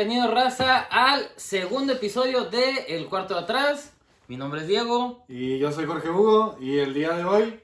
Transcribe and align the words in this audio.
Bienvenido, 0.00 0.32
raza, 0.32 0.78
al 0.78 1.28
segundo 1.36 1.92
episodio 1.92 2.46
de 2.46 2.86
El 2.88 3.06
Cuarto 3.10 3.34
de 3.34 3.40
Atrás. 3.40 3.92
Mi 4.28 4.38
nombre 4.38 4.62
es 4.62 4.66
Diego. 4.66 5.26
Y 5.28 5.58
yo 5.58 5.70
soy 5.72 5.84
Jorge 5.84 6.08
Hugo 6.08 6.56
y 6.58 6.78
el 6.78 6.94
día 6.94 7.10
de 7.12 7.24
hoy 7.24 7.60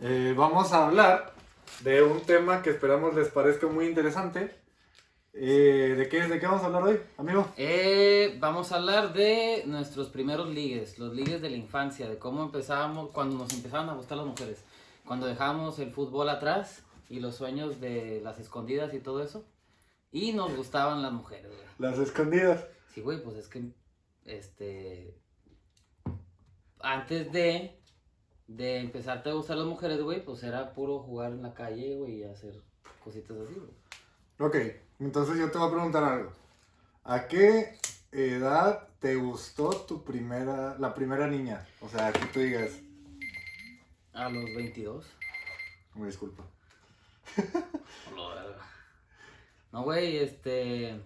eh, 0.00 0.32
vamos 0.36 0.72
a 0.72 0.86
hablar 0.86 1.34
de 1.80 2.04
un 2.04 2.20
tema 2.20 2.62
que 2.62 2.70
esperamos 2.70 3.16
les 3.16 3.30
parezca 3.30 3.66
muy 3.66 3.86
interesante. 3.86 4.56
Eh, 5.32 5.96
¿de, 5.98 6.08
qué, 6.08 6.28
¿De 6.28 6.38
qué 6.38 6.46
vamos 6.46 6.62
a 6.62 6.66
hablar 6.66 6.84
hoy, 6.84 7.00
amigo? 7.18 7.48
Eh, 7.56 8.36
vamos 8.38 8.70
a 8.70 8.76
hablar 8.76 9.12
de 9.12 9.64
nuestros 9.66 10.08
primeros 10.08 10.48
ligues, 10.48 11.00
los 11.00 11.14
ligues 11.14 11.42
de 11.42 11.50
la 11.50 11.56
infancia, 11.56 12.08
de 12.08 12.16
cómo 12.16 12.44
empezábamos, 12.44 13.10
cuando 13.10 13.38
nos 13.38 13.52
empezaban 13.52 13.88
a 13.88 13.94
gustar 13.94 14.18
las 14.18 14.26
mujeres, 14.28 14.62
cuando 15.04 15.26
dejamos 15.26 15.80
el 15.80 15.90
fútbol 15.90 16.28
atrás 16.28 16.84
y 17.08 17.18
los 17.18 17.34
sueños 17.34 17.80
de 17.80 18.20
las 18.22 18.38
escondidas 18.38 18.94
y 18.94 19.00
todo 19.00 19.20
eso. 19.20 19.44
Y 20.16 20.32
nos 20.32 20.56
gustaban 20.56 21.02
las 21.02 21.12
mujeres, 21.12 21.48
güey. 21.48 21.66
Las 21.78 21.98
escondidas. 21.98 22.64
Sí, 22.94 23.02
güey, 23.02 23.22
pues 23.22 23.36
es 23.36 23.48
que, 23.48 23.70
este, 24.24 25.14
antes 26.80 27.30
de, 27.32 27.78
de 28.46 28.78
empezarte 28.78 29.28
a 29.28 29.34
gustar 29.34 29.58
las 29.58 29.66
mujeres, 29.66 30.00
güey, 30.00 30.24
pues 30.24 30.42
era 30.42 30.72
puro 30.72 31.00
jugar 31.00 31.32
en 31.32 31.42
la 31.42 31.52
calle, 31.52 31.96
güey, 31.96 32.20
y 32.20 32.24
hacer 32.24 32.62
cositas 33.04 33.36
así, 33.36 33.60
güey. 33.60 33.70
Ok, 34.38 34.56
entonces 35.00 35.36
yo 35.36 35.50
te 35.50 35.58
voy 35.58 35.68
a 35.68 35.72
preguntar 35.72 36.04
algo. 36.04 36.32
¿A 37.04 37.28
qué 37.28 37.76
edad 38.10 38.88
te 38.98 39.16
gustó 39.16 39.68
tu 39.84 40.02
primera, 40.02 40.78
la 40.78 40.94
primera 40.94 41.26
niña? 41.26 41.68
O 41.82 41.90
sea, 41.90 42.10
que 42.10 42.24
tú 42.32 42.40
digas, 42.40 42.70
A 44.14 44.30
los 44.30 44.46
22. 44.46 45.04
me 45.94 46.06
disculpa. 46.06 46.42
No, 49.76 49.82
güey, 49.82 50.16
este, 50.16 50.98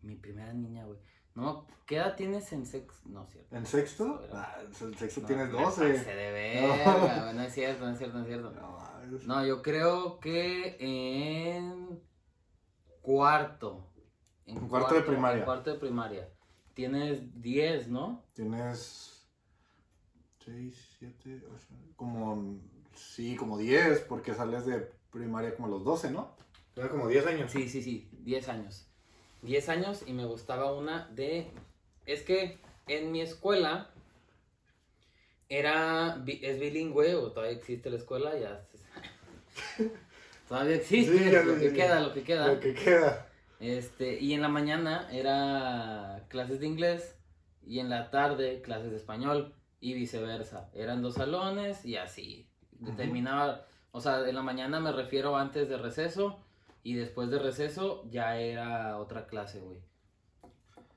mi 0.00 0.14
primera 0.14 0.52
niña, 0.52 0.84
güey. 0.84 0.96
No, 1.34 1.66
¿qué 1.86 1.96
edad 1.96 2.14
tienes 2.14 2.52
en 2.52 2.64
sexo? 2.66 3.00
No, 3.08 3.24
es 3.24 3.30
cierto. 3.32 3.56
¿En 3.56 3.66
sexto? 3.66 4.18
Pero- 4.20 4.32
Ah, 4.36 4.58
en 4.62 4.94
sexto 4.96 5.20
No, 5.22 5.26
tienes 5.26 5.48
me 5.50 5.64
pasé 5.64 5.92
12. 5.92 6.14
de 6.14 6.30
verga, 6.32 7.22
güey, 7.24 7.34
no 7.34 7.42
es 7.42 7.52
cierto, 7.52 7.84
no 7.84 7.90
es 7.90 7.98
cierto, 7.98 8.16
no 8.18 8.22
es 8.22 8.28
cierto. 8.28 8.50
No, 8.52 8.78
mames. 8.78 9.26
No, 9.26 9.44
yo 9.44 9.60
creo 9.60 10.20
que 10.20 10.76
en 10.78 12.00
cuarto. 13.00 13.92
En 14.46 14.68
cuarto 14.68 14.94
de 14.94 15.00
primaria. 15.02 15.38
En 15.40 15.44
cuarto 15.44 15.72
de 15.72 15.80
primaria. 15.80 16.28
Tienes 16.74 17.42
10, 17.42 17.88
¿no? 17.88 18.24
Tienes 18.34 19.26
6, 20.44 20.94
7, 21.00 21.42
8, 21.52 21.66
como, 21.96 22.60
sí, 22.94 23.34
como 23.34 23.58
10, 23.58 24.02
porque 24.02 24.32
sales 24.32 24.64
de 24.64 24.92
primaria 25.10 25.56
como 25.56 25.66
a 25.66 25.70
los 25.70 25.82
12, 25.82 26.12
¿no? 26.12 26.36
Era 26.76 26.88
como 26.88 27.08
10 27.08 27.26
años. 27.26 27.52
Sí, 27.52 27.68
sí, 27.68 27.82
sí, 27.82 28.08
10 28.24 28.48
años. 28.48 28.86
10 29.42 29.68
años 29.68 30.04
y 30.06 30.12
me 30.12 30.24
gustaba 30.24 30.72
una 30.72 31.08
de... 31.08 31.50
Es 32.06 32.22
que 32.22 32.58
en 32.86 33.12
mi 33.12 33.20
escuela 33.20 33.90
era... 35.48 36.22
Es 36.26 36.58
bilingüe 36.58 37.14
o 37.14 37.32
todavía 37.32 37.56
existe 37.56 37.90
la 37.90 37.96
escuela, 37.96 38.38
ya... 38.38 38.66
todavía 40.48 40.76
existe, 40.76 41.18
Sí, 41.18 41.30
ya 41.30 41.42
lo 41.42 41.58
que 41.58 41.72
queda, 41.72 42.00
lo 42.00 42.14
que 42.14 42.22
queda. 42.22 42.46
Lo 42.48 42.60
que 42.60 42.74
queda. 42.74 43.28
Este, 43.60 44.18
y 44.18 44.32
en 44.32 44.42
la 44.42 44.48
mañana 44.48 45.08
era 45.12 46.24
clases 46.28 46.60
de 46.60 46.66
inglés 46.66 47.16
y 47.64 47.78
en 47.78 47.90
la 47.90 48.10
tarde 48.10 48.62
clases 48.62 48.90
de 48.90 48.96
español 48.96 49.54
y 49.80 49.94
viceversa. 49.94 50.70
Eran 50.74 51.02
dos 51.02 51.14
salones 51.14 51.84
y 51.84 51.96
así. 51.96 52.48
Ujú. 52.80 52.96
Terminaba, 52.96 53.66
o 53.90 54.00
sea, 54.00 54.26
en 54.26 54.34
la 54.34 54.42
mañana 54.42 54.80
me 54.80 54.90
refiero 54.90 55.36
antes 55.36 55.68
de 55.68 55.76
receso 55.76 56.42
y 56.82 56.94
después 56.94 57.30
de 57.30 57.38
receso 57.38 58.04
ya 58.10 58.36
era 58.36 58.98
otra 58.98 59.26
clase, 59.26 59.60
güey. 59.60 59.82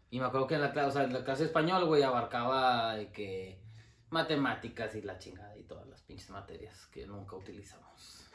Y 0.09 0.19
me 0.19 0.25
acuerdo 0.25 0.47
que 0.47 0.55
en 0.55 0.61
la, 0.61 0.73
cla- 0.73 0.87
o 0.87 0.91
sea, 0.91 1.03
en 1.03 1.13
la 1.13 1.23
clase 1.23 1.43
de 1.43 1.47
español, 1.47 1.85
güey, 1.85 2.03
abarcaba 2.03 2.95
de 2.95 3.11
que 3.11 3.61
matemáticas 4.09 4.95
y 4.95 5.01
la 5.01 5.17
chingada 5.17 5.57
y 5.57 5.63
todas 5.63 5.87
las 5.87 6.01
pinches 6.03 6.29
materias 6.29 6.85
que 6.87 7.05
nunca 7.05 7.35
utilizamos. 7.35 8.29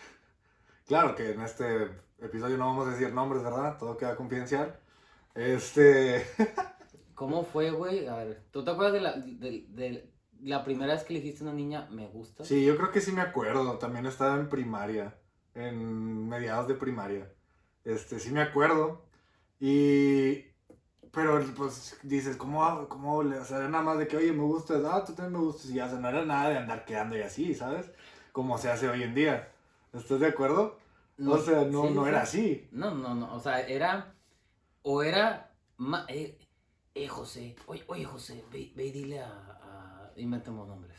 Claro 0.87 1.15
que 1.15 1.31
en 1.33 1.41
este 1.41 1.85
episodio 2.19 2.59
no 2.59 2.67
vamos 2.67 2.89
a 2.89 2.91
decir 2.91 3.13
nombres, 3.15 3.43
¿verdad? 3.43 3.79
Todo 3.79 3.97
queda 3.97 4.17
confidencial. 4.17 4.79
Este. 5.35 6.27
¿Cómo 7.15 7.45
fue, 7.45 7.71
güey? 7.71 8.07
A 8.09 8.17
ver, 8.17 8.45
¿tú 8.51 8.65
te 8.65 8.71
acuerdas 8.73 8.95
de 8.95 9.01
la, 9.01 9.13
de, 9.17 9.67
de 9.69 10.13
la 10.41 10.65
primera 10.65 10.93
vez 10.95 11.05
que 11.05 11.15
le 11.15 11.21
dijiste 11.21 11.45
a 11.45 11.47
una 11.49 11.55
niña, 11.57 11.87
me 11.91 12.09
gusta? 12.09 12.45
Sí, 12.45 12.65
yo 12.65 12.77
creo 12.77 12.91
que 12.91 13.01
sí 13.01 13.13
me 13.13 13.21
acuerdo. 13.21 13.79
También 13.79 14.07
estaba 14.07 14.35
en 14.37 14.49
primaria. 14.49 15.17
En 15.55 16.29
mediados 16.29 16.67
de 16.69 16.75
primaria. 16.75 17.33
Este, 17.85 18.19
sí 18.19 18.31
me 18.31 18.43
acuerdo. 18.43 19.03
Y. 19.61 20.45
Pero, 21.13 21.43
pues, 21.57 21.99
dices, 22.05 22.37
¿cómo, 22.37 22.89
cómo 22.89 23.23
le. 23.23 23.39
O 23.39 23.45
sea, 23.45 23.59
nada 23.69 23.83
más 23.83 23.99
de 23.99 24.07
que, 24.09 24.17
oye, 24.17 24.33
me 24.33 24.43
gustas, 24.45 24.83
ah, 24.85 25.05
tú 25.05 25.13
también 25.15 25.41
me 25.41 25.47
gustas. 25.47 25.71
Y 25.71 25.75
ya, 25.75 25.87
o 25.87 25.91
sea, 25.91 25.99
no 25.99 26.09
era 26.09 26.25
nada 26.25 26.51
de 26.51 26.59
andar 26.59 26.85
quedando 26.85 27.17
y 27.17 27.23
así, 27.23 27.55
¿sabes? 27.55 27.91
Como 28.33 28.59
se 28.59 28.71
hace 28.71 28.89
hoy 28.89 29.03
en 29.03 29.15
día. 29.15 29.53
¿Estás 29.93 30.21
de 30.21 30.27
acuerdo? 30.29 30.79
O 31.27 31.39
sea, 31.39 31.65
no, 31.65 31.89
Sí, 31.89 31.95
no 31.95 32.07
era 32.07 32.23
así. 32.23 32.69
No, 32.73 32.93
no, 32.95 33.15
no, 33.15 33.35
o 33.35 33.41
sea, 33.41 33.61
era, 33.61 34.15
o 34.83 35.03
era, 35.03 35.53
ma- 35.79 36.07
eh, 36.09 36.39
eh, 36.95 37.09
José, 37.09 37.57
oye, 37.67 37.85
oye, 37.89 38.05
José, 38.05 38.45
ve, 38.53 38.73
ve 38.77 38.87
y 38.87 38.93
dile 38.93 39.21
a, 39.21 39.27
a, 39.29 40.13
inventemos 40.17 40.67
nombres, 40.69 40.99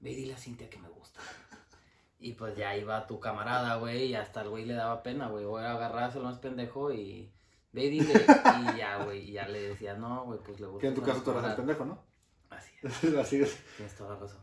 ve 0.00 0.10
y 0.12 0.16
dile 0.16 0.34
a 0.34 0.38
Cintia 0.38 0.68
que 0.70 0.78
me 0.78 0.88
gusta. 0.88 1.20
Y 2.18 2.32
pues 2.32 2.56
ya 2.56 2.76
iba 2.76 3.06
tu 3.06 3.20
camarada, 3.20 3.76
güey, 3.76 4.06
y 4.06 4.14
hasta 4.14 4.42
el 4.42 4.48
güey 4.48 4.64
le 4.64 4.74
daba 4.74 5.02
pena, 5.02 5.28
güey, 5.28 5.44
o 5.44 5.58
era 5.58 5.72
agarrarse 5.72 6.18
lo 6.18 6.24
más 6.24 6.38
pendejo 6.38 6.92
y 6.92 7.30
ve 7.72 7.84
y 7.84 7.90
dile, 7.90 8.14
y 8.14 8.78
ya, 8.78 9.04
güey, 9.04 9.28
y 9.28 9.32
ya 9.32 9.46
le 9.48 9.60
decía, 9.68 9.94
no, 9.94 10.24
güey, 10.24 10.38
pues 10.42 10.58
le 10.58 10.66
gusta. 10.66 10.80
Que 10.80 10.88
en 10.88 10.94
tu 10.94 11.02
caso 11.02 11.22
tú 11.22 11.30
eras 11.32 11.50
el 11.50 11.56
pendejo, 11.56 11.84
¿no? 11.84 12.02
Así 12.48 12.72
es. 12.82 13.14
así 13.16 13.36
es. 13.42 13.58
Tienes 13.76 13.94
toda 13.96 14.14
la 14.14 14.20
razón. 14.20 14.40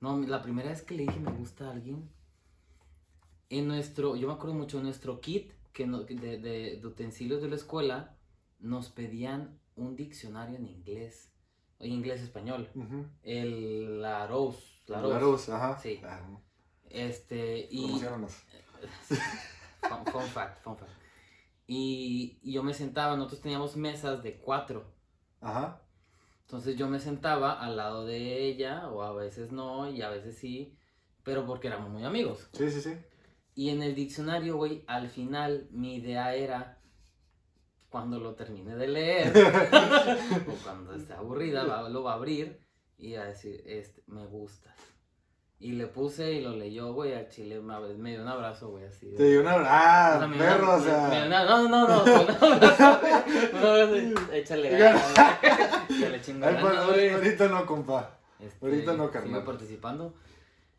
No, 0.00 0.18
la 0.18 0.42
primera 0.42 0.70
vez 0.70 0.82
que 0.82 0.94
le 0.94 1.04
dije 1.04 1.20
me 1.20 1.30
gusta 1.32 1.68
a 1.68 1.70
alguien, 1.72 2.10
en 3.50 3.68
nuestro, 3.68 4.16
yo 4.16 4.26
me 4.28 4.34
acuerdo 4.34 4.54
mucho, 4.54 4.78
en 4.78 4.84
nuestro 4.84 5.20
kit 5.20 5.52
que 5.72 5.86
no- 5.86 6.02
de, 6.02 6.14
de- 6.38 6.78
de 6.80 6.86
utensilios 6.86 7.40
de 7.42 7.48
la 7.48 7.56
escuela, 7.56 8.16
nos 8.58 8.90
pedían 8.90 9.58
un 9.76 9.94
diccionario 9.94 10.56
en 10.56 10.66
inglés, 10.66 11.32
o 11.78 11.84
inglés-español, 11.84 12.68
Ujú. 12.74 13.06
el 13.22 14.02
Larousse. 14.02 14.82
Larousse, 14.88 15.52
ajá. 15.52 15.78
Sí. 15.78 16.00
Ah, 16.04 16.20
Este, 16.90 17.68
y... 17.70 17.86
Fun, 19.80 20.04
fun 20.06 20.22
fact, 20.22 20.62
fun 20.62 20.76
fact. 20.76 20.90
Y, 21.66 22.38
y 22.42 22.52
yo 22.52 22.62
me 22.62 22.74
sentaba, 22.74 23.16
nosotros 23.16 23.40
teníamos 23.42 23.76
mesas 23.76 24.22
de 24.22 24.38
cuatro. 24.38 24.92
Ajá. 25.40 25.82
Entonces 26.42 26.76
yo 26.76 26.88
me 26.88 26.98
sentaba 26.98 27.52
al 27.60 27.76
lado 27.76 28.06
de 28.06 28.44
ella, 28.46 28.88
o 28.88 29.02
a 29.02 29.12
veces 29.12 29.52
no, 29.52 29.90
y 29.90 30.00
a 30.02 30.08
veces 30.10 30.36
sí, 30.38 30.76
pero 31.22 31.46
porque 31.46 31.66
éramos 31.68 31.90
muy 31.90 32.04
amigos. 32.04 32.48
Sí, 32.52 32.70
sí, 32.70 32.80
sí. 32.80 32.94
Y 33.54 33.68
en 33.70 33.82
el 33.82 33.94
diccionario, 33.94 34.56
güey, 34.56 34.82
al 34.86 35.08
final 35.10 35.68
mi 35.70 35.96
idea 35.96 36.34
era, 36.34 36.80
cuando 37.90 38.18
lo 38.18 38.34
termine 38.34 38.76
de 38.76 38.88
leer, 38.88 39.32
o 40.48 40.54
cuando 40.64 40.94
esté 40.94 41.12
aburrida, 41.12 41.64
va- 41.64 41.88
lo 41.88 42.02
va 42.02 42.12
a 42.12 42.16
abrir 42.16 42.60
y 42.96 43.14
a 43.14 43.24
decir, 43.24 43.62
este, 43.66 44.02
me 44.06 44.24
gustas. 44.26 44.74
Y 45.60 45.72
le 45.72 45.88
puse 45.88 46.32
y 46.34 46.40
lo 46.40 46.54
leyó, 46.54 46.92
güey, 46.92 47.14
al 47.14 47.28
chile 47.30 47.60
me, 47.60 48.10
dio 48.12 48.22
un 48.22 48.28
abrazo, 48.28 48.68
güey, 48.70 48.84
así. 48.84 49.12
Te 49.16 49.24
dio 49.24 49.40
una. 49.40 49.54
¡Ah! 49.66 50.12
o 50.14 50.18
sea, 50.20 50.26
me 50.28 50.36
dio 50.36 50.44
perro, 50.44 50.64
una- 50.64 50.74
o 50.74 50.80
sea. 50.80 51.02
me- 51.02 51.08
me 51.08 51.16
dio 51.16 51.26
una- 51.26 51.44
no, 51.44 51.68
no, 51.68 51.88
no, 51.88 52.02
un 52.04 52.08
abrazo, 52.54 53.00
güey, 53.00 53.12
un 53.52 53.58
abrazo, 54.18 54.32
échale 54.32 54.70
ganas, 54.78 55.14
güey, 55.14 56.00
que 56.00 56.08
le 56.10 56.20
chingo 56.20 56.46
Ay, 56.46 56.56
pues, 56.60 56.72
ganas, 56.72 56.86
güey. 56.86 57.08
ahorita 57.10 57.48
no, 57.48 57.66
compa. 57.66 58.18
Este, 58.38 58.64
Ahorita 58.64 58.92
no, 58.92 58.98
sigo 58.98 59.10
carnal. 59.10 59.44
participando. 59.44 60.14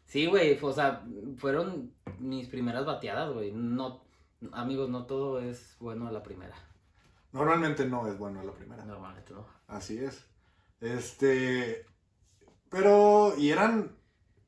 Sí, 0.06 0.28
güey, 0.28 0.58
o 0.62 0.72
sea, 0.72 1.04
fueron 1.38 1.94
mis 2.18 2.48
primeras 2.48 2.86
bateadas, 2.86 3.34
güey. 3.34 3.52
No, 3.52 4.02
amigos, 4.54 4.90
no 4.90 5.06
todo 5.06 5.42
es 5.42 5.76
bueno 5.82 6.08
a 6.08 6.12
la 6.14 6.24
primera. 6.24 6.56
Normalmente 7.34 7.86
no 7.86 8.08
es 8.08 8.18
bueno 8.18 8.42
la 8.44 8.54
primera. 8.54 8.86
Normalmente 8.86 9.34
no. 9.34 9.46
Así 9.68 9.98
es. 10.04 10.26
Este. 10.80 11.86
Pero. 12.70 13.34
Y 13.38 13.52
eran. 13.52 13.99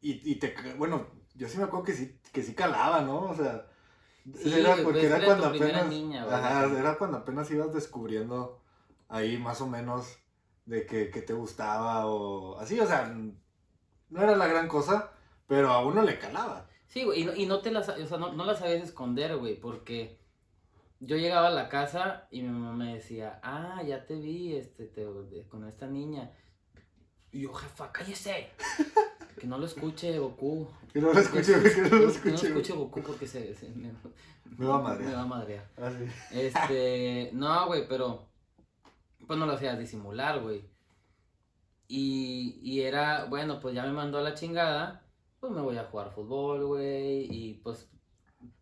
Y, 0.01 0.31
y 0.31 0.35
te. 0.35 0.55
Bueno, 0.77 1.07
yo 1.35 1.47
sí 1.47 1.57
me 1.57 1.63
acuerdo 1.63 1.85
que 1.85 1.93
sí, 1.93 2.19
que 2.33 2.43
sí 2.43 2.53
calaba, 2.53 3.01
¿no? 3.01 3.29
O 3.29 3.35
sea. 3.35 3.67
Sí, 4.35 4.53
era 4.53 4.75
porque 4.83 5.05
era 5.05 5.17
era 5.17 5.25
cuando 5.25 5.47
apenas. 5.47 5.87
niña, 5.87 6.25
güey. 6.25 6.35
ajá, 6.35 6.65
era 6.79 6.97
cuando 6.97 7.17
apenas 7.17 7.49
ibas 7.51 7.73
descubriendo 7.73 8.61
ahí 9.09 9.37
más 9.37 9.61
o 9.61 9.67
menos 9.67 10.17
de 10.65 10.85
que, 10.85 11.09
que 11.09 11.21
te 11.21 11.33
gustaba 11.33 12.05
o 12.05 12.57
así, 12.59 12.79
o 12.79 12.85
sea, 12.85 13.07
no 14.09 14.21
era 14.21 14.35
la 14.35 14.47
gran 14.47 14.67
cosa, 14.67 15.11
pero 15.47 15.69
a 15.71 15.83
uno 15.85 16.03
le 16.03 16.19
calaba. 16.19 16.67
Sí, 16.85 17.03
güey, 17.03 17.21
y 17.21 17.25
no, 17.25 17.35
y 17.35 17.45
no 17.45 17.61
te 17.61 17.71
las, 17.71 17.89
o 17.89 18.05
sea, 18.07 18.17
no, 18.17 18.31
no 18.33 18.45
las 18.45 18.59
sabías 18.59 18.83
esconder, 18.83 19.37
güey, 19.37 19.59
porque 19.59 20.19
yo 20.99 21.17
llegaba 21.17 21.47
a 21.47 21.51
la 21.51 21.67
casa 21.69 22.27
y 22.29 22.41
mi 22.43 22.49
mamá 22.49 22.73
me 22.73 22.93
decía, 22.93 23.39
ah, 23.43 23.81
ya 23.83 24.05
te 24.05 24.15
vi, 24.15 24.55
este, 24.55 24.85
te- 24.85 25.07
con 25.49 25.67
esta 25.67 25.87
niña. 25.87 26.31
Y 27.33 27.41
yo, 27.41 27.53
jefa, 27.53 27.91
cállese. 27.91 28.49
Que 29.39 29.47
no 29.47 29.57
lo 29.57 29.65
escuche 29.65 30.19
Goku. 30.19 30.67
Que 30.93 31.01
no 31.01 31.11
lo 31.13 31.19
escuche, 31.19 31.59
güey, 31.59 31.73
que 31.73 31.81
no 31.81 31.87
lo 31.87 31.89
Que 31.89 31.95
no 31.97 32.05
lo 32.05 32.11
escuche. 32.11 32.47
escuche 32.47 32.73
Goku 32.73 33.01
porque 33.01 33.25
se, 33.25 33.55
se- 33.55 33.69
me, 33.69 33.91
Me 34.57 34.65
va 34.67 34.75
a 34.75 34.81
madrear. 34.81 35.09
Me 35.09 35.15
va 35.15 35.21
a 35.21 35.25
madrear. 35.25 35.67
Así. 35.77 36.05
Este, 36.31 37.31
no, 37.33 37.65
güey, 37.65 37.87
pero 37.87 38.27
pues 39.25 39.39
no 39.39 39.47
lo 39.47 39.53
hacías 39.53 39.79
disimular, 39.79 40.41
güey. 40.41 40.63
Y, 41.87 42.59
y 42.61 42.81
era, 42.81 43.25
bueno, 43.25 43.59
pues 43.59 43.73
ya 43.73 43.83
me 43.83 43.91
mandó 43.93 44.19
a 44.19 44.21
la 44.21 44.33
chingada, 44.35 45.03
pues 45.39 45.51
me 45.51 45.61
voy 45.61 45.77
a 45.77 45.85
jugar 45.85 46.11
fútbol, 46.11 46.65
güey. 46.65 47.27
Y 47.31 47.55
pues, 47.63 47.89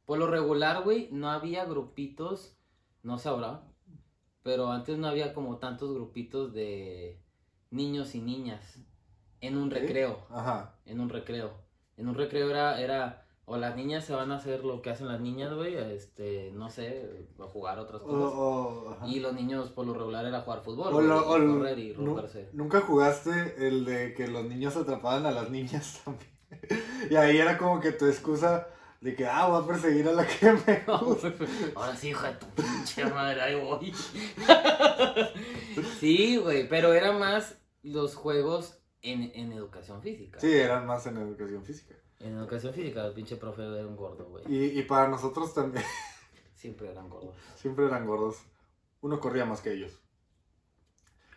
por 0.05 0.17
lo 0.17 0.27
regular, 0.27 0.83
güey, 0.83 1.09
no 1.11 1.29
había 1.29 1.65
grupitos, 1.65 2.55
no 3.03 3.17
sé 3.17 3.27
ahora, 3.29 3.63
pero 4.43 4.71
antes 4.71 4.97
no 4.97 5.07
había 5.07 5.33
como 5.33 5.57
tantos 5.57 5.93
grupitos 5.93 6.53
de 6.53 7.19
niños 7.71 8.15
y 8.15 8.21
niñas 8.21 8.79
en 9.41 9.57
un 9.57 9.69
¿Sí? 9.69 9.75
recreo, 9.79 10.25
Ajá. 10.29 10.75
en 10.85 10.99
un 10.99 11.09
recreo. 11.09 11.51
En 11.97 12.07
un 12.07 12.15
recreo 12.15 12.49
era, 12.49 12.79
era, 12.81 13.25
o 13.45 13.57
las 13.57 13.75
niñas 13.75 14.05
se 14.05 14.13
van 14.13 14.31
a 14.31 14.37
hacer 14.37 14.63
lo 14.63 14.81
que 14.81 14.89
hacen 14.89 15.07
las 15.07 15.19
niñas, 15.19 15.53
güey, 15.53 15.75
este, 15.75 16.51
no 16.53 16.69
sé, 16.69 17.27
a 17.39 17.43
jugar 17.43 17.79
otras 17.79 18.01
cosas. 18.01 18.97
Y 19.09 19.19
los 19.19 19.33
niños 19.33 19.69
por 19.71 19.85
lo 19.85 19.93
regular 19.93 20.25
era 20.25 20.41
jugar 20.41 20.61
fútbol, 20.61 20.93
O 20.93 21.01
lo- 21.01 21.15
y 21.15 21.19
o 21.25 21.37
lo- 21.37 21.57
correr 21.59 21.79
y 21.79 21.93
nu- 21.97 22.05
romperse. 22.15 22.49
Nunca 22.53 22.81
jugaste 22.81 23.67
el 23.67 23.85
de 23.85 24.13
que 24.13 24.27
los 24.27 24.45
niños 24.45 24.75
atrapaban 24.77 25.25
a 25.25 25.31
las 25.31 25.49
niñas 25.49 26.01
también. 26.05 26.29
Y 27.09 27.15
ahí 27.15 27.37
era 27.37 27.57
como 27.57 27.79
que 27.79 27.91
tu 27.91 28.05
excusa 28.05 28.67
de 29.01 29.15
que, 29.15 29.25
ah, 29.25 29.47
voy 29.47 29.63
a 29.63 29.67
perseguir 29.67 30.07
a 30.09 30.11
la 30.11 30.27
que 30.27 30.51
me 30.51 30.83
gusta. 31.01 31.31
Ahora 31.75 31.95
sí, 31.95 32.09
hija 32.09 32.27
de 32.31 32.35
tu 32.35 32.45
pinche 32.47 33.05
madre, 33.05 33.41
ahí 33.41 33.55
voy. 33.55 33.93
sí, 35.99 36.37
güey, 36.37 36.67
pero 36.67 36.93
era 36.93 37.11
más 37.11 37.55
los 37.83 38.15
juegos 38.15 38.79
en, 39.01 39.31
en 39.35 39.51
educación 39.53 40.01
física. 40.01 40.39
Sí, 40.39 40.51
eran 40.53 40.85
más 40.85 41.05
en 41.07 41.17
educación 41.17 41.63
física. 41.63 41.95
En 42.19 42.35
educación 42.37 42.73
física, 42.73 43.05
el 43.05 43.13
pinche 43.13 43.37
profe 43.37 43.63
era 43.63 43.87
un 43.87 43.95
gordo, 43.95 44.25
güey. 44.25 44.43
Y, 44.47 44.77
y 44.79 44.83
para 44.83 45.07
nosotros 45.07 45.53
también, 45.53 45.85
Siempre 46.55 46.91
eran 46.91 47.09
gordos. 47.09 47.33
siempre 47.55 47.85
eran 47.85 48.05
gordos. 48.05 48.37
Uno 49.01 49.19
corría 49.21 49.45
más 49.45 49.61
que 49.61 49.71
ellos. 49.71 49.97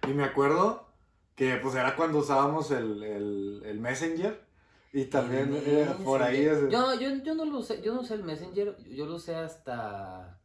Y 0.09 0.13
me 0.15 0.25
acuerdo 0.25 0.89
que 1.37 1.57
pues 1.63 1.77
era 1.77 1.95
cuando 1.95 2.19
usábamos 2.19 2.73
el, 2.73 3.03
el, 3.05 3.63
el 3.65 3.79
Messenger. 3.81 4.45
Y 4.93 5.05
también 5.07 5.55
El 5.55 5.67
era 5.69 5.95
por 5.97 6.23
ahí. 6.23 6.45
Ese- 6.45 6.69
Yo, 6.71 6.93
yo, 7.01 7.09
yo 7.23 7.35
no 7.37 7.45
lo 7.45 7.59
usé, 7.59 7.81
yo 7.81 7.95
no 7.95 8.01
usé 8.01 8.15
el 8.15 8.25
Messenger, 8.25 8.77
yo 8.89 9.07
lo 9.07 9.15
usé 9.15 9.37
hasta 9.37 10.39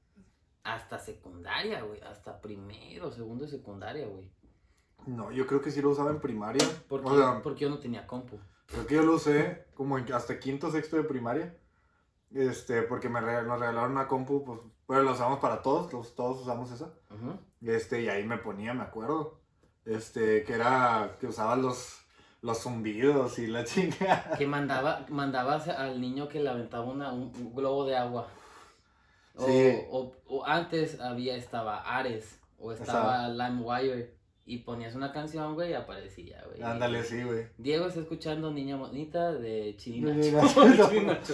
hasta 0.63 0.99
secundaria, 0.99 1.81
güey, 1.81 2.01
hasta 2.01 2.41
primero, 2.41 3.09
segundo 3.11 3.45
de 3.45 3.49
secundaria, 3.51 4.05
güey. 4.05 4.29
No, 5.05 5.31
yo 5.31 5.47
creo 5.47 5.61
que 5.61 5.71
sí 5.71 5.81
lo 5.81 5.89
usaba 5.91 6.11
en 6.11 6.19
primaria. 6.19 6.65
Porque, 6.89 7.07
O 7.07 7.17
sea, 7.17 7.41
porque 7.41 7.61
yo 7.61 7.69
no 7.69 7.79
tenía 7.79 8.05
compu. 8.05 8.37
Creo 8.67 8.85
que 8.87 8.95
yo 8.95 9.03
lo 9.03 9.15
usé 9.15 9.65
como 9.75 9.97
en- 9.97 10.11
hasta 10.11 10.39
quinto, 10.39 10.69
sexto 10.71 10.97
de 10.97 11.03
primaria. 11.03 11.55
Este, 12.33 12.81
porque 12.81 13.07
me 13.07 13.21
nos 13.21 13.59
regalaron 13.59 13.91
una 13.91 14.07
compu, 14.07 14.43
pues, 14.43 14.59
bueno, 14.85 15.03
la 15.03 15.11
usamos 15.13 15.39
para 15.39 15.61
todos, 15.61 15.91
los- 15.93 16.13
todos 16.15 16.41
usamos 16.41 16.71
esa. 16.71 16.85
Ujú. 17.09 17.39
Este, 17.61 18.01
y 18.01 18.09
ahí 18.09 18.25
me 18.25 18.37
ponía, 18.37 18.73
me 18.73 18.83
acuerdo. 18.83 19.39
Este, 19.85 20.43
que 20.43 20.53
era, 20.53 21.15
que 21.21 21.27
usaba 21.27 21.55
los, 21.55 21.99
los 22.41 22.59
zumbidos 22.61 23.39
y 23.39 23.47
la 23.47 23.63
chingada. 23.65 24.31
Que 24.37 24.45
mandaba, 24.45 25.05
mandabas 25.09 25.69
al 25.69 26.01
niño 26.01 26.27
que 26.27 26.41
le 26.41 26.49
aventaba 26.49 26.83
una, 26.83 27.13
un, 27.13 27.31
un 27.37 27.55
globo 27.55 27.85
de 27.85 27.95
agua. 27.95 28.27
O, 29.37 29.45
Sí. 29.45 29.77
o, 29.89 30.11
o 30.27 30.45
antes 30.45 30.99
había, 30.99 31.37
estaba 31.37 31.77
Ares, 31.97 32.41
o 32.59 32.73
estaba 32.73 33.29
LimeWire, 33.29 34.16
y 34.47 34.59
ponías 34.59 34.95
una 34.95 35.11
canción, 35.11 35.55
güey, 35.55 35.71
y 35.71 35.73
aparecía, 35.73 36.41
güey. 36.47 36.63
Ándale, 36.63 37.03
sí, 37.03 37.21
güey. 37.21 37.47
Diego 37.57 37.87
está 37.87 37.99
escuchando 37.99 38.49
Niña 38.49 38.77
Bonita 38.77 39.33
de 39.33 39.75
Chirinacho. 39.75 40.21
Chirinacho. 40.21 40.87
Chirinacho. 40.89 41.33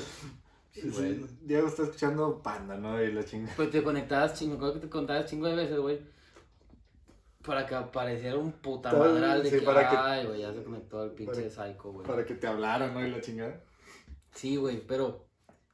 Sí, 0.72 0.92
Sí. 0.92 1.26
Diego 1.42 1.68
está 1.68 1.84
escuchando 1.84 2.42
Panda, 2.42 2.76
¿no? 2.76 3.00
Y 3.00 3.14
la 3.14 3.24
chingada. 3.24 3.56
Pues 3.56 3.70
te 3.70 3.84
conectabas 3.84 4.34
chingo, 4.34 4.58
creo 4.58 4.74
que 4.74 4.80
te 4.80 4.90
contabas 4.90 5.30
chingo 5.30 5.48
de 5.48 5.56
veces, 5.56 5.78
güey. 5.78 6.02
Para 7.46 7.68
que 7.68 7.76
apareciera 7.76 8.36
un 8.38 8.52
puta 8.52 8.92
madral 8.92 9.44
de 9.44 9.50
sí, 9.52 9.60
que, 9.60 9.62
para 9.66 10.12
ay, 10.12 10.26
güey, 10.26 10.42
ya 10.42 10.52
se 10.52 10.64
conectó 10.64 11.04
el 11.04 11.12
pinche 11.12 11.52
psycho, 11.52 11.92
güey. 11.92 12.08
Para 12.08 12.26
que 12.26 12.34
te 12.34 12.48
hablaran, 12.48 12.96
¿no? 12.96 13.06
Y 13.06 13.12
la 13.12 13.22
chingada. 13.22 13.62
Sí, 14.32 14.56
güey, 14.56 14.82
pero, 14.88 15.28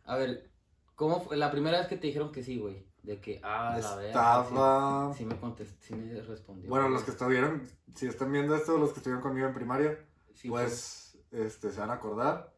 a 0.03 0.17
ver, 0.17 0.49
¿cómo 0.95 1.21
fue 1.21 1.37
la 1.37 1.49
primera 1.51 1.79
vez 1.79 1.87
que 1.87 1.95
te 1.95 2.07
dijeron 2.07 2.33
que 2.33 2.43
sí, 2.43 2.57
güey? 2.57 2.88
De 3.09 3.19
que, 3.19 3.39
ah, 3.41 3.75
la 3.81 3.95
verdad. 3.95 4.07
Estaba... 4.07 5.13
Sí, 5.15 5.25
me 5.25 5.35
contesté, 5.35 5.75
sí 5.81 5.95
me 5.95 6.21
respondió. 6.21 6.69
Bueno, 6.69 6.89
los 6.89 7.01
que 7.01 7.09
estuvieron, 7.09 7.67
si 7.95 8.05
están 8.05 8.31
viendo 8.31 8.55
esto, 8.55 8.77
los 8.77 8.91
que 8.91 8.99
estuvieron 8.99 9.23
conmigo 9.23 9.47
en 9.47 9.53
primaria, 9.55 9.97
Sí, 10.35 10.47
pues 10.47 11.17
este, 11.31 11.71
se 11.71 11.79
van 11.79 11.89
a 11.89 11.93
acordar. 11.93 12.53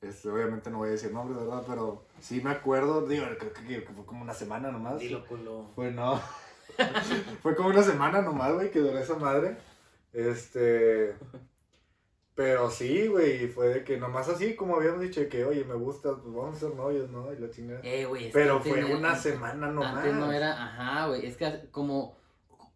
Este, 0.00 0.28
obviamente 0.28 0.70
no 0.70 0.78
voy 0.78 0.90
a 0.90 0.92
decir 0.92 1.12
nombres, 1.12 1.40
¿verdad? 1.40 1.64
Pero 1.66 2.06
sí 2.20 2.40
me 2.40 2.50
acuerdo, 2.50 3.04
digo, 3.04 3.26
creo 3.36 3.52
que, 3.52 3.66
que 3.66 3.92
fue 3.92 4.06
como 4.06 4.22
una 4.22 4.32
semana 4.32 4.70
nomás. 4.70 5.00
Dilo, 5.00 5.26
culo. 5.26 5.66
Fue 5.74 5.90
no. 5.90 6.20
fue 7.42 7.56
como 7.56 7.70
una 7.70 7.82
semana 7.82 8.22
nomás, 8.22 8.54
güey, 8.54 8.70
que 8.70 8.78
duró 8.78 8.96
esa 8.96 9.16
madre. 9.16 9.56
Este. 10.12 11.16
Pero 12.42 12.70
sí, 12.70 13.06
güey, 13.06 13.48
fue 13.48 13.68
de 13.68 13.84
que 13.84 13.98
nomás 13.98 14.26
así, 14.30 14.56
como 14.56 14.76
habíamos 14.76 15.02
dicho, 15.02 15.20
de 15.20 15.28
que, 15.28 15.44
oye, 15.44 15.62
me 15.62 15.74
gusta, 15.74 16.16
pues 16.16 16.34
vamos 16.34 16.56
a 16.56 16.60
ser 16.60 16.74
novios, 16.74 17.10
¿no? 17.10 17.30
Y 17.34 17.36
la 17.38 17.50
chingada. 17.50 17.80
Eh, 17.84 18.06
güey, 18.06 18.28
es 18.28 18.32
Pero 18.32 18.62
que 18.62 18.70
fue 18.70 18.80
no- 18.80 18.96
una 18.96 19.14
semana 19.14 19.66
nomás. 19.70 19.96
Antes 19.98 20.14
no 20.14 20.32
era, 20.32 20.52
ajá, 20.52 21.08
güey, 21.08 21.26
es 21.26 21.36
que 21.36 21.68
como, 21.70 22.16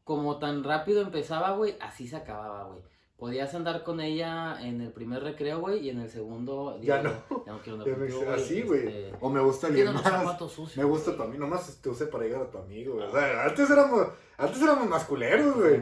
como 0.05 0.39
tan 0.39 0.65
rápido 0.65 1.01
empezaba, 1.01 1.53
güey, 1.53 1.79
así 1.81 2.07
se 2.07 2.17
acababa, 2.17 2.65
güey. 2.65 2.83
Podías 3.17 3.55
andar 3.55 3.85
con 3.85 4.01
ella 4.03 4.59
en 4.61 4.83
el 4.83 4.93
primer 4.93 5.23
recreo, 5.23 5.61
güey, 5.61 5.79
y 5.79 5.89
en 5.89 6.01
el 6.01 6.11
segundo... 6.11 6.79
Ya 6.83 6.99
digo, 7.01 7.15
no. 7.31 7.45
Ya 7.47 7.53
no 7.53 7.63
quiero 7.63 7.79
andar 7.81 7.99
contigo, 7.99 8.31
así, 8.33 8.63
güey. 8.63 8.87
este, 8.87 9.13
O 9.21 9.31
me 9.31 9.41
gusta 9.41 9.69
alguien 9.69 9.87
los 9.87 9.95
más. 9.95 10.39
sucios. 10.53 10.77
Me 10.77 10.85
gusta 10.85 11.07
güey. 11.13 11.19
para 11.19 11.31
mí, 11.31 11.39
nomás 11.39 11.81
te 11.81 11.89
usé 11.89 12.07
para 12.09 12.25
llegar 12.25 12.43
a 12.43 12.51
tu 12.51 12.59
amigo, 12.59 12.97
güey. 12.97 13.07
O 13.07 13.11
sea, 13.13 13.45
antes 13.47 13.71
éramos, 13.71 14.09
antes 14.37 14.61
éramos 14.61 14.89
más 14.91 15.05
güey. 15.55 15.75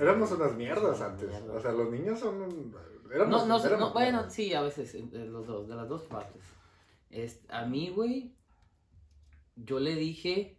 Éramos 0.00 0.32
unas 0.32 0.52
mierdas 0.54 0.82
Éramos 0.82 1.00
antes. 1.00 1.28
mierdas. 1.28 1.56
O 1.56 1.60
sea, 1.60 1.72
los 1.72 1.90
niños 1.90 2.18
son. 2.18 2.42
un- 2.42 2.74
Éramos, 3.12 3.46
No, 3.46 3.58
no, 3.58 3.64
éramos 3.64 3.88
no, 3.88 3.92
bueno, 3.94 4.30
sí, 4.30 4.54
a 4.54 4.62
veces, 4.62 4.92
de 5.10 5.26
los 5.26 5.46
dos, 5.46 5.68
de 5.68 5.74
las 5.76 5.88
dos 5.88 6.02
partes. 6.02 6.42
Es, 7.10 7.40
a 7.48 7.64
mí, 7.64 7.90
güey, 7.90 8.34
yo 9.56 9.80
le 9.80 9.94
dije 9.94 10.58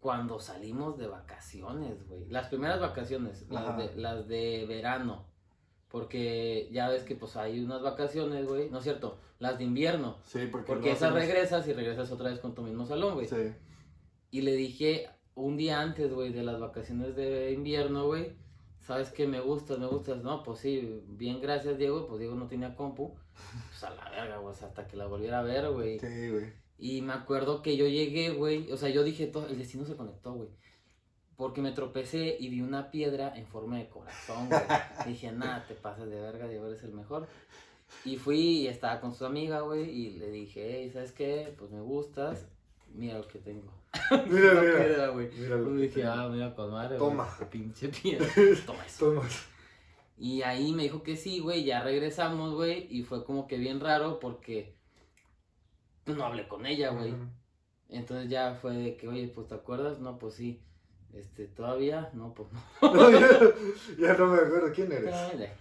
cuando 0.00 0.38
salimos 0.38 0.98
de 0.98 1.06
vacaciones, 1.08 2.06
güey. 2.06 2.26
Las 2.28 2.48
primeras 2.48 2.80
vacaciones, 2.80 3.46
las 3.50 3.76
de, 3.76 3.96
las 3.96 4.28
de 4.28 4.64
verano. 4.68 5.26
Porque 5.88 6.68
ya 6.72 6.88
ves 6.88 7.04
que 7.04 7.14
pues 7.16 7.36
hay 7.36 7.60
unas 7.60 7.82
vacaciones, 7.82 8.46
güey. 8.46 8.70
No 8.70 8.78
es 8.78 8.84
cierto, 8.84 9.18
las 9.38 9.58
de 9.58 9.64
invierno. 9.64 10.18
Sí, 10.24 10.46
porque. 10.50 10.66
Porque 10.66 10.90
esas 10.90 11.10
hacemos- 11.10 11.20
regresas 11.20 11.68
y 11.68 11.72
regresas 11.72 12.10
otra 12.10 12.30
vez 12.30 12.40
con 12.40 12.54
tu 12.54 12.62
mismo 12.62 12.84
salón, 12.86 13.14
güey. 13.14 13.26
Sí. 13.26 13.52
Y 14.30 14.42
le 14.42 14.52
dije 14.52 15.08
un 15.34 15.56
día 15.56 15.80
antes, 15.80 16.12
güey, 16.12 16.32
de 16.32 16.42
las 16.42 16.58
vacaciones 16.60 17.14
de 17.16 17.52
invierno, 17.52 18.06
güey. 18.06 18.36
¿Sabes 18.86 19.10
qué? 19.10 19.26
Me 19.26 19.40
gustas, 19.40 19.80
me 19.80 19.86
gustas. 19.86 20.22
No, 20.22 20.44
pues 20.44 20.60
sí, 20.60 21.02
bien, 21.08 21.40
gracias, 21.40 21.76
Diego. 21.76 22.06
Pues 22.06 22.20
Diego 22.20 22.36
no 22.36 22.46
tenía 22.46 22.76
compu. 22.76 23.16
Pues 23.68 23.82
a 23.82 23.90
la 23.90 24.08
verga, 24.10 24.38
güey, 24.38 24.54
hasta 24.54 24.86
que 24.86 24.96
la 24.96 25.06
volviera 25.06 25.40
a 25.40 25.42
ver, 25.42 25.68
güey. 25.70 25.98
Sí, 25.98 26.30
güey. 26.30 26.52
Y 26.78 27.02
me 27.02 27.12
acuerdo 27.12 27.62
que 27.62 27.76
yo 27.76 27.88
llegué, 27.88 28.30
güey. 28.30 28.70
O 28.70 28.76
sea, 28.76 28.88
yo 28.88 29.02
dije, 29.02 29.26
todo, 29.26 29.48
el 29.48 29.58
destino 29.58 29.84
se 29.84 29.96
conectó, 29.96 30.34
güey. 30.34 30.50
Porque 31.36 31.60
me 31.62 31.72
tropecé 31.72 32.36
y 32.38 32.48
vi 32.48 32.60
una 32.60 32.92
piedra 32.92 33.36
en 33.36 33.46
forma 33.48 33.76
de 33.76 33.88
corazón, 33.88 34.48
güey. 34.48 34.60
dije, 35.06 35.32
nada, 35.32 35.66
te 35.66 35.74
pasas 35.74 36.08
de 36.08 36.20
verga, 36.20 36.46
Diego 36.46 36.68
eres 36.68 36.84
el 36.84 36.92
mejor. 36.92 37.26
Y 38.04 38.18
fui 38.18 38.38
y 38.38 38.68
estaba 38.68 39.00
con 39.00 39.12
su 39.12 39.26
amiga, 39.26 39.62
güey. 39.62 39.90
Y 39.90 40.10
le 40.10 40.30
dije, 40.30 40.64
hey, 40.64 40.90
¿sabes 40.92 41.10
qué? 41.10 41.52
Pues 41.58 41.72
me 41.72 41.80
gustas. 41.80 42.46
Mira 42.94 43.18
lo 43.18 43.26
que 43.26 43.40
tengo. 43.40 43.72
Mira, 44.28 44.52
Una 44.52 44.60
mira. 44.60 44.76
piedra, 44.78 45.08
güey. 45.08 45.28
Dije, 45.30 46.00
tengo. 46.00 46.10
ah, 46.12 46.28
mira 46.28 46.54
con 46.54 46.70
madre, 46.70 46.98
Toma. 46.98 47.28
güey, 47.38 47.50
Pinche 47.50 47.88
piedra. 47.88 48.26
Toma 48.66 48.84
eso. 48.86 49.06
Toma. 49.12 49.28
Y 50.18 50.42
ahí 50.42 50.72
me 50.72 50.84
dijo 50.84 51.02
que 51.02 51.16
sí, 51.16 51.40
güey, 51.40 51.64
ya 51.64 51.82
regresamos, 51.82 52.54
güey, 52.54 52.86
y 52.90 53.02
fue 53.04 53.24
como 53.24 53.46
que 53.46 53.58
bien 53.58 53.80
raro 53.80 54.18
porque 54.18 54.74
no 56.06 56.24
hablé 56.24 56.48
con 56.48 56.64
ella, 56.66 56.90
güey. 56.90 57.14
Entonces 57.88 58.30
ya 58.30 58.54
fue 58.54 58.74
de 58.74 58.96
que, 58.96 59.08
oye, 59.08 59.28
pues 59.28 59.48
¿te 59.48 59.54
acuerdas? 59.54 59.98
No, 60.00 60.18
pues 60.18 60.34
sí. 60.34 60.62
Este, 61.12 61.46
todavía, 61.46 62.10
no, 62.14 62.34
pues 62.34 62.48
no. 62.52 62.60
No, 62.94 63.10
ya, 63.10 63.28
ya 63.98 64.14
no 64.16 64.26
me 64.26 64.38
acuerdo 64.38 64.72
quién 64.74 64.90
eres. 64.92 65.14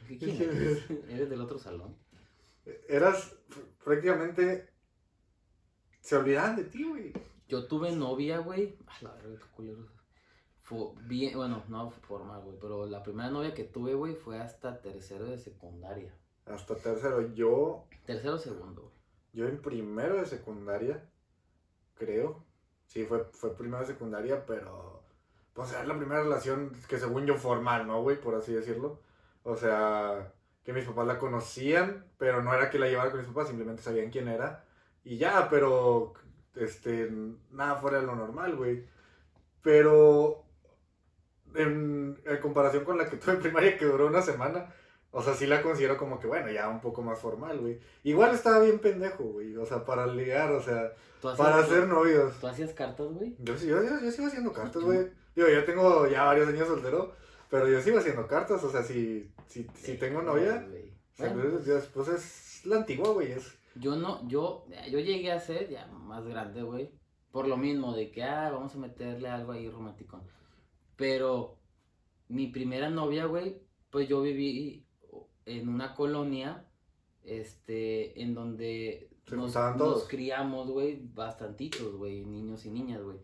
¿Quién 0.07 0.19
¿Quién 0.19 0.41
eres? 0.41 0.83
Eres 1.09 1.29
del 1.29 1.41
otro 1.41 1.59
salón. 1.59 1.95
Eras 2.89 3.35
pr- 3.49 3.83
prácticamente. 3.83 4.69
Se 6.01 6.15
olvidaban 6.15 6.55
de 6.55 6.63
ti, 6.65 6.83
güey. 6.83 7.13
Yo 7.47 7.67
tuve 7.67 7.91
novia, 7.91 8.39
güey. 8.39 8.77
A 8.87 9.03
la 9.03 9.13
verga, 9.13 9.39
qué 9.39 9.47
culero. 9.55 9.87
Fue 10.61 10.79
bien, 11.03 11.35
bueno, 11.35 11.63
no 11.67 11.91
formal, 11.91 12.41
güey, 12.41 12.57
pero 12.59 12.87
la 12.87 13.03
primera 13.03 13.29
novia 13.29 13.53
que 13.53 13.65
tuve, 13.65 13.93
güey, 13.93 14.15
fue 14.15 14.39
hasta 14.39 14.81
tercero 14.81 15.25
de 15.25 15.37
secundaria. 15.37 16.11
Hasta 16.45 16.75
tercero. 16.75 17.33
Yo. 17.33 17.85
Tercero 18.05 18.37
segundo, 18.37 18.81
güey. 18.81 18.93
Yo 19.33 19.47
en 19.47 19.61
primero 19.61 20.15
de 20.15 20.25
secundaria. 20.25 21.03
Creo. 21.95 22.43
Sí, 22.85 23.05
fue, 23.05 23.25
fue 23.31 23.55
primero 23.55 23.81
de 23.81 23.93
secundaria, 23.93 24.45
pero. 24.45 25.03
Pues 25.53 25.71
era 25.71 25.85
la 25.85 25.97
primera 25.97 26.21
relación 26.21 26.71
que 26.87 26.97
según 26.97 27.25
yo 27.25 27.35
formal, 27.35 27.87
¿no, 27.87 28.01
güey? 28.01 28.19
Por 28.19 28.35
así 28.35 28.53
decirlo. 28.53 28.99
O 29.43 29.55
sea, 29.55 30.33
que 30.63 30.73
mis 30.73 30.85
papás 30.85 31.07
la 31.07 31.19
conocían, 31.19 32.05
pero 32.17 32.43
no 32.43 32.53
era 32.53 32.69
que 32.69 32.79
la 32.79 32.87
llevara 32.87 33.11
con 33.11 33.19
mis 33.19 33.29
papás, 33.29 33.47
simplemente 33.47 33.83
sabían 33.83 34.11
quién 34.11 34.27
era. 34.27 34.65
Y 35.03 35.17
ya, 35.17 35.47
pero. 35.49 36.13
Este. 36.55 37.11
Nada 37.51 37.75
fuera 37.75 37.99
de 37.99 38.05
lo 38.05 38.15
normal, 38.15 38.55
güey. 38.55 38.85
Pero. 39.61 40.43
en, 41.55 42.19
en 42.25 42.37
comparación 42.41 42.83
con 42.83 42.97
la 42.97 43.09
que 43.09 43.17
tuve 43.17 43.33
en 43.35 43.39
primaria 43.41 43.77
que 43.77 43.85
duró 43.85 44.07
una 44.07 44.21
semana, 44.21 44.73
o 45.11 45.21
sea, 45.23 45.33
sí 45.33 45.47
la 45.47 45.61
considero 45.61 45.95
como 45.97 46.19
que, 46.19 46.27
bueno, 46.27 46.51
ya 46.51 46.67
un 46.67 46.81
poco 46.81 47.01
más 47.01 47.17
formal, 47.19 47.59
güey. 47.59 47.79
Igual 48.03 48.35
estaba 48.35 48.59
bien 48.59 48.79
pendejo, 48.79 49.23
güey. 49.23 49.55
O 49.55 49.65
sea, 49.65 49.85
para 49.85 50.05
ligar, 50.07 50.51
o 50.51 50.61
sea, 50.61 50.91
¿Tú 51.21 51.29
hacías- 51.29 51.47
para 51.47 51.63
hacer 51.63 51.87
novios. 51.87 52.33
¿Tú 52.41 52.47
hacías 52.47 52.73
cartas, 52.73 53.07
güey? 53.07 53.35
Yo, 53.39 53.57
sí- 53.57 53.67
yo, 53.67 53.81
yo, 53.81 54.01
yo 54.01 54.11
sigo 54.11 54.27
haciendo 54.27 54.51
cartas, 54.51 54.83
güey. 54.83 55.07
Digo, 55.35 55.47
yo 55.47 55.63
tengo 55.63 56.07
ya 56.07 56.23
varios 56.25 56.49
años 56.49 56.67
soltero, 56.67 57.13
pero 57.49 57.67
yo 57.69 57.81
sigo 57.81 57.99
haciendo 57.99 58.27
cartas. 58.27 58.61
O 58.63 58.69
sea, 58.69 58.83
si, 58.83 59.31
si, 59.47 59.65
si 59.75 59.97
tengo 59.97 60.21
novia, 60.21 60.65
Güey. 60.69 60.89
o 61.13 61.15
sea, 61.17 61.33
Bueno, 61.33 61.59
pues, 61.65 61.85
pues 61.93 62.07
es 62.09 62.65
la 62.65 62.75
antigua, 62.77 63.09
güey. 63.11 63.31
Es, 63.31 63.53
Yo 63.75 63.95
no, 63.95 64.27
yo, 64.27 64.65
yo 64.89 64.99
llegué 64.99 65.31
a 65.31 65.39
ser 65.39 65.69
ya 65.69 65.87
más 65.87 66.25
grande, 66.25 66.63
güey. 66.63 66.91
Por 67.31 67.47
lo 67.47 67.57
mismo, 67.57 67.93
de 67.93 68.11
que, 68.11 68.23
ah, 68.23 68.49
vamos 68.49 68.73
a 68.75 68.79
meterle 68.79 69.27
algo 69.27 69.51
ahí 69.51 69.69
romántico. 69.69 70.21
Pero 70.95 71.57
mi 72.29 72.47
primera 72.47 72.89
novia, 72.89 73.25
güey, 73.25 73.61
pues 73.89 74.07
yo 74.07 74.21
viví 74.21 74.85
en 75.45 75.69
una 75.69 75.93
colonia, 75.93 76.65
este, 77.23 78.21
en 78.21 78.33
donde 78.33 79.09
nos, 79.31 79.55
nos 79.55 80.07
criamos, 80.07 80.69
güey, 80.69 81.01
bastantitos, 81.13 81.95
güey, 81.95 82.25
niños 82.25 82.65
y 82.65 82.71
niñas, 82.71 83.01
güey. 83.01 83.17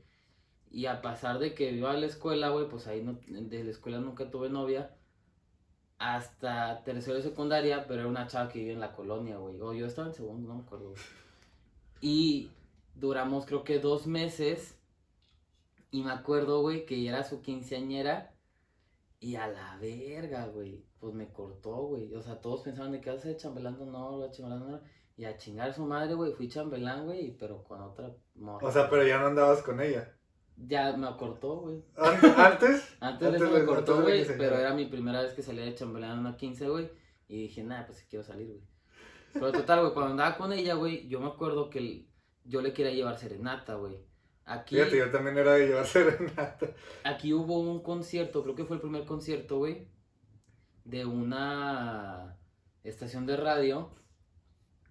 Y 0.69 0.85
a 0.85 1.01
pesar 1.01 1.39
de 1.39 1.53
que 1.53 1.71
iba 1.71 1.91
a 1.91 1.97
la 1.97 2.05
escuela, 2.05 2.49
güey, 2.49 2.67
pues 2.67 2.87
ahí 2.87 3.03
no, 3.03 3.19
de 3.27 3.63
la 3.63 3.71
escuela 3.71 3.99
nunca 3.99 4.29
tuve 4.29 4.49
novia. 4.49 4.95
Hasta 6.01 6.83
tercero 6.83 7.17
de 7.17 7.21
secundaria, 7.21 7.85
pero 7.87 7.99
era 7.99 8.09
una 8.09 8.25
chava 8.25 8.49
que 8.49 8.57
vivía 8.57 8.73
en 8.73 8.79
la 8.79 8.91
colonia, 8.91 9.37
güey. 9.37 9.61
O 9.61 9.71
yo 9.71 9.85
estaba 9.85 10.07
en 10.07 10.15
segundo, 10.15 10.47
no 10.47 10.55
me 10.55 10.61
acuerdo, 10.63 10.89
güey. 10.89 11.01
Y 12.01 12.49
duramos 12.95 13.45
creo 13.45 13.63
que 13.63 13.77
dos 13.77 14.07
meses. 14.07 14.79
Y 15.91 16.01
me 16.01 16.11
acuerdo, 16.11 16.61
güey, 16.61 16.87
que 16.87 17.07
era 17.07 17.23
su 17.23 17.43
quinceañera. 17.43 18.33
Y 19.19 19.35
a 19.35 19.45
la 19.45 19.77
verga, 19.77 20.47
güey. 20.47 20.83
Pues 20.99 21.13
me 21.13 21.31
cortó, 21.31 21.75
güey. 21.83 22.11
O 22.15 22.21
sea, 22.23 22.41
todos 22.41 22.61
pensaban 22.61 22.93
de 22.93 22.99
que 22.99 23.11
hace 23.11 23.37
chambelando, 23.37 23.85
no, 23.85 24.17
lo 24.17 24.31
chambelando 24.31 24.69
no. 24.69 24.81
Y 25.17 25.25
a 25.25 25.37
chingar 25.37 25.71
su 25.71 25.85
madre, 25.85 26.15
güey. 26.15 26.33
Fui 26.33 26.49
chambelán, 26.49 27.05
güey, 27.05 27.37
pero 27.37 27.63
con 27.63 27.79
otra 27.79 28.11
morra. 28.33 28.67
o 28.67 28.71
sea, 28.71 28.89
pero 28.89 29.05
ya 29.05 29.19
no 29.19 29.27
andabas 29.27 29.61
con 29.61 29.79
ella. 29.79 30.11
Ya 30.57 30.95
me 30.95 31.07
cortó, 31.17 31.57
güey. 31.61 31.83
An- 31.97 32.19
Antes, 32.39 32.95
Antes 32.99 33.31
me 33.39 33.47
antes 33.47 33.63
cortó, 33.65 33.97
de 33.97 34.01
güey, 34.03 34.37
pero 34.37 34.57
era 34.57 34.73
mi 34.73 34.85
primera 34.85 35.21
vez 35.21 35.33
que 35.33 35.41
salía 35.41 35.65
de 35.65 35.73
chambelán 35.75 36.11
en 36.13 36.19
una 36.19 36.37
15, 36.37 36.69
güey. 36.69 36.89
Y 37.27 37.43
dije, 37.43 37.63
nada, 37.63 37.85
pues 37.87 37.97
sí 37.99 38.05
quiero 38.09 38.23
salir, 38.23 38.47
güey. 38.47 38.61
Pero 39.33 39.51
total, 39.51 39.79
güey, 39.81 39.93
cuando 39.93 40.11
andaba 40.11 40.37
con 40.37 40.51
ella, 40.53 40.73
güey, 40.75 41.07
yo 41.07 41.19
me 41.19 41.27
acuerdo 41.27 41.69
que 41.69 41.79
el- 41.79 42.07
yo 42.43 42.61
le 42.61 42.73
quería 42.73 42.91
llevar 42.91 43.17
serenata, 43.17 43.75
güey. 43.75 43.97
Aquí, 44.45 44.75
fíjate, 44.75 44.97
yo 44.97 45.09
también 45.11 45.37
era 45.37 45.53
de 45.53 45.67
llevar 45.67 45.85
serenata. 45.87 46.67
aquí 47.03 47.33
hubo 47.33 47.59
un 47.59 47.81
concierto, 47.81 48.43
creo 48.43 48.55
que 48.55 48.65
fue 48.65 48.75
el 48.75 48.81
primer 48.81 49.05
concierto, 49.05 49.57
güey, 49.59 49.87
de 50.83 51.05
una 51.05 52.37
estación 52.83 53.25
de 53.25 53.37
radio. 53.37 53.91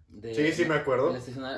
de- 0.08 0.34
Sí, 0.34 0.52
sí, 0.52 0.64
me 0.64 0.74
acuerdo. 0.76 1.12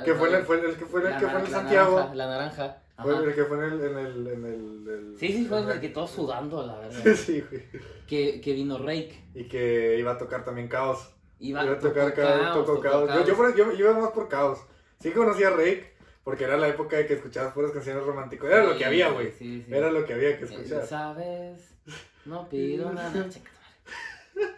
Que 0.05 0.15
fue 0.15 0.35
el, 0.37 0.45
fue 0.45 0.61
el 0.61 0.77
que 0.77 0.85
fue 0.87 1.01
el 1.03 1.11
la 1.11 1.19
que 1.19 1.27
fue 1.29 1.39
el 1.39 1.45
la 1.45 1.51
Santiago. 1.51 1.95
naranja, 1.97 2.15
la 2.15 2.27
naranja. 2.27 2.82
Fue 3.01 3.17
el 3.25 3.35
que 3.35 3.45
fue 3.45 3.57
en 3.59 3.73
el, 3.73 3.81
en 3.85 3.99
el, 3.99 4.27
en 4.27 4.45
el, 4.45 4.89
el- 4.89 5.17
Sí, 5.19 5.29
sí, 5.33 5.45
fue 5.47 5.61
en 5.61 5.71
el 5.71 5.81
que 5.81 5.89
todos 5.89 6.11
sudando, 6.11 6.61
a 6.61 6.67
la 6.67 6.79
verdad. 6.79 7.01
Sí, 7.03 7.15
sí, 7.17 7.41
güey. 7.49 7.63
Que, 8.07 8.41
que 8.41 8.53
vino 8.53 8.79
Rake. 8.79 9.25
Y 9.35 9.49
que 9.49 9.97
iba 9.99 10.13
a 10.13 10.19
tocar 10.19 10.45
también 10.45 10.69
Caos. 10.69 11.15
Iba, 11.41 11.65
Iba 11.65 11.73
a 11.75 11.79
tocar 11.79 12.15
Caos, 12.15 12.65
tocó 12.67 12.81
Caos. 12.81 13.11
Yo, 13.27 13.35
yo, 13.35 13.55
yo- 13.57 13.73
yo 13.73 13.91
iba 13.91 13.99
más 13.99 14.11
por 14.13 14.29
Caos. 14.29 14.61
Sí 15.01 15.11
conocía 15.11 15.49
a 15.49 15.53
Rake, 15.53 15.93
porque 16.23 16.45
era 16.45 16.57
la 16.57 16.69
época 16.69 16.97
de 16.97 17.07
que 17.07 17.15
escuchabas 17.15 17.53
puras 17.55 17.73
canciones 17.73 18.05
románticas. 18.05 18.49
Era 18.51 18.65
lo 18.65 18.77
que 18.77 18.85
había, 18.85 19.11
güey. 19.11 19.33
Sí, 19.33 19.65
sí. 19.67 19.75
Era 19.75 19.91
lo 19.91 20.05
que 20.05 20.13
había 20.15 20.39
que 20.39 20.45
escuchar. 20.45 20.87
¿Sabes? 20.87 21.75
No 22.25 22.49
pido 22.49 22.93
nada. 22.93 23.27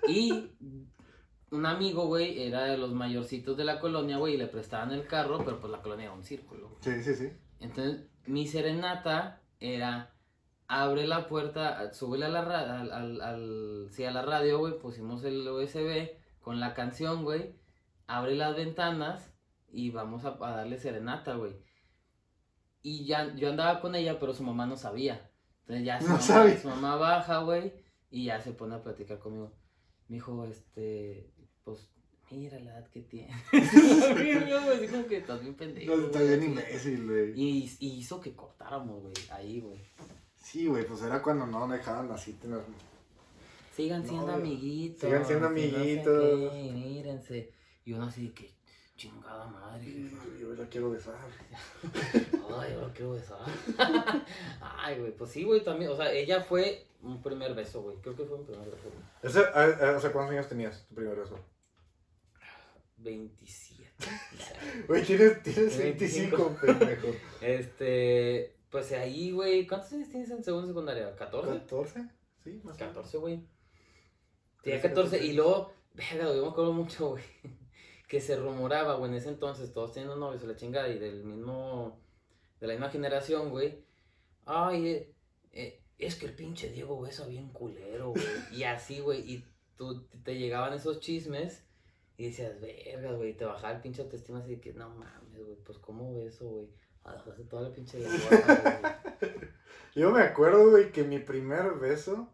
Y 0.07 0.51
un 1.51 1.67
amigo, 1.67 2.07
güey, 2.07 2.43
era 2.47 2.65
de 2.65 2.77
los 2.77 2.93
mayorcitos 2.93 3.57
de 3.57 3.65
la 3.65 3.81
colonia, 3.81 4.19
güey, 4.19 4.35
y 4.35 4.37
le 4.37 4.47
prestaban 4.49 4.91
el 4.93 5.07
carro, 5.07 5.39
pero 5.45 5.61
pues 5.61 5.71
la 5.71 5.81
colonia 5.81 6.05
era 6.05 6.13
un 6.13 6.25
círculo. 6.25 6.77
Sí, 6.81 7.03
sí, 7.03 7.15
sí. 7.15 7.33
Entonces, 7.61 8.03
mi 8.27 8.47
serenata 8.47 9.41
era 9.61 10.15
abre 10.67 11.07
la 11.07 11.27
puerta, 11.29 11.93
súbele 11.93 12.27
a 12.27 12.29
la 12.31 12.41
al, 12.81 12.93
al, 12.93 13.21
al- 13.21 13.89
sí, 13.91 14.05
a 14.05 14.11
la 14.11 14.23
radio, 14.23 14.59
güey, 14.59 14.79
pusimos 14.79 15.23
el 15.25 15.47
USB 15.49 16.11
con 16.41 16.61
la 16.61 16.75
canción, 16.75 17.25
güey, 17.25 17.55
abre 18.07 18.35
las 18.35 18.57
ventanas 18.57 19.33
y 19.71 19.91
vamos 19.91 20.25
a, 20.25 20.37
a 20.41 20.57
darle 20.57 20.79
serenata, 20.79 21.35
güey. 21.37 21.57
Y 22.83 23.07
ya, 23.07 23.35
yo 23.35 23.49
andaba 23.51 23.81
con 23.81 23.95
ella, 23.95 24.19
pero 24.21 24.35
su 24.35 24.43
mamá 24.43 24.67
no 24.67 24.77
sabía. 24.77 25.31
Entonces 25.61 25.85
ya 25.87 26.01
su, 26.01 26.09
No 26.09 26.21
mamá, 26.21 26.21
sabía. 26.21 26.59
su 26.59 26.69
mamá 26.69 26.97
baja, 26.97 27.39
güey, 27.39 27.73
y 28.11 28.27
ya 28.27 28.41
se 28.41 28.53
pone 28.53 28.75
a 28.75 28.83
platicar 28.83 29.19
conmigo. 29.19 29.53
Me 30.09 30.17
dijo, 30.17 30.45
este, 30.45 31.33
pues, 31.65 31.91
mira 32.31 32.59
la 32.61 32.71
edad 32.79 32.89
que 32.91 33.01
tiene. 33.03 33.33
Yo, 34.49 34.59
así 34.73 34.89
como 34.89 35.07
que 35.07 35.19
estás 35.19 35.41
bien 35.41 35.55
pendejo. 35.55 35.97
No, 35.97 36.07
está 36.07 36.23
bien 36.23 36.43
imbécil, 36.43 37.07
güey. 37.07 37.33
Y, 37.41 37.77
y 37.81 37.89
hizo 37.99 38.21
que 38.21 38.35
cortáramos, 38.35 39.03
güey, 39.03 39.15
ahí, 39.31 39.61
güey. 39.61 39.81
Sí, 40.37 40.67
güey, 40.67 40.85
pues 40.87 41.03
era 41.03 41.23
cuando 41.23 41.47
no 41.47 41.67
dejaban 41.69 42.11
así 42.13 42.33
tener. 42.35 42.61
Sigan 43.75 44.03
No, 44.03 44.09
siendo 44.09 44.33
amiguitos. 44.33 45.01
Sigan 45.01 45.27
siendo 45.27 45.47
y 45.47 45.51
no 45.51 45.57
sé 45.57 45.75
amiguitos. 45.77 46.53
qué, 46.53 46.71
mírense. 46.73 47.53
Y 47.85 47.93
uno 47.93 48.05
así 48.05 48.29
de 48.29 48.33
que, 48.35 48.55
chingada 48.97 49.47
madre, 49.47 49.85
jefa. 49.85 50.25
Yo 50.41 50.55
la 50.55 50.67
quiero 50.69 50.91
besar. 50.91 51.17
Ay, 52.61 52.73
ahora 52.75 52.93
quiero 52.95 53.13
besar. 53.13 53.39
Ay, 54.61 54.99
güey, 55.01 55.17
pues 55.17 55.31
sí, 55.31 55.43
güey, 55.45 55.63
también. 55.65 55.91
O 55.91 55.97
sea, 55.97 56.13
ella 56.13 56.41
fue 56.43 56.87
un 57.03 57.21
primer 57.23 57.55
beso, 57.55 57.83
güey. 57.83 57.97
Creo 57.99 58.15
que 58.17 58.25
fue 58.25 58.39
un 58.39 58.47
primer 58.47 58.67
beso, 58.71 58.85
güey. 58.91 59.05
Ese, 59.23 59.41
a- 59.41 59.91
a- 59.93 59.97
o 59.97 60.01
sea, 60.01 60.13
¿cuántos 60.13 60.33
años 60.33 60.49
tenías 60.49 60.87
tu 60.87 60.95
primer 60.95 61.17
beso? 61.19 61.39
27. 63.05 63.85
Güey, 64.89 65.05
tienes, 65.05 65.43
tienes 65.43 65.79
25, 65.79 66.37
25, 66.37 66.57
pendejo. 66.61 67.09
Este, 67.41 68.57
pues 68.71 68.91
ahí, 68.93 69.31
güey, 69.31 69.67
¿cuántos 69.67 69.93
años 69.93 70.09
tienes 70.09 70.31
en 70.31 70.43
segundo 70.43 70.67
secundaria? 70.67 71.15
¿14? 71.17 71.67
¿14? 71.67 72.11
Sí, 72.43 72.61
más 72.65 72.77
o 72.77 72.79
menos. 72.79 72.95
14, 72.95 73.19
güey. 73.19 73.47
Tenía 74.63 74.81
13, 74.81 74.89
14 74.89 75.17
y 75.17 75.21
14. 75.21 75.33
luego, 75.35 75.73
verga, 75.95 76.35
yo 76.35 76.43
me 76.43 76.49
acuerdo 76.49 76.73
mucho, 76.73 77.11
güey, 77.11 77.25
que 78.09 78.21
se 78.21 78.37
rumoraba, 78.37 78.95
güey, 78.95 79.11
en 79.13 79.19
ese 79.19 79.29
entonces, 79.29 79.73
todos 79.73 79.93
teniendo 79.93 80.17
novios 80.17 80.43
la 80.43 80.57
chingada 80.57 80.89
y 80.89 80.99
del 80.99 81.25
mismo, 81.25 82.01
de 82.61 82.67
la 82.67 82.73
misma 82.73 82.91
generación, 82.91 83.51
güey. 83.51 83.85
Ay, 84.47 84.87
eh, 84.89 85.15
eh, 85.53 85.83
es 85.99 86.17
que 86.17 86.27
el 86.27 86.35
pinche 86.35 86.71
Diego 86.71 87.01
besa 87.01 87.27
bien 87.27 87.51
culero, 87.51 88.11
güey. 88.11 88.25
Y 88.53 88.65
así, 88.65 89.01
güey, 89.01 89.21
y 89.31 89.45
tú 89.77 90.07
te 90.25 90.37
llegaban 90.37 90.73
esos 90.73 91.01
chismes 91.01 91.65
y 92.17 92.27
decías, 92.27 92.61
verga, 92.61 93.13
güey, 93.13 93.37
te 93.37 93.45
bajaba 93.45 93.75
el 93.75 93.81
pinche 93.83 94.03
autoestima 94.03 94.39
así 94.39 94.57
de 94.57 94.61
que, 94.61 94.73
no 94.73 94.89
mames, 94.91 95.43
güey, 95.45 95.57
pues 95.65 95.79
cómo 95.79 96.15
beso, 96.15 96.49
güey. 96.49 96.69
Hace 97.05 97.45
toda 97.45 97.63
la 97.69 97.73
pinche 97.73 97.99
güey. 97.99 98.11
Yo 99.95 100.11
me 100.11 100.23
acuerdo, 100.23 100.71
güey, 100.71 100.91
que 100.91 101.05
mi 101.05 101.19
primer 101.19 101.75
beso 101.75 102.33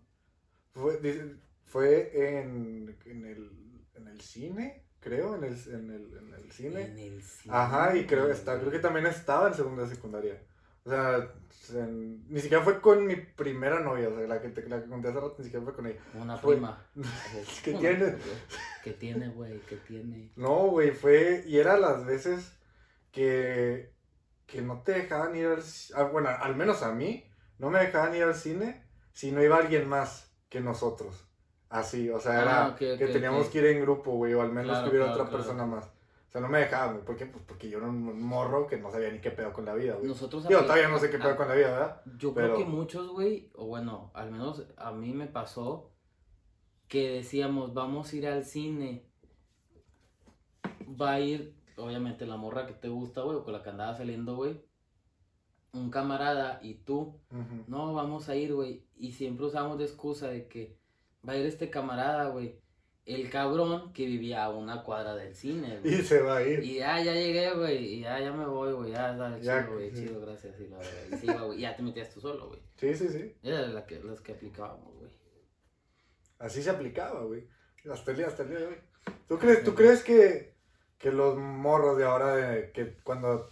fue, 0.72 1.00
fue 1.64 2.38
en, 2.38 2.96
en, 3.04 3.25
el, 3.26 3.50
en 3.94 4.08
el 4.08 4.20
cine, 4.20 4.84
creo, 5.00 5.34
en 5.37 5.44
el, 5.44 5.54
en 5.75 5.90
el, 5.90 6.16
en 6.18 6.34
el 6.34 6.52
cine. 6.52 6.82
En 6.82 6.99
el 6.99 7.22
cine, 7.22 7.54
Ajá, 7.54 7.96
y 7.96 8.06
creo, 8.06 8.30
está, 8.30 8.58
creo 8.58 8.70
que 8.70 8.78
también 8.78 9.06
estaba 9.06 9.49
en 9.49 9.54
segunda 9.54 9.87
secundaria. 9.87 10.40
O 10.84 10.88
sea, 10.90 11.30
en- 11.75 12.26
ni 12.28 12.40
siquiera 12.40 12.64
fue 12.64 12.80
con 12.80 13.06
mi 13.06 13.16
primera 13.16 13.80
novia, 13.80 14.08
o 14.08 14.16
sea, 14.16 14.26
la 14.26 14.40
que, 14.40 14.49
te, 14.49 14.66
la 14.68 14.82
que 14.82 14.88
conté 14.88 15.08
hace 15.08 15.20
rato, 15.20 15.34
ni 15.38 15.44
siquiera 15.44 15.64
fue 15.64 15.75
con 15.75 15.87
ella. 15.87 16.00
Una 16.14 16.37
Fue- 16.38 16.54
prima. 16.54 16.87
¿Qué 17.64 17.70
Una 17.72 17.80
tiene? 17.80 18.14
¿Qué 18.82 18.92
tiene, 18.92 19.28
güey? 19.28 19.60
¿Qué 19.68 19.76
tiene? 19.76 20.32
No, 20.37 20.66
güey, 20.68 20.90
fue, 20.92 21.44
y 21.46 21.58
era 21.58 21.76
las 21.76 22.04
veces 22.06 22.56
que, 23.12 23.92
que 24.46 24.62
no 24.62 24.82
te 24.82 24.92
dejaban 24.92 25.37
ir 25.37 25.46
al, 25.46 25.62
ah, 25.96 26.02
bueno, 26.04 26.28
al 26.30 26.56
menos 26.56 26.82
a 26.82 26.92
mí, 26.92 27.25
no 27.58 27.70
me 27.70 27.80
dejaban 27.80 28.14
ir 28.14 28.22
al 28.22 28.34
cine 28.34 28.84
si 29.12 29.32
no 29.32 29.42
iba 29.42 29.56
alguien 29.56 29.88
más 29.88 30.32
que 30.49 30.60
nosotros. 30.60 31.25
Así, 31.68 32.08
o 32.10 32.18
sea, 32.18 32.32
Ah, 32.38 32.42
era 32.42 32.68
ok, 32.68 32.76
que 32.78 32.94
ok, 33.06 33.12
teníamos 33.12 33.46
ok. 33.46 33.52
que 33.52 33.58
ir 33.58 33.66
en 33.66 33.82
grupo, 33.82 34.12
güey, 34.12 34.34
o 34.34 34.42
al 34.42 34.50
menos 34.50 34.70
Claro, 34.72 34.84
que 34.84 34.90
hubiera 34.90 35.06
claro, 35.06 35.22
otra 35.22 35.28
claro. 35.30 35.44
persona 35.44 35.66
más. 35.66 35.84
O 35.87 36.32
sea, 36.32 36.40
no 36.40 36.49
me 36.49 36.58
dejaban, 36.58 36.92
güey. 36.94 37.04
¿Por 37.04 37.16
qué? 37.16 37.26
Pues 37.26 37.44
porque 37.46 37.68
yo 37.68 37.78
era 37.78 37.88
un 37.88 38.22
morro 38.22 38.66
que 38.66 38.76
no 38.76 38.90
sabía 38.90 39.10
ni 39.10 39.20
qué 39.20 39.30
pedo 39.32 39.52
con 39.52 39.64
la 39.64 39.75
vida, 39.75 39.94
güey. 39.94 40.06
Nosotros 40.08 40.44
apli- 40.46 40.62
todavía 40.62 40.88
no 40.88 40.99
sé 40.99 41.10
qué 41.10 41.18
pedo 41.18 41.30
ah, 41.30 41.37
con 41.37 41.49
la 41.49 41.54
vida, 41.54 41.70
¿verdad? 41.72 42.02
Yo 42.18 42.32
pero- 42.34 42.54
creo 42.54 42.58
que 42.58 42.64
muchos, 42.70 43.08
güey, 43.10 43.50
o 43.54 43.66
bueno, 43.66 44.10
al 44.14 44.30
menos 44.30 44.64
a 44.76 44.92
mí 44.92 45.12
me 45.12 45.26
pasó 45.26 45.89
que 46.90 47.09
decíamos, 47.11 47.73
vamos 47.73 48.12
a 48.12 48.16
ir 48.16 48.26
al 48.26 48.44
cine. 48.44 49.04
Va 51.00 51.12
a 51.14 51.20
ir, 51.20 51.54
obviamente, 51.76 52.26
la 52.26 52.37
morra 52.37 52.66
que 52.66 52.73
te 52.75 52.88
gusta, 52.88 53.23
güey, 53.23 53.37
o 53.37 53.44
con 53.44 53.52
la 53.52 53.62
que 53.62 53.70
andaba 53.70 53.97
saliendo, 53.97 54.35
güey. 54.37 54.61
Un 55.73 55.88
camarada 55.90 56.59
y 56.62 56.75
tú. 56.75 57.14
No, 57.68 57.94
vamos 57.94 58.28
a 58.28 58.35
ir, 58.37 58.52
güey. 58.54 58.85
Y 58.99 59.12
siempre 59.12 59.47
usamos 59.47 59.78
de 59.78 59.85
excusa 59.85 60.28
de 60.28 60.49
que 60.49 60.76
va 61.26 61.35
a 61.35 61.37
ir 61.37 61.47
este 61.47 61.70
camarada, 61.70 62.28
güey. 62.30 62.59
el 63.06 63.30
cabrón 63.30 63.92
que 63.92 64.04
vivía 64.06 64.44
a 64.44 64.50
una 64.50 64.82
cuadra 64.82 65.14
del 65.14 65.35
cine, 65.35 65.78
Y 65.85 65.88
güey. 65.90 66.02
se 66.02 66.20
va 66.23 66.38
a 66.38 66.42
ir. 66.42 66.62
Y 66.64 66.75
ya, 66.78 67.00
ya 67.02 67.14
llegué, 67.14 67.52
güey, 67.54 67.85
y 67.94 68.00
ya, 68.00 68.20
ya 68.20 68.32
me 68.32 68.47
voy, 68.47 68.73
güey, 68.73 68.92
ya, 68.92 69.14
dale, 69.16 69.40
Ya, 69.42 69.62
chido, 69.62 69.75
güey, 69.75 69.90
sí. 69.90 69.97
chido, 70.06 70.20
gracias, 70.20 70.56
sí, 70.56 70.66
la 70.68 70.76
verdad. 70.78 70.92
Y 71.12 71.16
sí, 71.16 71.26
güey, 71.26 71.59
y 71.59 71.61
ya 71.62 71.76
te 71.76 71.82
metías 71.82 72.12
tú 72.12 72.20
solo, 72.20 72.49
güey. 72.49 72.61
Sí, 72.76 72.94
sí, 72.94 73.09
sí. 73.09 73.32
Era 73.42 73.66
la 73.68 73.87
que, 73.87 74.00
las 74.02 74.20
que 74.20 74.32
aplicábamos, 74.32 74.92
güey. 74.99 75.11
Así 76.40 76.62
se 76.62 76.70
aplicaba, 76.70 77.23
güey. 77.23 77.47
Hasta 77.90 78.11
el 78.11 78.16
día, 78.16 78.26
hasta 78.26 78.42
el 78.42 78.49
día 78.49 78.59
de 78.59 78.66
hoy. 78.66 78.76
¿Tú 79.28 79.38
crees, 79.38 79.62
¿tú 79.62 79.75
crees 79.75 80.02
que, 80.02 80.56
que 80.99 81.12
los 81.12 81.37
morros 81.37 81.97
de 81.97 82.04
ahora, 82.04 82.35
de, 82.35 82.73
que 82.73 82.97
cuando, 83.04 83.49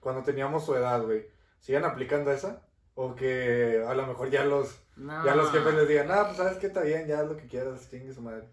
cuando 0.00 0.22
teníamos 0.24 0.64
su 0.64 0.74
edad, 0.74 1.04
güey, 1.04 1.26
sigan 1.60 1.84
aplicando 1.84 2.32
esa? 2.32 2.66
O 2.94 3.14
que 3.14 3.84
a 3.86 3.94
lo 3.94 4.06
mejor 4.06 4.30
ya 4.30 4.44
los, 4.44 4.80
No. 4.96 5.24
ya 5.24 5.36
los 5.36 5.52
jefes 5.52 5.74
les 5.74 5.86
digan, 5.88 6.10
ah, 6.10 6.24
pues 6.24 6.38
sabes 6.38 6.58
que 6.58 6.66
está 6.66 6.82
bien, 6.82 7.06
ya 7.06 7.20
haz 7.20 7.28
lo 7.28 7.36
que 7.36 7.46
quieras, 7.46 7.88
chingue 7.88 8.12
su 8.12 8.22
madre. 8.22 8.48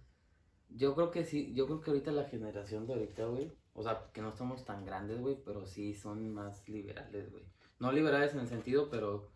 Yo 0.69 0.93
creo 0.93 1.09
que 1.09 1.23
sí, 1.23 1.53
yo 1.53 1.65
creo 1.65 1.81
que 1.81 1.89
ahorita 1.91 2.11
la 2.11 2.25
generación 2.25 2.85
de 2.85 2.93
ahorita, 2.93 3.25
güey, 3.25 3.51
o 3.73 3.81
sea, 3.81 4.09
que 4.13 4.21
no 4.21 4.35
somos 4.35 4.65
tan 4.65 4.85
grandes, 4.85 5.19
güey, 5.19 5.37
pero 5.43 5.65
sí 5.65 5.93
son 5.93 6.31
más 6.33 6.67
liberales, 6.69 7.31
güey. 7.31 7.45
No 7.79 7.91
liberales 7.91 8.33
en 8.33 8.41
el 8.41 8.47
sentido, 8.47 8.89
pero 8.89 9.31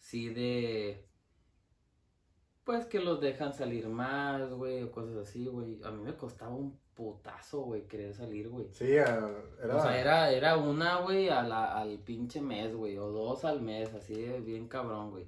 sí 0.00 0.28
de, 0.30 1.06
pues 2.68 2.84
que 2.84 3.00
los 3.00 3.18
dejan 3.18 3.54
salir 3.54 3.88
más, 3.88 4.52
güey, 4.52 4.82
o 4.82 4.92
cosas 4.92 5.16
así, 5.16 5.46
güey. 5.46 5.80
A 5.84 5.90
mí 5.90 6.02
me 6.04 6.14
costaba 6.14 6.54
un 6.54 6.78
putazo, 6.92 7.62
güey, 7.62 7.86
querer 7.86 8.12
salir, 8.12 8.50
güey. 8.50 8.66
Sí, 8.72 8.92
era... 8.92 9.26
O 9.72 9.80
sea, 9.80 9.98
era, 9.98 10.30
era 10.30 10.58
una, 10.58 10.96
güey, 10.98 11.30
al 11.30 11.98
pinche 12.04 12.42
mes, 12.42 12.76
güey, 12.76 12.98
o 12.98 13.08
dos 13.08 13.46
al 13.46 13.62
mes, 13.62 13.94
así 13.94 14.20
de 14.20 14.40
bien 14.40 14.68
cabrón, 14.68 15.12
güey. 15.12 15.24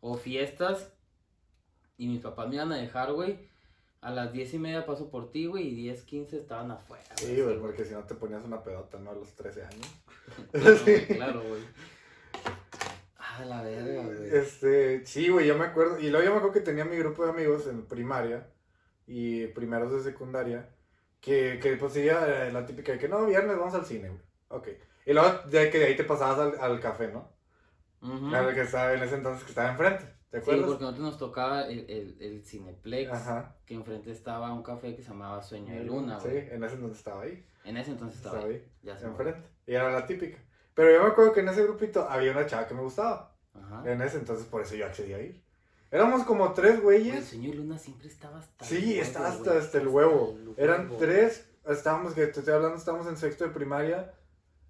O 0.00 0.16
fiestas, 0.16 0.90
y 1.98 2.06
mis 2.06 2.22
papás 2.22 2.48
me 2.48 2.54
iban 2.54 2.72
a 2.72 2.78
dejar, 2.78 3.12
güey, 3.12 3.46
a 4.00 4.10
las 4.10 4.32
diez 4.32 4.54
y 4.54 4.58
media 4.58 4.86
paso 4.86 5.10
por 5.10 5.30
ti, 5.30 5.44
güey, 5.44 5.68
y 5.68 5.74
diez, 5.74 6.02
quince 6.02 6.38
estaban 6.38 6.70
afuera. 6.70 7.14
Sí, 7.16 7.42
güey, 7.42 7.60
porque 7.60 7.84
si 7.84 7.92
no 7.92 8.04
te 8.04 8.14
ponías 8.14 8.42
una 8.42 8.62
pedota, 8.62 8.98
¿no? 8.98 9.10
A 9.10 9.14
los 9.14 9.34
13 9.34 9.64
años. 9.64 9.94
Claro, 10.52 10.80
güey, 10.82 11.06
claro, 11.08 11.42
güey. 11.46 11.60
Ah, 13.40 13.44
la 13.44 13.62
verga, 13.62 14.02
güey. 14.04 14.36
Este, 14.36 15.04
sí, 15.06 15.28
güey, 15.28 15.46
yo 15.46 15.56
me 15.56 15.64
acuerdo. 15.66 15.98
Y 15.98 16.10
luego 16.10 16.24
yo 16.24 16.30
me 16.32 16.38
acuerdo 16.38 16.54
que 16.54 16.60
tenía 16.60 16.84
mi 16.84 16.96
grupo 16.96 17.24
de 17.24 17.30
amigos 17.30 17.66
en 17.66 17.86
primaria 17.86 18.48
y 19.06 19.46
primeros 19.48 19.92
de 19.92 20.02
secundaria. 20.10 20.68
Que, 21.20 21.58
que 21.62 21.76
pues 21.76 21.92
sí, 21.94 22.00
era 22.06 22.50
la 22.52 22.64
típica 22.66 22.92
de 22.92 22.98
que 22.98 23.08
no, 23.08 23.26
viernes 23.26 23.56
vamos 23.58 23.74
al 23.74 23.84
cine, 23.86 24.08
güey. 24.08 24.20
Ok. 24.48 24.68
Y 25.06 25.12
luego 25.12 25.30
de 25.48 25.70
que 25.70 25.78
de 25.78 25.86
ahí 25.86 25.96
te 25.96 26.04
pasabas 26.04 26.38
al, 26.38 26.60
al 26.60 26.80
café, 26.80 27.08
¿no? 27.08 27.28
Ujú. 28.02 28.28
Claro 28.28 28.54
que 28.54 28.60
estaba 28.62 28.92
en 28.94 29.02
ese 29.02 29.16
entonces 29.16 29.42
que 29.44 29.50
estaba 29.50 29.70
enfrente. 29.70 30.04
¿Te 30.30 30.38
Sí, 30.38 30.42
acuerdas? 30.42 30.66
porque 30.66 30.84
nosotros 30.84 31.04
nos 31.06 31.18
tocaba 31.18 31.66
el, 31.66 31.88
el, 31.90 32.16
el 32.20 32.44
Cineplex, 32.44 33.10
Ajá. 33.12 33.56
que 33.64 33.74
enfrente 33.74 34.10
estaba 34.12 34.52
un 34.52 34.62
café 34.62 34.94
que 34.94 35.02
se 35.02 35.08
llamaba 35.08 35.42
Sueño 35.42 35.74
de 35.74 35.84
Luna, 35.84 36.20
Sí, 36.20 36.28
güey. 36.28 36.50
en 36.50 36.62
ese 36.64 36.74
entonces 36.74 36.98
estaba 36.98 37.22
ahí. 37.22 37.44
En 37.64 37.76
ese 37.78 37.90
entonces 37.92 38.18
estaba, 38.18 38.36
Estaba 38.38 38.52
ahí. 38.54 38.60
ahí. 38.60 38.72
Ya 38.82 38.98
se 38.98 39.06
Enfrente. 39.06 39.40
Y 39.66 39.74
era 39.74 39.90
la 39.90 40.06
típica. 40.06 40.38
Pero 40.78 40.92
yo 40.92 41.02
me 41.02 41.08
acuerdo 41.08 41.32
que 41.32 41.40
en 41.40 41.48
ese 41.48 41.64
grupito 41.64 42.08
había 42.08 42.30
una 42.30 42.46
chava 42.46 42.68
que 42.68 42.74
me 42.74 42.82
gustaba. 42.82 43.34
Ajá. 43.52 43.82
En 43.84 44.00
ese 44.00 44.18
entonces 44.18 44.46
por 44.46 44.62
eso 44.62 44.76
yo 44.76 44.86
accedí 44.86 45.12
a 45.12 45.20
ir. 45.20 45.42
Éramos 45.90 46.22
como 46.22 46.52
tres 46.52 46.80
Güey, 46.80 46.98
el 46.98 47.02
güeyes. 47.10 47.24
Sueño 47.24 47.50
de 47.50 47.56
Luna 47.56 47.76
siempre 47.78 48.06
estaba 48.06 48.38
hasta 48.38 48.64
el 48.64 48.70
Sí, 48.70 48.86
huevo, 48.90 49.02
estaba 49.02 49.28
hasta, 49.28 49.44
güey, 49.50 49.58
hasta 49.58 49.78
el 49.78 49.88
huevo. 49.88 50.38
el 50.38 50.54
Eran 50.56 50.96
tres, 50.96 51.50
estábamos, 51.66 52.14
que 52.14 52.28
te 52.28 52.38
estoy 52.38 52.54
hablando, 52.54 52.76
estábamos 52.76 53.08
en 53.08 53.16
sexto 53.16 53.42
de 53.42 53.50
primaria. 53.50 54.14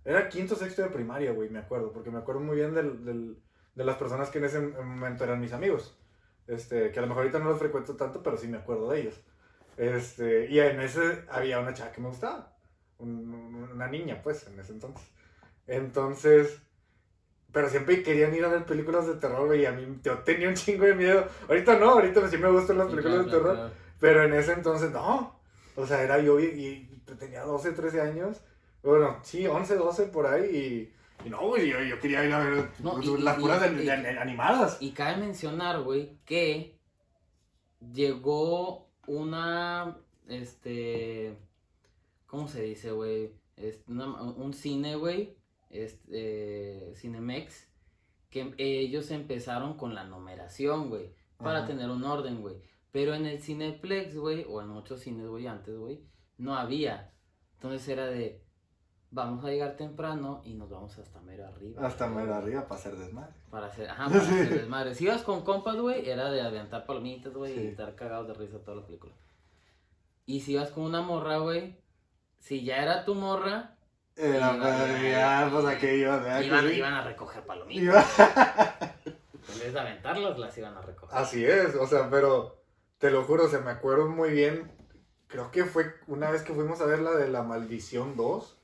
Era 0.03 0.31
quinto 0.31 0.57
sexto 0.57 0.81
de 0.81 0.89
primaria, 0.89 1.33
güey, 1.33 1.51
me 1.51 1.59
acuerdo, 1.59 1.93
porque 1.93 2.11
me 2.11 2.17
acuerdo 2.19 2.41
muy 2.41 2.57
bien 2.57 2.73
del, 2.73 3.05
del- 3.05 3.43
de 3.75 3.85
las 3.85 3.97
personas 3.99 4.31
que 4.31 4.39
en 4.39 4.45
ese 4.47 4.61
momento 4.61 5.25
eran 5.25 5.41
mis 5.43 5.53
amigos. 5.53 5.95
Este, 6.47 6.91
que 6.91 6.99
a 6.99 7.03
lo 7.03 7.09
mejor 7.09 7.25
ahorita 7.25 7.39
no 7.39 7.51
los 7.51 7.59
frecuento 7.59 7.97
tanto, 7.97 8.23
pero 8.23 8.39
sí 8.39 8.49
me 8.49 8.57
acuerdo 8.57 8.89
de 8.89 9.01
ellos. 9.03 9.21
Este, 9.77 10.47
y 10.51 10.59
en 10.59 10.81
ese 10.81 11.25
había 11.29 11.61
una 11.61 11.75
chava 11.75 11.93
que 11.93 12.01
me 12.01 12.09
gustaba. 12.09 12.57
Un- 12.99 13.69
una 13.75 13.89
niña, 13.89 14.23
pues, 14.23 14.47
en 14.47 14.59
ese 14.59 14.73
entonces. 14.73 15.07
Entonces, 15.69 16.61
pero 17.53 17.69
siempre 17.71 18.03
querían 18.03 18.35
ir 18.35 18.45
a 18.45 18.49
ver 18.49 18.67
películas 18.67 19.07
de 19.07 19.15
terror, 19.15 19.47
güey, 19.47 19.63
y 19.63 19.67
a 19.67 19.73
mí 19.73 20.01
yo 20.03 20.19
tenía 20.19 20.49
un 20.49 20.55
chingo 20.55 20.85
de 20.85 20.95
miedo. 20.97 21.27
Ahorita 21.49 21.79
no, 21.79 21.91
ahorita 21.91 22.29
sí 22.29 22.37
me 22.39 22.51
gustan 22.51 22.79
las 22.79 22.89
películas 22.89 23.25
claro, 23.25 23.25
de 23.25 23.31
terror. 23.31 23.55
claro, 23.55 23.75
Pero 24.01 24.25
en 24.25 24.35
ese 24.35 24.53
entonces 24.55 24.91
no. 24.91 25.39
O 25.77 25.87
sea, 25.87 26.03
era 26.03 26.21
yo 26.21 26.41
y, 26.41 26.45
y 26.47 27.03
tenía 27.19 27.43
12, 27.43 27.71
13 27.73 28.01
años. 28.01 28.41
Bueno, 28.83 29.19
sí, 29.23 29.47
11, 29.47 29.77
12 29.77 30.05
por 30.07 30.27
ahí. 30.27 30.91
Y, 31.25 31.27
y 31.27 31.31
no, 31.31 31.47
güey, 31.49 31.69
yo, 31.69 31.81
yo 31.83 32.01
quería 32.01 32.25
ir 32.25 32.33
a 32.33 32.39
ver 32.41 32.69
No, 32.81 33.01
y- 33.03 33.19
las 33.23 33.39
de- 33.61 33.71
de- 33.71 33.85
de- 33.85 34.19
animadas. 34.19 34.79
Y 34.81 34.91
cabe 34.93 35.17
mencionar, 35.19 35.83
güey, 35.83 36.19
que 36.25 36.79
llegó 37.93 38.89
una, 39.07 39.97
este, 40.29 41.37
¿cómo 42.27 42.49
se 42.49 42.63
dice, 42.63 42.91
güey? 42.93 43.33
Un 43.97 44.53
cine, 44.55 44.97
güey, 44.97 45.37
este, 45.71 46.95
Cinemex, 46.97 47.69
que 48.31 48.55
ellos 48.59 49.11
empezaron 49.11 49.77
con 49.77 49.95
la 49.95 50.05
numeración, 50.05 50.89
güey, 50.89 51.15
para 51.39 51.59
Ajá. 51.61 51.67
tener 51.69 51.91
un 51.91 52.05
orden, 52.05 52.41
güey. 52.41 52.57
Pero 52.91 53.15
en 53.15 53.27
el 53.27 53.41
Cineplex, 53.41 54.17
güey, 54.17 54.45
o 54.49 54.61
en 54.63 54.69
muchos 54.69 55.01
cines, 55.01 55.27
güey, 55.27 55.47
antes, 55.47 55.77
güey, 55.77 56.01
no 56.39 56.55
había. 56.57 57.13
Entonces 57.55 57.87
era 57.89 58.07
de, 58.07 58.43
vamos 59.11 59.45
a 59.45 59.49
llegar 59.49 59.77
temprano 59.77 60.41
y 60.45 60.55
nos 60.55 60.71
vamos 60.71 60.97
hasta 60.99 61.21
mero 61.21 61.47
arriba. 61.47 61.87
Hasta 61.87 62.09
güey. 62.09 62.25
mero 62.25 62.35
arriba 62.35 62.67
para 62.67 62.81
hacer 62.81 62.97
desmadre. 62.97 63.35
Para 63.51 63.67
hacer, 63.67 63.89
ajá, 63.91 64.09
para 64.09 64.21
Sí. 64.25 64.35
hacer 64.35 64.51
desmadre. 64.61 64.95
Si 64.95 65.05
ibas 65.05 65.23
con 65.23 65.43
compas, 65.43 65.77
güey, 65.77 66.09
era 66.09 66.31
de 66.31 66.41
aventar 66.41 66.87
palomitas, 66.87 67.33
güey, 67.35 67.55
Sí. 67.55 67.61
y 67.61 67.67
estar 67.69 67.95
cagados 67.95 68.29
de 68.29 68.35
risa 68.35 68.59
toda 68.65 68.79
la 68.79 68.87
película. 68.87 69.13
Y 70.27 70.41
si 70.41 70.53
ibas 70.53 70.71
con 70.71 70.85
una 70.85 71.01
morra, 71.03 71.39
güey, 71.39 71.77
si 72.39 72.63
ya 72.65 72.83
era 72.83 73.05
tu 73.05 73.15
morra, 73.15 73.78
Iban, 76.47 76.69
sí? 76.69 76.75
iban 76.75 76.95
a 76.95 77.03
recoger 77.05 77.43
palomitas. 77.45 77.83
Iba- 78.19 78.95
En 79.53 79.59
vez 79.61 79.73
de 79.73 79.81
aventarlas, 79.81 80.39
las 80.39 80.59
iban 80.59 80.77
a 80.77 80.83
recoger. 80.83 81.17
Así 81.19 81.45
es, 81.45 81.75
o 81.75 81.87
sea, 81.87 82.11
pero 82.11 82.59
te 82.99 83.11
lo 83.11 83.23
juro, 83.25 83.45
o 83.45 83.49
sea, 83.49 83.61
me 83.61 83.71
acuerdo 83.71 84.09
muy 84.09 84.31
bien. 84.31 84.71
Creo 85.29 85.51
que 85.51 85.65
fue 85.65 85.95
una 86.07 86.31
vez 86.31 86.43
que 86.43 86.53
fuimos 86.53 86.81
a 86.81 86.87
ver 86.87 86.99
la 87.01 87.13
de 87.13 87.29
la 87.29 87.43
Maldición 87.43 88.17
2. 88.17 88.57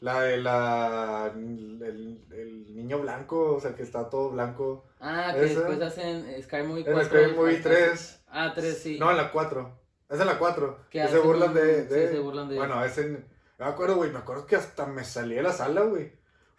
La 0.00 0.20
de 0.20 0.36
la. 0.38 1.30
El, 1.34 2.22
el 2.30 2.74
niño 2.76 2.98
blanco, 2.98 3.54
o 3.54 3.60
sea, 3.60 3.74
que 3.74 3.82
está 3.82 4.10
todo 4.10 4.30
blanco. 4.30 4.84
Ah, 5.00 5.32
que 5.34 5.44
esa- 5.46 5.60
después 5.60 5.80
hacen 5.82 6.42
Sky 6.42 6.62
Movie 6.62 6.84
En 6.86 6.92
4. 6.92 7.22
Sky 7.24 7.32
Movie 7.34 7.56
3. 7.58 8.20
Ah, 8.28 8.52
3, 8.54 8.78
sí. 8.82 8.98
No, 8.98 9.10
en 9.10 9.16
la 9.16 9.30
4. 9.30 9.78
Es 10.10 10.20
en 10.20 10.26
la 10.26 10.38
4. 10.38 10.78
Que 10.90 11.00
Que 11.02 11.08
se 11.08 11.18
burlan 11.18 11.48
un- 11.50 11.54
de, 11.54 11.82
sí, 11.88 11.94
de- 11.94 12.08
se 12.10 12.18
burlan 12.18 12.48
de- 12.48 12.56
Bueno, 12.56 12.84
es 12.84 12.98
en. 12.98 13.26
Me 13.64 13.70
acuerdo, 13.70 13.96
güey. 13.96 14.10
Me 14.12 14.18
acuerdo 14.18 14.46
que 14.46 14.56
hasta 14.56 14.86
me 14.86 15.04
salí 15.04 15.34
de 15.36 15.42
la 15.42 15.52
sala, 15.52 15.82
güey. 15.82 16.12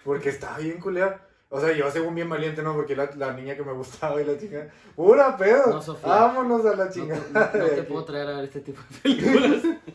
Porque 0.03 0.29
estaba 0.29 0.57
bien 0.57 0.79
culera. 0.79 1.27
O 1.49 1.59
sea, 1.61 1.71
yo 1.73 1.89
según 1.91 2.15
bien 2.15 2.27
valiente, 2.29 2.61
¿no? 2.63 2.73
Porque 2.73 2.95
la, 2.95 3.09
la 3.15 3.31
niña 3.33 3.55
que 3.55 3.63
me 3.63 3.71
gustaba 3.73 4.19
y 4.21 4.25
la 4.25 4.37
chica. 4.37 4.67
¡Pura 4.95 5.37
pedo! 5.37 5.67
No, 5.67 5.81
Sofía. 5.81 6.09
Vámonos 6.09 6.65
a 6.65 6.75
la 6.75 6.85
No, 6.85 6.89
te- 6.89 6.93
chingada. 6.93 7.51
no- 7.53 7.65
te 7.67 7.83
puedo 7.83 8.05
traer 8.05 8.27
a 8.29 8.35
ver 8.37 8.45
este 8.45 8.61
tipo 8.61 8.81
de 8.89 8.99
películas. 8.99 9.63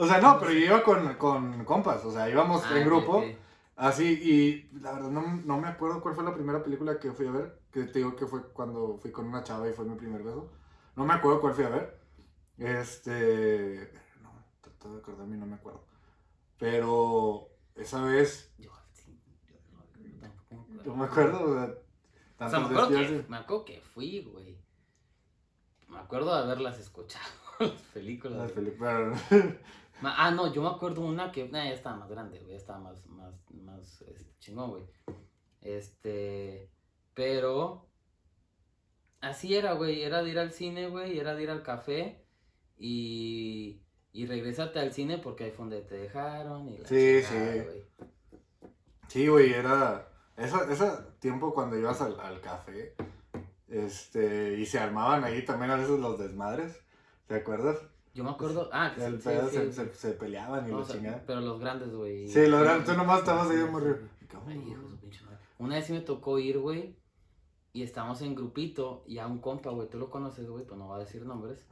O 0.00 0.06
sea, 0.06 0.20
no, 0.20 0.38
pero 0.38 0.52
yo 0.52 0.60
iba 0.60 0.82
con, 0.84 1.14
con 1.14 1.64
compas. 1.64 2.04
O 2.04 2.12
sea, 2.12 2.30
íbamos 2.30 2.62
Ah, 2.66 2.78
en 2.78 2.84
grupo. 2.86 3.24
Así, 3.74 4.04
y 4.04 4.78
la 4.80 4.92
verdad 4.92 5.10
no, 5.10 5.22
no 5.44 5.60
me 5.60 5.66
acuerdo 5.66 6.00
cuál 6.00 6.14
fue 6.14 6.22
la 6.22 6.32
primera 6.34 6.62
película 6.62 7.00
que 7.00 7.10
fui 7.10 7.26
a 7.26 7.32
ver. 7.32 7.58
Que 7.72 7.82
te 7.82 7.98
digo 7.98 8.14
que 8.14 8.24
fue 8.26 8.44
cuando 8.52 8.96
fui 9.02 9.10
con 9.10 9.26
una 9.26 9.42
chava 9.42 9.68
y 9.68 9.72
fue 9.72 9.84
mi 9.86 9.96
primer 9.96 10.22
beso. 10.22 10.52
No 10.94 11.04
me 11.04 11.14
acuerdo 11.14 11.40
cuál 11.40 11.54
fui 11.54 11.64
a 11.64 11.70
ver. 11.70 11.98
Este. 12.58 13.90
No, 14.22 14.30
trato 14.60 14.92
de 14.92 14.98
acordarme 15.00 15.36
y 15.36 15.40
no 15.40 15.46
me 15.46 15.56
acuerdo. 15.56 15.82
Pero 16.58 17.50
esa 17.76 18.02
vez, 18.02 18.52
Yo, 18.58 18.70
sí, 18.92 19.18
yo 19.48 19.54
no- 19.72 20.02
yo 20.02 20.18
tampoco 20.20 20.64
me 20.68 20.84
yo 20.84 20.94
me 20.94 21.04
acuerdo, 21.04 21.42
o 21.44 21.54
sea, 21.54 22.46
O 22.46 22.50
sea, 22.50 22.60
me 22.60 22.66
acuerdo, 22.66 22.88
que, 22.88 23.24
me 23.28 23.36
acuerdo 23.36 23.64
que 23.64 23.80
fui, 23.80 24.22
güey. 24.22 24.58
Me 25.88 25.98
acuerdo 25.98 26.34
de 26.34 26.42
haberlas 26.42 26.78
escuchado, 26.78 27.24
las 27.60 27.70
películas. 27.94 28.38
las 28.38 28.52
películas. 28.52 29.20
Ah, 30.00 30.30
no, 30.30 30.52
yo 30.52 30.62
me 30.62 30.68
acuerdo 30.68 31.00
una 31.00 31.32
que 31.32 31.48
nah, 31.48 31.64
ya 31.64 31.72
estaba 31.72 31.96
más 31.96 32.08
grande, 32.08 32.38
güey. 32.38 32.52
Ya 32.52 32.56
estaba 32.56 32.78
más, 32.78 33.04
más, 33.06 33.34
más 33.50 34.00
este, 34.02 34.32
chingón, 34.38 34.70
güey. 34.70 34.84
Este. 35.60 36.70
Pero. 37.14 37.88
Así 39.20 39.56
era, 39.56 39.72
güey. 39.72 40.02
Era 40.02 40.22
de 40.22 40.30
ir 40.30 40.38
al 40.38 40.52
cine, 40.52 40.88
güey. 40.88 41.18
Era 41.18 41.34
de 41.34 41.42
ir 41.42 41.50
al 41.50 41.64
café. 41.64 42.24
Y. 42.78 43.82
Y 44.12 44.26
regresarte 44.26 44.80
al 44.80 44.92
cine 44.92 45.18
porque 45.18 45.44
ahí 45.44 45.50
fue 45.50 45.64
donde 45.66 45.82
te 45.82 45.96
dejaron. 45.96 46.68
Y 46.68 46.78
la 46.78 46.88
Sí, 46.88 47.20
chingada, 47.28 47.52
sí. 47.52 47.60
güey. 47.60 47.84
Sí, 49.08 49.28
güey, 49.28 49.52
era. 49.52 50.08
Ese, 50.36 50.56
tiempo 51.18 51.52
cuando 51.52 51.76
ibas 51.78 52.00
al, 52.00 52.18
al 52.20 52.40
café. 52.40 52.94
Este. 53.68 54.54
Y 54.58 54.66
se 54.66 54.78
armaban 54.78 55.24
ahí 55.24 55.44
también 55.44 55.70
a 55.70 55.76
veces 55.76 55.98
los 55.98 56.18
desmadres. 56.18 56.80
¿Te 57.26 57.36
acuerdas? 57.36 57.76
Yo 58.14 58.24
me 58.24 58.30
acuerdo. 58.30 58.68
Ah, 58.72 58.92
que 58.96 59.04
El 59.04 59.20
sí, 59.20 59.28
pedo 59.28 59.48
sí, 59.50 59.56
se, 59.56 59.66
sí. 59.66 59.72
se, 59.72 59.94
se 59.94 60.10
peleaban 60.12 60.66
y 60.66 60.72
No, 60.72 60.84
sea, 60.84 60.96
chingada. 60.96 61.22
pero 61.26 61.40
los 61.40 61.60
grandes, 61.60 61.92
güey. 61.94 62.26
Sí, 62.28 62.46
los 62.46 62.62
grandes, 62.62 62.86
tú 62.86 62.94
nomás 62.96 63.20
estabas 63.20 63.50
ahí 63.50 63.58
madre. 63.70 63.96
Una 65.58 65.74
vez 65.76 65.86
sí 65.86 65.92
me 65.92 66.00
tocó 66.00 66.38
ir, 66.38 66.58
güey. 66.58 66.96
Y 67.72 67.82
estábamos 67.82 68.22
en 68.22 68.34
grupito. 68.34 69.04
Y 69.06 69.18
a 69.18 69.26
un 69.26 69.38
compa, 69.40 69.70
güey. 69.70 69.88
Tú 69.88 69.98
lo 69.98 70.10
conoces, 70.10 70.48
güey, 70.48 70.64
pero 70.64 70.76
no 70.76 70.88
va 70.88 70.96
a 70.96 71.00
decir 71.00 71.24
nombres. 71.26 71.64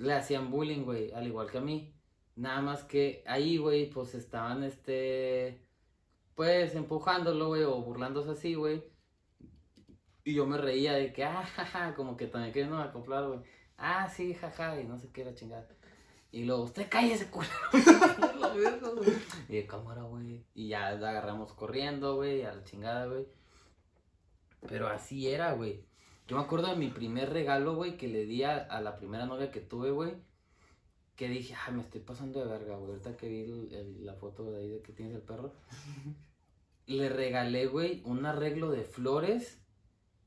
Le 0.00 0.14
hacían 0.14 0.50
bullying, 0.50 0.84
güey, 0.84 1.12
al 1.12 1.26
igual 1.26 1.50
que 1.50 1.58
a 1.58 1.60
mí. 1.60 1.94
Nada 2.36 2.62
más 2.62 2.84
que 2.84 3.22
ahí, 3.26 3.58
güey, 3.58 3.90
pues 3.90 4.14
estaban, 4.14 4.64
este, 4.64 5.62
pues 6.34 6.74
empujándolo, 6.74 7.48
güey, 7.48 7.64
o 7.64 7.82
burlándose 7.82 8.30
así, 8.30 8.54
güey. 8.54 8.82
Y 10.24 10.34
yo 10.34 10.46
me 10.46 10.56
reía 10.56 10.94
de 10.94 11.12
que, 11.12 11.24
ah, 11.24 11.44
jaja, 11.44 11.94
como 11.94 12.16
que 12.16 12.26
también 12.26 12.52
querían 12.52 12.74
acoplar, 12.74 13.26
güey. 13.28 13.40
Ah, 13.76 14.08
sí, 14.08 14.34
jaja, 14.34 14.80
y 14.80 14.84
no 14.84 14.98
sé 14.98 15.10
qué 15.12 15.24
la 15.24 15.34
chingada. 15.34 15.68
Y 16.32 16.44
luego, 16.44 16.62
usted 16.62 16.88
cállese, 16.88 17.30
culero. 17.30 17.52
Y 19.48 19.56
de 19.56 19.66
cámara, 19.66 20.02
güey. 20.02 20.44
Y 20.54 20.68
ya 20.68 20.92
la 20.92 21.10
agarramos 21.10 21.52
corriendo, 21.52 22.16
güey, 22.16 22.42
a 22.42 22.54
la 22.54 22.64
chingada, 22.64 23.06
güey. 23.06 23.26
Pero 24.68 24.88
así 24.88 25.28
era, 25.28 25.52
güey. 25.52 25.84
Yo 26.30 26.36
me 26.36 26.42
acuerdo 26.42 26.68
de 26.68 26.76
mi 26.76 26.86
primer 26.88 27.30
regalo, 27.30 27.74
güey, 27.74 27.96
que 27.96 28.06
le 28.06 28.24
di 28.24 28.44
a, 28.44 28.56
a 28.56 28.80
la 28.80 28.96
primera 28.96 29.26
novia 29.26 29.50
que 29.50 29.58
tuve, 29.60 29.90
güey. 29.90 30.12
Que 31.16 31.28
dije, 31.28 31.56
ay, 31.66 31.74
me 31.74 31.82
estoy 31.82 32.00
pasando 32.02 32.38
de 32.38 32.46
verga, 32.46 32.76
güey. 32.76 32.92
Ahorita 32.92 33.16
que 33.16 33.28
vi 33.28 33.40
el- 33.42 33.74
el- 33.74 34.06
la 34.06 34.14
foto 34.14 34.48
de 34.48 34.58
ahí 34.58 34.68
de 34.68 34.80
que 34.80 34.92
tienes 34.92 35.16
el 35.16 35.22
perro. 35.22 35.52
le 36.86 37.08
regalé, 37.08 37.66
güey, 37.66 38.00
un 38.04 38.24
arreglo 38.26 38.70
de 38.70 38.84
flores. 38.84 39.56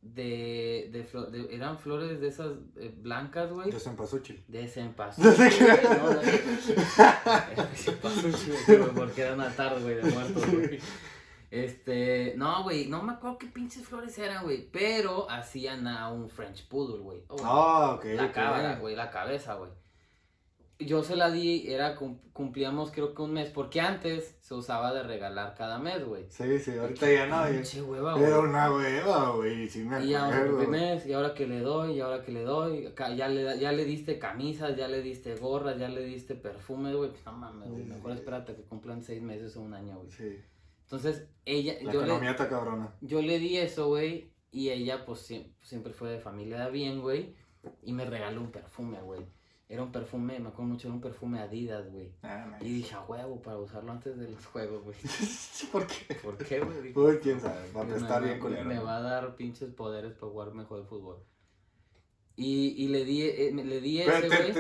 De, 0.02 0.89
de, 0.92 1.06
flo- 1.08 1.30
de- 1.30 1.56
eran 1.56 1.80
flores 1.80 2.20
de 2.20 2.28
esas 2.28 2.52
eh, 2.76 2.94
blancas, 2.98 3.50
güey. 3.54 3.72
De 3.72 3.80
cempasúchil. 3.80 4.44
De 4.50 4.68
Senpasu. 4.76 5.22
No. 5.24 5.32
Cempasúchil, 7.76 8.56
güey, 8.68 8.80
Porque 8.94 9.22
era 9.22 9.36
una 9.36 9.50
tarde, 9.56 9.82
güey, 9.82 9.96
de 9.96 10.04
muertos, 10.12 10.52
güey. 10.52 10.80
Este, 11.54 12.34
no, 12.36 12.63
güey, 12.63 12.88
no 12.88 13.04
me 13.04 13.13
acuerdo 13.13 13.38
qué 13.38 13.46
pinches 13.46 13.86
flores 13.88 14.18
eran, 14.18 14.44
güey. 14.44 14.68
Pero 14.72 15.30
hacían 15.30 15.86
a 15.88 16.12
un 16.12 16.28
French 16.28 16.68
Poodle, 16.68 17.04
güey. 17.04 17.24
Oh, 17.28 17.38
Ah, 17.44 17.94
ok. 17.96 18.06
la 18.16 18.32
cabra, 18.32 18.76
güey, 18.78 18.96
la 18.96 19.12
cabeza, 19.12 19.54
güey. 19.54 19.70
Yo 20.80 21.04
se 21.04 21.16
la 21.16 21.30
di, 21.30 21.72
era, 21.72 21.96
cum- 21.96 22.18
cumplíamos 22.34 22.92
creo 22.92 23.13
que 23.13 23.22
un 23.22 23.34
mes, 23.34 23.52
porque 23.52 23.80
antes 23.80 24.36
se 24.42 24.56
usaba 24.56 24.92
de 24.94 25.04
regalar 25.04 25.54
cada 25.56 25.78
mes, 25.78 26.04
güey. 26.04 26.26
Sí, 26.30 26.58
sí, 26.58 26.72
ahorita 26.76 27.10
ya 27.12 27.28
no. 27.28 27.46
ya- 27.48 27.52
Pinche 27.54 27.84
hueva, 27.84 28.13
güey. 28.13 28.26
Era 28.26 28.39
una 28.39 28.74
hueva, 28.74 29.30
güey, 29.36 29.70
sí 29.70 29.84
me 29.84 30.04
Y 30.04 30.16
ahora 30.16 30.44
mes, 30.68 31.06
y 31.06 31.13
ahora 31.13 31.36
que 31.36 31.46
le 31.46 31.60
doy, 31.60 31.94
y 31.94 32.00
ahora 32.02 32.24
que 32.26 32.32
le 32.32 32.42
doy, 32.44 32.92
ya 33.16 33.28
le, 33.30 33.60
ya 33.60 33.72
le 33.72 33.86
diste 33.86 34.18
camisas, 34.18 34.76
ya 34.76 34.88
le 34.88 35.04
diste 35.04 35.36
gorras, 35.36 35.78
ya 35.78 35.88
le 35.88 36.02
diste 36.04 36.34
perfume, 36.34 36.96
güey, 36.96 37.12
pues 37.12 37.24
no 37.28 37.34
mames, 37.34 37.70
güey, 37.70 37.84
Sí, 37.84 37.89
mejor 37.89 38.12
sí. 38.13 38.18
espérate 38.18 38.56
que 38.56 38.63
cumplan 38.63 39.04
seis 39.04 39.22
meses 39.22 39.56
o 39.56 39.62
un 39.62 39.76
año, 39.76 39.98
güey. 40.00 40.10
Sí, 40.12 40.42
Entonces, 40.93 41.27
ella, 41.45 41.73
la 41.82 41.91
yo 41.91 42.01
economía 42.03 42.29
le, 42.29 42.36
está 42.36 42.47
cabrona. 42.49 42.93
yo 43.01 43.21
le 43.21 43.39
di 43.39 43.58
eso, 43.58 43.88
güey, 43.88 44.32
y 44.51 44.69
ella, 44.69 45.06
pues, 45.06 45.27
siem- 45.29 45.51
siempre 45.62 45.91
fue 45.91 46.12
de 46.12 46.19
familia 46.19 46.67
bien, 46.69 47.01
güey, 47.01 47.36
y 47.82 47.93
me 47.93 48.06
regaló 48.06 48.41
un 48.41 48.51
perfume, 48.51 49.01
güey. 49.01 49.25
Era 49.69 49.82
un 49.82 49.91
perfume, 49.91 50.39
me 50.39 50.49
acuerdo 50.49 50.65
mucho, 50.71 50.88
era 50.88 50.93
un 50.93 51.01
perfume 51.01 51.39
Adidas, 51.39 51.89
güey. 51.91 52.12
Ah, 52.21 52.45
nice. 52.51 52.63
Y 52.65 52.73
dije, 52.75 52.93
a 52.93 53.01
huevo, 53.01 53.41
para 53.41 53.58
usarlo 53.58 53.91
antes 53.91 54.15
de 54.17 54.29
los 54.29 54.45
juegos, 54.45 54.84
güey. 54.84 54.95
¿Por 55.71 55.88
qué? 55.88 56.13
¿Por 56.15 56.38
qué, 56.38 56.60
güey? 56.60 56.77
Dije, 56.82 56.93
Pues 56.93 57.19
quién 57.23 57.41
sabe, 57.41 57.71
va 57.71 57.82
a 57.82 57.95
estar 57.95 58.23
bien 58.23 58.39
culero. 58.39 58.65
Me 58.65 58.77
va 58.77 58.97
a 58.97 59.01
dar 59.01 59.36
pinches 59.36 59.71
poderes 59.73 60.13
para 60.13 60.32
jugar 60.32 60.53
mejor 60.53 60.82
el 60.82 60.86
fútbol. 60.86 61.23
Y, 62.36 62.75
y 62.84 62.88
le 62.89 63.06
di, 63.06 63.23
eh, 63.23 63.51
le 63.53 63.82
di 63.82 64.01
ese, 64.01 64.27
güey. 64.27 64.53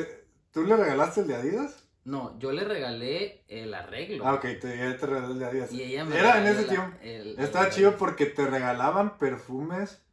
¿Tú 0.51 0.63
le 0.63 0.75
regalaste 0.77 1.21
el 1.21 1.27
de 1.27 1.35
Adidas? 1.35 1.82
No, 2.05 2.37
yo 2.39 2.51
le 2.51 2.63
regalé 2.65 3.43
el 3.47 3.73
arreglo. 3.73 4.27
Ah, 4.27 4.33
ok, 4.33 4.41
te, 4.59 4.77
ya 4.77 4.97
te 4.97 5.05
regalé 5.05 5.33
el 5.33 5.39
de 5.39 5.45
Adidas. 5.45 5.71
Y 5.71 5.83
ella 5.83 6.03
me 6.03 6.17
Era 6.19 6.37
en 6.39 6.47
ese 6.47 6.63
la- 6.63 6.67
tiempo. 6.69 6.97
el- 7.01 7.39
Estaba 7.39 7.65
el- 7.67 7.71
chido 7.71 7.95
porque 7.97 8.25
te 8.25 8.45
regalaban 8.45 9.17
perfumes 9.17 10.03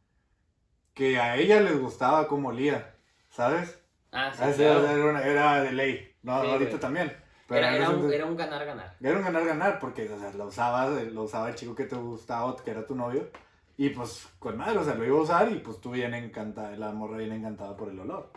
que 0.93 1.19
a 1.19 1.35
ella 1.37 1.59
les 1.61 1.77
gustaba 1.79 2.27
cómo 2.27 2.49
olía, 2.49 2.95
¿sabes? 3.29 3.77
Ah, 4.11 4.31
sí, 4.33 4.41
Ah, 4.43 4.53
claro. 4.55 4.87
era, 4.89 5.05
una- 5.05 5.23
era 5.25 5.63
de 5.63 5.71
ley. 5.73 6.15
No, 6.23 6.41
Sí, 6.41 6.47
ahorita 6.49 6.69
güey. 6.69 6.79
también. 6.81 7.15
Pero 7.47 7.67
un, 7.99 8.13
era 8.13 8.25
un 8.25 8.37
ganar-ganar. 8.37 8.95
Era 9.01 9.17
un 9.17 9.23
ganar-ganar 9.23 9.79
porque, 9.79 10.09
o 10.09 10.17
sea, 10.17 10.31
lo 10.31 10.45
usabas, 10.45 11.03
lo 11.11 11.23
usaba 11.23 11.49
el 11.49 11.55
chico 11.55 11.75
que 11.75 11.83
te 11.85 11.97
gustaba, 11.97 12.55
que 12.63 12.71
era 12.71 12.85
tu 12.85 12.95
novio. 12.95 13.29
Y 13.75 13.89
pues, 13.89 14.27
con 14.39 14.57
madre, 14.57 14.77
o 14.79 14.83
sea, 14.85 14.95
lo 14.95 15.03
iba 15.05 15.17
a 15.17 15.21
usar 15.21 15.51
y 15.51 15.55
pues 15.55 15.81
tú 15.81 15.91
bien 15.91 16.13
encantada, 16.13 16.75
la 16.77 16.91
morra 16.93 17.17
bien 17.17 17.33
encantada 17.33 17.75
por 17.75 17.89
el 17.89 17.99
olor. 17.99 18.31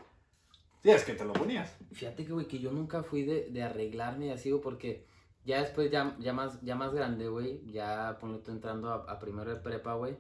Sí, 0.85 0.91
es 0.91 1.03
que 1.03 1.15
te 1.15 1.25
lo 1.25 1.33
ponías. 1.33 1.75
Fíjate 1.93 2.27
que, 2.27 2.33
güey, 2.35 2.47
que 2.47 2.59
yo 2.59 2.71
nunca 2.71 3.03
fui 3.03 3.23
de, 3.23 3.49
de 3.51 3.63
arreglarme 3.63 4.27
y 4.27 4.31
así, 4.33 4.51
güey, 4.51 4.63
porque 4.63 5.07
ya 5.43 5.61
después, 5.61 5.91
ya, 5.91 6.15
ya, 6.21 6.35
más, 6.35 6.61
ya 6.61 6.75
más 6.75 6.93
grande, 6.93 7.27
güey, 7.27 7.65
ya 7.73 8.19
ponle 8.21 8.41
tú 8.41 8.51
entrando 8.51 8.91
a, 8.91 8.97
a 9.11 9.19
primero 9.19 9.49
de 9.49 9.57
prepa, 9.57 9.95
güey. 9.95 10.19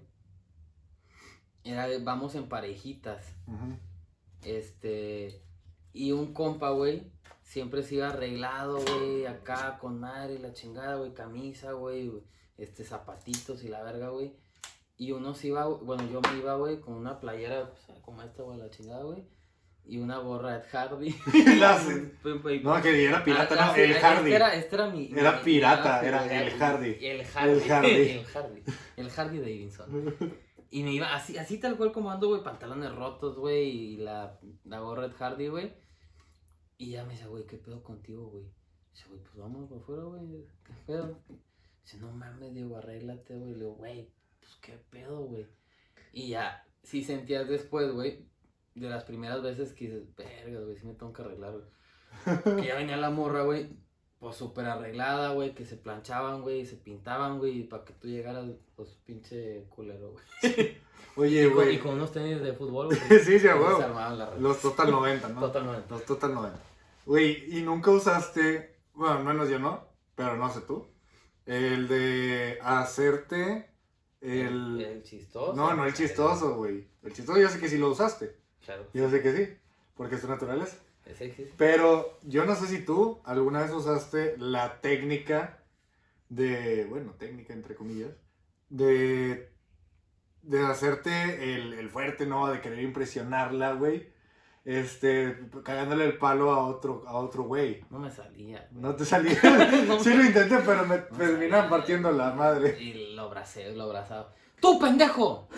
Era 1.64 1.87
de, 1.87 1.98
vamos 1.98 2.35
en 2.35 2.48
parejitas. 2.48 3.37
Este. 4.42 5.42
Y 5.92 6.12
un 6.12 6.33
compa, 6.33 6.70
güey, 6.70 7.12
siempre 7.42 7.83
se 7.83 7.96
iba 7.96 8.09
arreglado, 8.09 8.79
güey, 8.81 9.27
acá 9.27 9.77
con 9.79 10.00
madre, 10.00 10.38
la 10.38 10.55
chingada, 10.55 10.96
güey, 10.96 11.12
camisa, 11.12 11.72
güey, 11.72 12.11
este, 12.57 12.85
zapatitos 12.85 13.62
y 13.64 13.68
la 13.68 13.83
verga, 13.83 14.09
güey. 14.09 14.35
Y 14.96 15.12
uno 15.12 15.35
se 15.35 15.48
iba, 15.48 15.66
bueno, 15.66 16.09
yo 16.11 16.22
me 16.22 16.38
iba, 16.38 16.55
güey, 16.55 16.81
con 16.81 16.94
una 16.94 17.20
playera 17.20 17.70
pues, 17.70 17.98
como 18.00 18.22
esta, 18.22 18.42
güey, 18.42 18.59
la 18.59 18.70
chingada, 18.70 19.05
güey. 19.05 19.27
Y 19.87 19.99
una 19.99 20.18
gorra 20.18 20.59
de 20.59 20.64
Hardy. 20.68 21.14
No, 22.62 22.83
que 22.83 23.05
era 23.05 23.23
pirata, 23.25 23.55
Ah, 23.59 23.66
no, 23.66 23.75
el 23.75 23.90
este 23.90 24.01
Hardy. 24.03 24.33
era, 24.33 24.55
este 24.55 24.75
era 24.77 24.88
mi. 24.88 25.12
Era 25.14 25.33
mi- 25.33 25.44
pirata, 25.44 26.01
mi 26.03 26.09
era 26.09 26.25
el 26.42 26.51
Hardy. 26.59 26.97
El 27.01 27.25
Hardy. 27.25 27.51
El 27.51 27.62
Hardy. 27.70 27.90
El 28.11 28.25
Hardy. 28.27 28.62
El 28.97 29.11
Hardy 29.11 29.38
Davidson. 29.38 30.14
Y 30.70 30.83
me 30.83 30.92
iba 30.92 31.14
así, 31.14 31.37
así 31.38 31.59
tal 31.59 31.77
cual 31.77 31.92
como 31.92 32.11
ando, 32.11 32.29
güey, 32.29 32.42
pantalones 32.42 32.92
rotos, 32.94 33.37
güey, 33.38 33.68
y 33.68 33.97
la, 33.99 34.40
la 34.64 34.81
gorra 34.81 35.07
de 35.09 35.14
Hardy, 35.14 35.49
güey. 35.49 35.73
Y 36.79 36.90
ya 36.92 37.05
me 37.05 37.12
dice, 37.12 37.27
güey, 37.27 37.47
¿qué 37.47 37.59
pedo 37.59 37.83
contigo, 37.83 38.27
güey? 38.31 38.44
Dice, 38.92 39.07
güey, 39.09 39.20
pues 39.20 39.37
vamos 39.37 39.68
por 39.68 39.79
afuera, 39.79 40.03
güey, 40.03 40.47
¿qué 40.64 40.73
pedo? 40.87 41.20
Dice, 41.85 41.99
no 41.99 42.11
mames, 42.11 42.55
Diego, 42.55 42.77
arréglate, 42.77 43.37
güey. 43.37 43.53
Le 43.53 43.59
digo, 43.59 43.75
güey, 43.75 44.11
pues 44.40 44.53
qué 44.62 44.73
pedo, 44.90 45.18
güey. 45.20 45.47
Y 46.12 46.29
ya, 46.31 46.64
sí 46.83 47.05
sentías 47.05 47.49
después, 47.49 47.92
güey, 47.92 48.25
de 48.75 48.89
las 48.89 49.05
primeras 49.05 49.43
veces 49.43 49.73
que 49.73 49.87
dices, 49.87 50.15
verga, 50.17 50.61
güey, 50.61 50.77
sí 50.77 50.87
me 50.87 50.95
tengo 50.95 51.13
que 51.13 51.23
arreglar, 51.23 51.53
güey. 51.53 52.57
Que 52.61 52.67
ya 52.67 52.77
venía 52.77 52.97
la 52.97 53.11
morra, 53.11 53.43
güey, 53.43 53.77
pues 54.19 54.37
súper 54.37 54.67
arreglada, 54.67 55.33
güey, 55.33 55.55
que 55.55 55.65
se 55.65 55.77
planchaban, 55.77 56.43
güey, 56.43 56.61
y 56.61 56.67
se 56.67 56.77
pintaban, 56.77 57.39
güey, 57.39 57.65
para 57.65 57.85
que 57.85 57.93
tú 57.93 58.09
llegaras, 58.09 58.47
pues 58.75 58.91
pinche 59.05 59.65
culero, 59.69 60.13
güey. 60.13 60.79
Oye, 61.17 61.45
Y 61.47 61.51
con, 61.51 61.63
y 61.63 61.67
güey. 61.67 61.79
con 61.79 61.95
unos 61.95 62.13
tenis 62.13 62.41
de 62.41 62.53
fútbol, 62.55 62.87
güey. 62.87 62.99
Sí, 63.25 63.39
sí, 63.39 63.47
la 63.47 64.35
Los 64.39 64.61
Total 64.61 64.91
90, 64.91 65.29
¿no? 65.29 65.41
Totalmente. 65.41 65.87
Los 65.91 66.05
Total 66.05 66.35
90. 66.35 66.59
Güey, 67.07 67.59
y 67.59 67.63
nunca 67.63 67.91
usaste, 67.91 68.77
bueno, 68.95 69.23
menos 69.23 69.49
yo 69.49 69.59
no, 69.59 69.87
pero 70.15 70.37
no 70.37 70.51
sé 70.51 70.63
tú, 70.63 70.87
el 71.47 71.87
de 71.87 72.59
hacerte 72.63 73.71
el... 74.21 74.81
El 74.81 75.03
chistoso. 75.03 75.53
No, 75.55 75.75
no 75.75 75.85
el 75.85 75.93
chistoso, 75.93 76.57
güey. 76.57 76.89
El 77.03 77.13
chistoso 77.13 77.39
yo 77.39 77.49
sé 77.49 77.61
que 77.61 77.69
sí 77.69 77.77
lo 77.77 77.91
usaste. 77.91 78.43
Claro. 78.64 78.87
Yo 78.94 79.11
sé 79.11 79.22
que 79.22 79.37
sí, 79.37 79.57
porque 79.96 80.16
es 80.16 80.20
tu 80.20 80.29
naturaleza. 80.29 80.77
Es 81.07 81.18
sexy. 81.18 81.50
Pero 81.57 82.18
yo 82.22 82.44
no 82.46 82.55
sé 82.55 82.66
si 82.66 82.85
tú 82.85 83.20
alguna 83.24 83.62
vez 83.62 83.72
usaste 83.72 84.37
la 84.38 84.81
técnica 84.81 85.59
de, 86.29 86.87
bueno, 86.87 87.12
técnica 87.18 87.53
entre 87.53 87.74
comillas, 87.74 88.12
de, 88.70 89.50
de 90.42 90.61
hacerte 90.66 91.55
el, 91.55 91.74
el 91.74 91.90
fuerte, 91.90 92.27
¿no? 92.27 92.48
De 92.48 92.61
querer 92.61 92.81
impresionarla, 92.81 93.74
güey. 93.74 94.12
Este, 94.64 95.38
cagándole 95.62 96.07
el 96.07 96.16
palo 96.16 96.53
a 96.53 96.66
otro, 96.66 97.05
a 97.07 97.16
otro 97.16 97.42
güey. 97.42 97.85
No 97.90 97.98
me 97.98 98.11
salía. 98.11 98.66
güey. 98.70 98.83
No 98.83 98.96
te 98.96 99.05
salía. 99.05 99.38
No 99.87 100.00
sí 100.03 100.14
lo 100.14 100.24
intenté, 100.24 100.59
pero 100.64 100.87
me 100.87 100.96
No 100.96 101.05
terminan 101.18 101.68
partiendo 101.68 102.11
la 102.11 102.33
madre. 102.33 102.81
Y 102.81 103.14
lo 103.14 103.22
abracé, 103.24 103.74
lo 103.74 103.85
abrazaba. 103.85 104.33
¡Tú, 104.61 104.79
pendejo! 104.79 105.48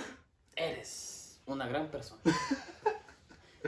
Eres 0.56 1.05
una 1.46 1.66
gran 1.66 1.90
persona. 1.90 2.22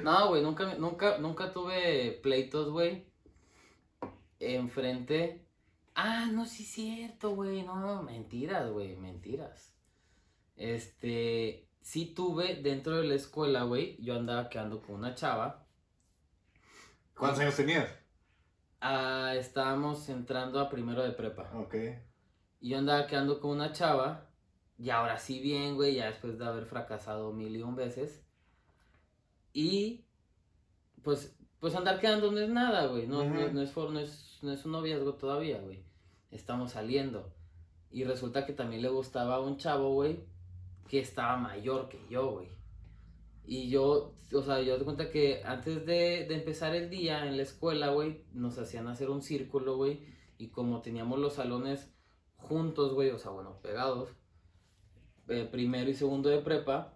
No, 0.03 0.29
güey, 0.29 0.43
nunca, 0.43 0.75
nunca, 0.77 1.19
nunca 1.19 1.53
tuve 1.53 2.21
pleitos, 2.23 2.71
güey. 2.71 3.07
Enfrente. 4.38 5.45
Ah, 5.95 6.29
no, 6.33 6.47
sí 6.47 6.62
es 6.62 6.71
cierto, 6.71 7.35
güey. 7.35 7.62
No, 7.62 8.03
mentiras, 8.03 8.71
güey, 8.71 8.97
mentiras. 8.97 9.75
Este, 10.57 11.69
sí 11.81 12.07
tuve 12.14 12.57
dentro 12.57 12.99
de 12.99 13.05
la 13.09 13.14
escuela, 13.14 13.64
güey. 13.64 14.01
Yo 14.01 14.14
andaba 14.14 14.49
quedando 14.49 14.81
con 14.83 14.97
una 14.97 15.14
chava. 15.14 15.67
¿Cuántos 17.14 17.41
años 17.41 17.57
tenías? 17.57 17.88
Ah, 18.81 19.33
estábamos 19.37 20.09
entrando 20.09 20.61
a 20.61 20.71
primero 20.71 21.03
de 21.03 21.11
prepa. 21.11 21.51
Ok. 21.55 21.75
Y 22.61 22.71
yo 22.71 22.79
andaba 22.79 23.07
quedando 23.07 23.41
con 23.41 23.51
una 23.51 23.73
chava. 23.73 24.28
Y 24.79 24.91
ahora 24.91 25.19
sí 25.19 25.41
bien, 25.41 25.75
güey, 25.75 25.97
ya 25.97 26.07
después 26.07 26.38
de 26.38 26.45
haber 26.47 26.64
fracasado 26.64 27.33
mil 27.33 27.57
y 27.57 27.62
un 27.62 27.75
veces. 27.75 28.25
Y 29.53 30.05
pues, 31.03 31.37
pues 31.59 31.75
andar 31.75 32.01
quedando 32.01 32.31
no 32.31 32.38
es 32.38 32.49
nada, 32.51 32.87
güey. 32.87 33.07
No, 33.07 33.23
no- 33.25 33.53
no 33.53 33.62
es, 33.62 33.73
for- 33.73 33.91
no, 33.91 34.01
es, 34.01 34.38
no 34.43 34.53
es 34.53 34.64
un 34.64 34.73
noviazgo 34.73 35.14
todavía, 35.14 35.61
güey. 35.61 35.83
Estamos 36.31 36.73
saliendo. 36.73 37.33
Y 37.91 38.05
resulta 38.05 38.45
que 38.47 38.53
también 38.53 38.83
le 38.83 38.88
gustaba 38.88 39.37
a 39.37 39.41
un 39.41 39.57
chavo, 39.57 39.93
güey, 39.95 40.21
que 40.88 41.01
estaba 41.01 41.37
mayor 41.37 41.88
que 41.88 41.99
yo, 42.09 42.33
güey. 42.33 42.49
Y 43.45 43.71
yo, 43.71 44.14
o 44.33 44.43
sea, 44.43 44.61
yo 44.61 44.77
te 44.77 44.85
cuenta 44.85 45.11
que 45.11 45.43
antes 45.43 45.87
de, 45.87 46.27
de 46.29 46.35
empezar 46.35 46.75
el 46.77 46.91
día 46.91 47.27
en 47.27 47.38
la 47.38 47.43
escuela, 47.43 47.88
güey, 47.88 48.25
nos 48.33 48.59
hacían 48.59 48.88
hacer 48.88 49.09
un 49.09 49.23
círculo, 49.23 49.77
güey. 49.77 50.05
Y 50.37 50.49
como 50.51 50.83
teníamos 50.83 51.19
los 51.19 51.33
salones 51.35 51.91
juntos, 52.37 52.93
güey, 52.93 53.11
o 53.11 53.19
sea, 53.19 53.31
bueno, 53.31 53.59
pegados, 53.62 54.11
eh, 55.29 55.49
primero 55.51 55.91
y 55.91 55.95
segundo 55.95 56.29
de 56.29 56.38
prepa, 56.38 56.95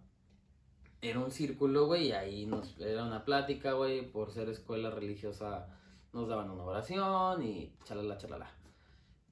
era 1.00 1.18
un 1.18 1.30
círculo, 1.30 1.86
güey, 1.86 2.08
y 2.08 2.12
ahí 2.12 2.50
era 2.78 3.04
una 3.04 3.24
plática, 3.24 3.72
güey, 3.72 4.10
por 4.10 4.30
ser 4.30 4.48
escuela 4.48 4.90
religiosa, 4.90 5.68
nos 6.12 6.28
daban 6.28 6.50
una 6.50 6.62
oración 6.62 7.42
y 7.42 7.74
chalala, 7.84 8.16
chalala. 8.16 8.50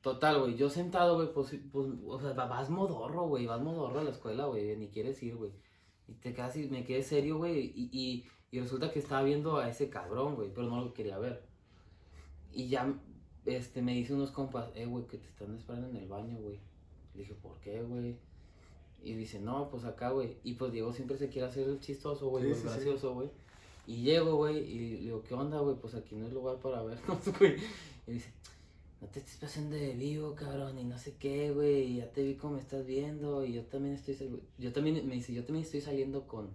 Total, 0.00 0.40
güey, 0.40 0.56
yo 0.56 0.68
sentado, 0.70 1.16
güey, 1.16 1.32
pues, 1.32 1.54
pues, 1.70 1.86
o 2.06 2.20
sea, 2.20 2.32
vas 2.32 2.70
modorro, 2.70 3.28
güey, 3.28 3.46
vas 3.46 3.60
modorro 3.60 4.00
a 4.00 4.04
la 4.04 4.10
escuela, 4.10 4.46
güey, 4.46 4.76
ni 4.76 4.88
quieres 4.88 5.22
ir, 5.22 5.36
güey. 5.36 5.52
Y 6.08 6.14
te 6.14 6.34
quedas 6.34 6.56
y 6.56 6.68
me 6.68 6.84
quedé 6.84 7.02
serio, 7.02 7.38
güey, 7.38 7.72
y, 7.74 7.90
y, 7.92 8.26
y 8.50 8.60
resulta 8.60 8.90
que 8.90 8.98
estaba 8.98 9.22
viendo 9.22 9.58
a 9.58 9.68
ese 9.68 9.90
cabrón, 9.90 10.34
güey, 10.34 10.52
pero 10.52 10.68
no 10.68 10.80
lo 10.80 10.92
quería 10.92 11.18
ver. 11.18 11.44
Y 12.52 12.68
ya, 12.68 12.92
este, 13.44 13.82
me 13.82 13.94
dice 13.94 14.14
unos 14.14 14.32
compas, 14.32 14.70
eh, 14.74 14.86
güey, 14.86 15.06
que 15.06 15.18
te 15.18 15.28
están 15.28 15.54
esperando 15.54 15.88
en 15.88 15.96
el 15.96 16.08
baño, 16.08 16.38
güey. 16.38 16.58
Le 17.14 17.20
dije, 17.20 17.34
¿por 17.34 17.60
qué, 17.60 17.82
güey? 17.82 18.18
Y 19.02 19.14
dice, 19.14 19.40
no, 19.40 19.70
pues 19.70 19.84
acá, 19.84 20.10
güey. 20.10 20.36
Y 20.44 20.54
pues 20.54 20.72
Diego 20.72 20.92
siempre 20.92 21.16
se 21.16 21.28
quiere 21.28 21.48
hacer 21.48 21.66
el 21.68 21.80
chistoso, 21.80 22.28
güey, 22.28 22.44
Sí, 22.44 22.50
el 22.50 22.56
sí, 22.56 22.62
gracioso, 22.64 23.14
güey. 23.14 23.30
Y 23.86 24.02
llego, 24.02 24.36
güey, 24.36 24.58
y 24.58 24.78
le 24.78 24.96
digo, 24.98 25.22
¿qué 25.22 25.34
onda, 25.34 25.58
güey? 25.60 25.76
Pues 25.76 25.94
aquí 25.94 26.14
no 26.14 26.26
es 26.26 26.32
lugar 26.32 26.56
para 26.58 26.82
vernos, 26.82 27.18
güey. 27.38 27.56
Y 28.06 28.12
dice, 28.12 28.30
no 29.00 29.08
te 29.08 29.20
estés 29.20 29.36
pasando 29.36 29.74
de 29.76 29.94
vivo, 29.94 30.34
cabrón, 30.34 30.78
y 30.78 30.84
no 30.84 30.98
sé 30.98 31.14
qué, 31.18 31.50
güey. 31.50 31.82
Y 31.84 31.96
ya 31.96 32.12
te 32.12 32.22
vi 32.22 32.34
cómo 32.34 32.54
me 32.54 32.60
estás 32.60 32.86
viendo, 32.86 33.44
y 33.44 33.54
yo 33.54 33.62
también 33.64 33.94
estoy, 33.94 34.40
yo 34.58 34.72
también, 34.72 35.08
me 35.08 35.14
dice, 35.14 35.32
yo 35.32 35.44
también 35.44 35.64
estoy 35.64 35.80
saliendo 35.80 36.26
con... 36.28 36.48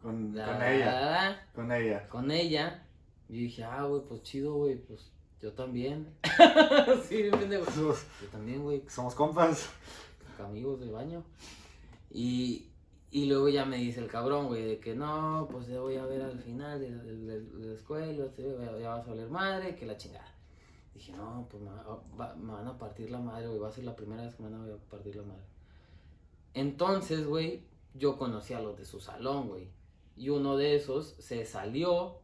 Con, 0.00 0.34
la- 0.34 0.46
con 0.46 0.62
ella. 0.62 1.46
Con 1.54 1.72
ella. 1.72 2.08
Con 2.08 2.30
ella. 2.30 2.86
Y 3.28 3.34
dije, 3.42 3.64
ah, 3.64 3.84
güey, 3.84 4.02
pues 4.08 4.22
chido, 4.22 4.54
güey, 4.54 4.76
pues 4.76 5.10
yo 5.42 5.52
también. 5.52 6.06
sí, 7.08 7.24
pendejo. 7.30 7.64
Yo 7.76 8.28
también, 8.32 8.62
güey, 8.62 8.82
Somos 8.88 9.14
compas. 9.14 9.68
amigos 10.38 10.80
de 10.80 10.90
baño. 10.90 11.22
Y, 12.10 12.68
y 13.10 13.26
luego 13.26 13.48
ya 13.48 13.64
me 13.64 13.76
dice 13.76 14.00
el 14.00 14.08
cabrón, 14.08 14.48
güey, 14.48 14.64
de 14.64 14.80
que 14.80 14.94
no, 14.94 15.48
pues 15.50 15.66
te 15.66 15.78
voy 15.78 15.96
a 15.96 16.06
ver 16.06 16.22
al 16.22 16.38
final 16.40 16.80
de, 16.80 16.90
la 17.66 17.72
escuela, 17.74 18.26
te- 18.32 18.56
ya 18.80 18.90
vas 18.90 19.06
a 19.06 19.10
valer 19.10 19.28
madre, 19.30 19.76
que 19.76 19.86
la 19.86 19.96
chingada. 19.96 20.32
Dije, 20.94 21.12
no, 21.12 21.46
pues 21.50 21.62
me, 21.62 21.70
va- 21.70 22.34
me 22.36 22.52
van 22.52 22.66
a 22.66 22.76
partir 22.78 23.10
la 23.10 23.18
madre, 23.20 23.46
güey, 23.46 23.58
va 23.60 23.68
a 23.68 23.72
ser 23.72 23.84
la 23.84 23.96
primera 23.96 24.22
vez 24.24 24.34
que 24.34 24.42
me 24.42 24.50
van 24.50 24.70
a 24.70 24.76
partir 24.90 25.16
la 25.16 25.22
madre. 25.22 25.44
Entonces, 26.54 27.26
güey, 27.26 27.62
yo 27.94 28.18
conocí 28.18 28.54
a 28.54 28.60
los 28.60 28.76
de 28.76 28.84
su 28.84 29.00
salón, 29.00 29.48
güey. 29.48 29.68
Y 30.16 30.28
uno 30.30 30.56
de 30.56 30.74
esos 30.76 31.14
se 31.18 31.44
salió 31.44 32.18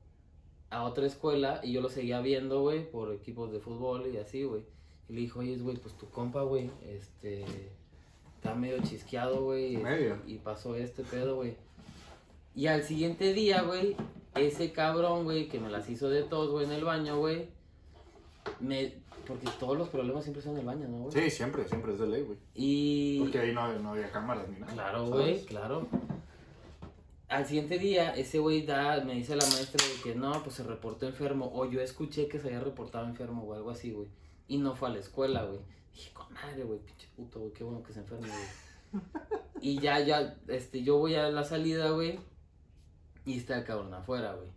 a 0.71 0.83
otra 0.85 1.07
escuela 1.07 1.61
y 1.63 1.73
yo 1.73 1.81
lo 1.81 1.89
seguía 1.89 2.21
viendo, 2.21 2.61
güey, 2.61 2.91
por 2.91 3.13
equipos 3.15 3.53
de 3.53 3.61
fútbol 3.61 4.07
y 4.13 4.17
así, 4.19 4.45
güey. 4.45 4.65
Y 5.09 5.13
le 5.15 5.21
dijo, 5.21 5.41
oye, 5.41 5.57
güey, 5.59 5.77
pues 5.77 5.97
tu 5.97 6.09
compa, 6.11 6.43
güey, 6.43 6.71
este, 6.83 7.45
está 8.47 8.59
medio 8.59 8.79
chisqueado, 8.83 9.43
güey. 9.43 9.77
Medio. 9.77 10.19
Y 10.27 10.37
pasó 10.39 10.77
este 10.77 11.03
pedo, 11.03 11.37
güey. 11.37 11.57
Y 12.55 12.69
al 12.69 12.85
siguiente 12.85 13.33
día, 13.33 13.63
güey, 13.63 13.97
ese 14.35 14.73
cabrón, 14.73 15.25
güey, 15.25 15.49
que 15.49 15.59
me 15.59 15.69
las 15.69 15.91
hizo 15.91 16.09
de 16.09 16.23
todos, 16.23 16.51
güey, 16.51 16.67
en 16.67 16.73
el 16.73 16.85
baño, 16.85 17.19
güey, 17.19 17.49
me... 18.61 18.95
Porque 19.27 19.49
todos 19.59 19.77
los 19.77 19.89
problemas 19.89 20.23
siempre 20.23 20.41
son 20.41 20.53
en 20.53 20.61
el 20.61 20.67
baño, 20.67 20.87
¿no, 20.89 20.99
güey? 20.99 21.13
Sí, 21.13 21.31
siempre, 21.31 21.67
siempre 21.67 21.93
es 21.93 21.99
de 21.99 22.07
ley, 22.07 22.23
güey. 22.23 22.39
Y... 22.55 23.19
Porque 23.19 23.41
ahí 23.41 23.53
no, 23.53 23.73
no 23.81 23.91
había 23.91 24.11
cámaras 24.13 24.49
ni 24.49 24.61
nada. 24.61 24.73
Claro, 24.73 25.07
güey, 25.07 25.45
claro. 25.45 25.89
Al 27.29 27.45
siguiente 27.45 27.77
día, 27.79 28.15
ese 28.15 28.39
güey 28.39 28.65
da, 28.65 29.03
me 29.03 29.15
dice 29.15 29.35
la 29.35 29.45
maestra 29.47 29.85
de 29.85 30.01
que 30.01 30.15
no, 30.15 30.45
pues 30.45 30.55
se 30.55 30.63
reportó 30.63 31.07
enfermo. 31.07 31.51
O 31.53 31.69
yo 31.69 31.81
escuché 31.81 32.29
que 32.29 32.39
se 32.39 32.47
había 32.47 32.61
reportado 32.61 33.05
enfermo 33.07 33.43
o 33.43 33.55
algo 33.55 33.71
así, 33.71 33.91
güey. 33.91 34.07
Y 34.47 34.59
no 34.59 34.77
fue 34.77 34.91
a 34.91 34.93
la 34.93 35.01
escuela, 35.01 35.43
güey. 35.43 35.59
Dije, 35.97 36.13
con 36.13 36.31
madre, 36.35 36.63
güey, 36.63 36.79
pinche 36.81 37.09
puto, 37.17 37.41
güey, 37.41 37.53
qué 37.55 37.65
bueno 37.65 37.83
que 37.83 37.95
se 37.95 38.01
enferme, 38.01 38.29
güey. 38.29 39.03
y 39.63 39.81
ya, 39.81 39.99
ya, 40.01 40.37
este, 40.49 40.83
yo 40.83 40.99
voy 40.99 41.15
a 41.15 41.31
la 41.31 41.43
salida, 41.43 41.89
güey. 41.91 42.21
Y 43.25 43.39
está 43.39 43.57
el 43.59 43.65
cabrón 43.65 43.95
afuera, 43.95 44.35
güey. 44.35 44.49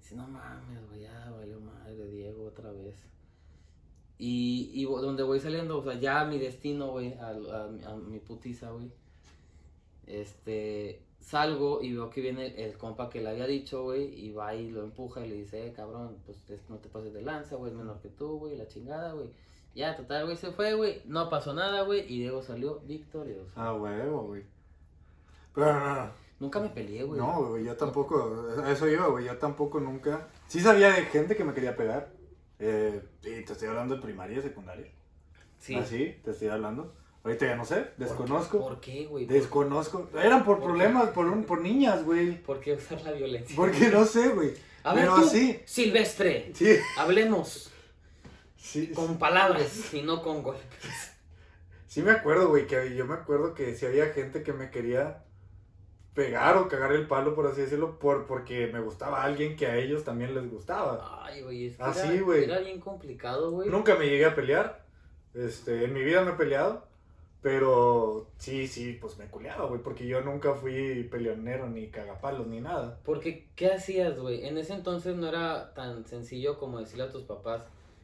Dice, 0.00 0.16
no 0.16 0.26
mames, 0.26 0.84
güey, 0.88 1.02
ya 1.02 1.30
valió 1.30 1.60
madre, 1.60 2.04
Diego, 2.10 2.46
otra 2.46 2.72
vez. 2.72 2.96
Y, 4.18 4.70
y 4.74 4.84
donde 4.84 5.22
voy 5.22 5.38
saliendo, 5.38 5.78
o 5.78 5.84
sea, 5.84 5.94
ya 5.94 6.24
mi 6.24 6.38
destino, 6.38 6.90
güey, 6.90 7.14
a, 7.14 7.28
a, 7.28 7.64
a 7.92 7.96
mi 7.96 8.18
putiza, 8.18 8.70
güey. 8.72 8.90
Este, 10.06 11.00
salgo 11.20 11.80
y 11.80 11.92
veo 11.92 12.10
que 12.10 12.20
viene 12.20 12.46
el, 12.64 12.76
compa 12.76 13.08
que 13.08 13.20
le 13.22 13.30
había 13.30 13.46
dicho, 13.46 13.84
güey, 13.84 14.12
y 14.26 14.32
va 14.32 14.54
y 14.54 14.68
lo 14.70 14.82
empuja 14.82 15.24
y 15.24 15.28
le 15.30 15.36
dice, 15.36 15.66
eh, 15.68 15.72
cabrón, 15.72 16.18
pues 16.26 16.50
es- 16.50 16.68
no 16.68 16.76
te 16.78 16.88
pases 16.88 17.14
de 17.14 17.22
lanza, 17.22 17.54
güey, 17.56 17.70
es 17.70 17.78
menor 17.78 18.00
que 18.00 18.08
tú, 18.08 18.38
güey, 18.40 18.56
la 18.56 18.66
chingada, 18.66 19.12
güey. 19.12 19.28
Ya, 19.74 19.96
total, 19.96 20.26
güey, 20.26 20.36
se 20.36 20.52
fue, 20.52 20.74
güey, 20.74 21.02
no 21.06 21.30
pasó 21.30 21.54
nada, 21.54 21.82
güey, 21.82 22.00
y 22.00 22.20
Diego 22.20 22.42
salió 22.42 22.80
victorioso. 22.80 23.50
Ah, 23.56 23.72
huevo, 23.72 24.22
güey. 24.24 24.42
Pero 25.54 25.72
no, 25.80 25.94
no. 25.94 26.10
Nunca 26.40 26.60
me 26.60 26.68
peleé, 26.68 27.04
güey. 27.04 27.20
No, 27.20 27.50
güey, 27.50 27.64
yo 27.64 27.76
tampoco, 27.76 28.48
eso 28.66 28.88
iba, 28.88 29.06
güey, 29.06 29.26
yo 29.26 29.38
tampoco 29.38 29.80
nunca. 29.80 30.28
Sí 30.48 30.60
sabía 30.60 30.90
de 30.92 31.02
gente 31.06 31.36
que 31.36 31.44
me 31.44 31.54
quería 31.54 31.76
pegar. 31.76 32.10
Eh, 32.58 33.02
y 33.22 33.44
te 33.44 33.52
estoy 33.52 33.68
hablando 33.68 33.96
de 33.96 34.02
primaria 34.02 34.38
y 34.38 34.42
secundaria. 34.42 34.86
Sí. 35.58 35.74
Así, 35.74 36.16
te 36.24 36.32
estoy 36.32 36.48
hablando. 36.48 36.94
Ahorita 37.24 37.46
ya 37.46 37.56
no 37.56 37.64
sé, 37.64 37.86
desconozco. 37.96 38.58
¿Por 38.58 38.80
qué, 38.80 39.06
güey? 39.06 39.26
Desconozco. 39.26 40.10
Eran 40.14 40.44
por 40.44 40.58
¿Por 40.58 40.66
problemas, 40.66 41.10
por, 41.10 41.26
un, 41.26 41.44
por 41.44 41.60
niñas, 41.60 42.04
güey. 42.04 42.42
¿Por 42.42 42.60
qué 42.60 42.74
usar 42.74 43.00
la 43.02 43.12
violencia? 43.12 43.54
Porque 43.54 43.88
no 43.88 44.04
sé, 44.04 44.28
güey. 44.28 44.54
A 44.82 44.94
ver, 44.94 45.04
Pero 45.04 45.16
tú, 45.22 45.28
sí. 45.28 45.60
Silvestre, 45.64 46.50
Sí, 46.54 46.76
hablemos 46.98 47.71
sí, 48.62 48.92
con 48.92 49.18
palabras 49.18 49.92
y 49.92 50.02
no 50.02 50.22
con 50.22 50.42
golpes. 50.42 51.12
sí 51.86 52.02
me 52.02 52.12
acuerdo, 52.12 52.48
güey, 52.48 52.66
que 52.66 52.94
yo 52.94 53.04
me 53.06 53.14
acuerdo 53.14 53.54
que 53.54 53.74
si 53.74 53.86
había 53.86 54.06
gente 54.12 54.42
que 54.42 54.52
me 54.52 54.70
quería 54.70 55.24
pegar 56.14 56.56
o 56.56 56.68
cagar 56.68 56.92
el 56.92 57.06
palo, 57.06 57.34
por 57.34 57.46
así 57.46 57.62
decirlo, 57.62 57.98
por, 57.98 58.26
porque 58.26 58.66
me 58.68 58.80
gustaba 58.80 59.22
alguien 59.22 59.56
que 59.56 59.66
a 59.66 59.76
ellos 59.76 60.04
también 60.04 60.34
les 60.34 60.50
gustaba. 60.50 61.24
Ay, 61.24 61.42
güey, 61.42 61.66
es 61.66 61.76
que 61.76 61.82
Así, 61.82 62.08
era, 62.08 62.22
güey. 62.22 62.44
era 62.44 62.60
bien 62.60 62.80
complicado, 62.80 63.50
güey. 63.50 63.68
Nunca 63.68 63.96
me 63.96 64.06
llegué 64.06 64.26
a 64.26 64.34
pelear. 64.34 64.84
Este, 65.34 65.84
en 65.84 65.94
mi 65.94 66.02
vida 66.02 66.22
me 66.22 66.32
he 66.32 66.34
peleado. 66.34 66.86
Pero 67.40 68.28
sí, 68.36 68.68
sí, 68.68 68.96
pues 69.00 69.18
me 69.18 69.26
culeaba, 69.26 69.66
güey. 69.66 69.82
Porque 69.82 70.06
yo 70.06 70.20
nunca 70.20 70.54
fui 70.54 71.02
peleonero, 71.10 71.68
ni 71.68 71.88
cagapalos, 71.88 72.46
ni 72.46 72.60
nada. 72.60 73.00
Porque, 73.04 73.48
¿qué 73.56 73.72
hacías, 73.72 74.16
güey? 74.20 74.46
En 74.46 74.58
ese 74.58 74.74
entonces 74.74 75.16
no 75.16 75.26
era 75.26 75.74
tan 75.74 76.06
sencillo 76.06 76.58
como 76.58 76.78
decirle 76.78 77.04
a 77.04 77.10
tus 77.10 77.24
papás, 77.24 77.62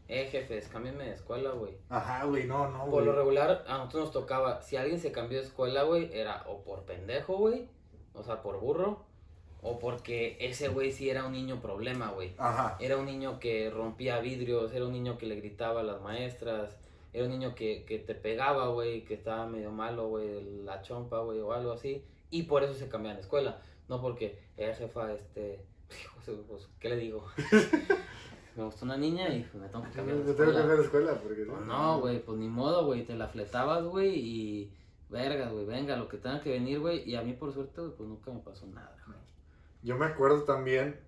eh, 0.08 0.28
jefes, 0.30 0.68
cámbienme 0.68 1.04
de 1.04 1.14
escuela, 1.14 1.50
güey. 1.50 1.76
Ajá, 1.88 2.24
güey, 2.24 2.44
no, 2.46 2.68
no, 2.68 2.80
Por 2.84 2.90
güey. 2.90 3.04
lo 3.06 3.12
regular, 3.12 3.64
a 3.68 3.78
nosotros 3.78 4.04
nos 4.04 4.12
tocaba, 4.12 4.62
si 4.62 4.76
alguien 4.76 4.98
se 4.98 5.12
cambió 5.12 5.38
de 5.38 5.44
escuela, 5.44 5.82
güey, 5.82 6.10
era 6.12 6.44
o 6.48 6.62
por 6.64 6.84
pendejo, 6.84 7.36
güey, 7.36 7.68
o 8.14 8.22
sea, 8.22 8.42
por 8.42 8.58
burro, 8.58 9.04
o 9.60 9.78
porque 9.78 10.36
ese 10.40 10.68
güey 10.68 10.92
sí 10.92 11.10
era 11.10 11.26
un 11.26 11.32
niño 11.32 11.60
problema, 11.60 12.10
güey. 12.10 12.32
Ajá. 12.38 12.76
Era 12.80 12.96
un 12.96 13.06
niño 13.06 13.38
que 13.38 13.70
rompía 13.70 14.18
vidrios, 14.20 14.72
era 14.72 14.86
un 14.86 14.92
niño 14.92 15.18
que 15.18 15.26
le 15.26 15.36
gritaba 15.36 15.80
a 15.80 15.84
las 15.84 16.00
maestras, 16.00 16.76
era 17.12 17.24
un 17.24 17.30
niño 17.30 17.54
que, 17.54 17.84
que 17.84 17.98
te 17.98 18.14
pegaba, 18.14 18.68
güey, 18.68 19.04
que 19.04 19.14
estaba 19.14 19.46
medio 19.46 19.70
malo, 19.70 20.08
güey, 20.08 20.62
la 20.64 20.82
chompa, 20.82 21.18
güey, 21.20 21.40
o 21.40 21.52
algo 21.52 21.72
así. 21.72 22.04
Y 22.30 22.44
por 22.44 22.62
eso 22.62 22.74
se 22.74 22.88
cambiaba 22.88 23.16
de 23.16 23.22
escuela. 23.22 23.60
No 23.88 24.00
porque, 24.00 24.38
eh, 24.56 24.74
jefa, 24.76 25.12
este, 25.12 25.64
pues, 26.48 26.68
¿qué 26.78 26.90
le 26.90 26.96
digo? 26.96 27.26
Me 28.58 28.64
gustó 28.64 28.84
una 28.84 28.96
niña 28.96 29.28
y 29.34 29.42
pues, 29.44 29.62
me 29.62 29.68
tengo 29.68 29.84
que 29.84 29.90
cambiar 29.92 30.18
de 30.18 30.24
Yo 30.26 30.34
tengo 30.34 30.36
que 30.36 30.42
escuela. 30.42 30.58
cambiar 30.58 30.78
de 30.78 30.84
escuela 30.84 31.12
porque... 31.22 31.44
Pues 31.44 31.60
no, 31.66 32.00
güey, 32.00 32.22
pues 32.24 32.38
ni 32.38 32.48
modo, 32.48 32.84
güey, 32.86 33.04
te 33.04 33.14
la 33.14 33.28
fletabas, 33.28 33.84
güey, 33.84 34.10
y 34.18 34.72
vergas, 35.08 35.52
güey, 35.52 35.64
venga, 35.64 35.96
lo 35.96 36.08
que 36.08 36.18
tenga 36.18 36.40
que 36.40 36.50
venir, 36.50 36.80
güey, 36.80 37.08
y 37.08 37.14
a 37.16 37.22
mí 37.22 37.32
por 37.32 37.52
suerte, 37.52 37.80
pues 37.96 38.08
nunca 38.08 38.30
me 38.30 38.40
pasó 38.40 38.66
nada, 38.66 38.94
güey. 39.06 39.18
Yo 39.82 39.96
me 39.96 40.06
acuerdo 40.06 40.42
también, 40.42 40.98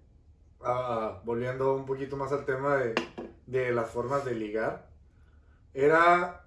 ah, 0.62 1.20
volviendo 1.24 1.74
un 1.74 1.84
poquito 1.86 2.16
más 2.16 2.32
al 2.32 2.44
tema 2.44 2.76
de, 2.76 2.94
de 3.46 3.72
las 3.72 3.90
formas 3.90 4.24
de 4.24 4.34
ligar, 4.34 4.88
era 5.74 6.44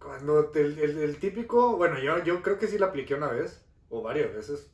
cuando 0.00 0.46
te- 0.46 0.60
el, 0.60 0.78
el- 0.78 0.98
el 0.98 1.18
típico, 1.18 1.76
bueno, 1.76 1.98
yo, 1.98 2.22
yo 2.24 2.42
creo 2.42 2.58
que 2.58 2.68
sí 2.68 2.78
la 2.78 2.86
apliqué 2.86 3.14
una 3.14 3.28
vez, 3.28 3.64
o 3.90 4.02
varias 4.02 4.32
veces, 4.34 4.70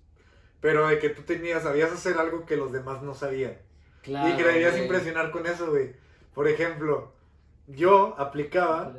pero 0.61 0.87
de 0.89 0.99
que 0.99 1.09
tú 1.11 1.23
tenías, 1.23 1.63
sabías 1.63 1.93
hacer 1.93 2.19
algo 2.19 2.45
que 2.47 2.57
los 2.57 2.73
demás 2.73 3.03
no 3.03 3.15
sabían. 3.15 3.57
Claro, 4.05 4.29
y 4.29 4.37
que 4.37 4.45
impresionar 4.77 5.31
con 5.31 5.47
eso, 5.47 5.71
güey. 5.71 5.93
Por 6.35 6.47
ejemplo, 6.47 7.13
yo 7.67 8.15
aplicaba, 8.19 8.93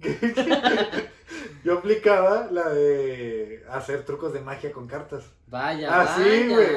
yo 1.64 1.78
aplicaba 1.78 2.48
la 2.50 2.68
de 2.68 3.64
hacer 3.70 4.04
trucos 4.04 4.32
de 4.32 4.40
magia 4.40 4.70
con 4.72 4.86
cartas. 4.86 5.24
Vaya, 5.46 5.88
Ah, 5.90 6.16
sí, 6.16 6.22
vaya. 6.22 6.48
güey. 6.54 6.68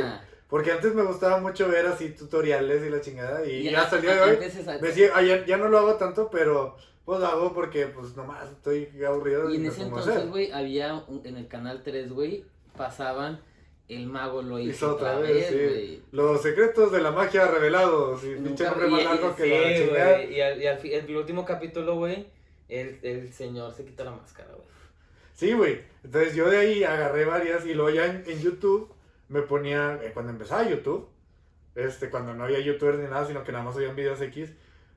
Porque 0.47 0.71
antes 0.71 0.93
me 0.93 1.03
gustaba 1.03 1.39
mucho 1.39 1.67
ver 1.67 1.85
así 1.87 2.09
tutoriales 2.09 2.85
y 2.85 2.89
la 2.89 3.01
chingada. 3.01 3.45
Y, 3.45 3.63
ya 3.63 3.83
día 3.97 4.15
de 4.15 4.21
hoy 4.21 4.37
me 4.79 4.87
ah, 5.13 5.21
ya, 5.21 5.45
ya 5.45 5.57
no 5.57 5.67
lo 5.67 5.79
hago 5.79 5.95
tanto, 5.95 6.29
pero 6.29 6.77
pues 7.03 7.19
lo 7.19 7.25
hago 7.27 7.53
porque 7.53 7.87
pues 7.87 8.15
nomás 8.15 8.49
estoy 8.51 8.89
aburrido 9.05 9.49
Y 9.49 9.57
en 9.57 9.65
ese 9.65 9.83
entonces, 9.83 10.29
güey, 10.29 10.51
había 10.51 10.93
un- 10.93 11.21
en 11.25 11.37
el 11.37 11.47
canal 11.47 11.81
3, 11.83 12.11
güey, 12.11 12.45
pasaban 12.77 13.39
el 13.87 14.07
mago 14.07 14.41
lo 14.41 14.57
hizo, 14.59 14.71
Hizo 14.71 14.95
otra, 14.95 15.19
vez, 15.19 15.51
vez, 15.53 15.75
sí. 15.75 16.03
Los 16.11 16.41
secretos 16.41 16.91
de 16.91 17.01
la 17.01 17.11
magia 17.11 17.47
revelados. 17.47 18.23
Y 18.23 18.35
pinche 18.35 18.63
nombre 18.65 18.87
más 18.87 19.03
largo 19.03 19.35
que 19.35 19.43
sí, 19.43 19.49
la 19.49 19.75
chingada. 19.77 20.23
Y, 20.23 20.41
al, 20.41 20.61
y 20.61 20.67
al 20.67 20.85
el 20.85 21.15
último 21.17 21.45
capítulo, 21.45 21.95
güey, 21.95 22.27
el, 22.67 22.99
el 23.03 23.31
señor 23.33 23.73
se 23.73 23.85
quita 23.85 24.03
la 24.03 24.11
máscara, 24.11 24.49
güey. 24.53 24.67
Sí, 25.35 25.53
güey. 25.53 25.81
Entonces 26.03 26.33
yo 26.33 26.49
de 26.49 26.57
ahí 26.57 26.83
agarré 26.83 27.25
varias 27.25 27.65
y 27.65 27.73
luego 27.73 27.89
ya 27.91 28.05
en, 28.05 28.23
en 28.25 28.41
YouTube 28.41 28.91
me 29.27 29.41
ponía, 29.41 29.99
eh, 30.01 30.11
cuando 30.13 30.31
empezaba 30.31 30.67
YouTube, 30.67 31.07
este, 31.75 32.09
cuando 32.09 32.33
no 32.33 32.45
había 32.45 32.59
youtubers 32.61 32.97
ni 32.97 33.05
nada, 33.05 33.27
sino 33.27 33.43
que 33.43 33.51
nada 33.51 33.65
más 33.65 33.75
subían 33.75 33.95
videos 33.95 34.21
X, 34.21 34.51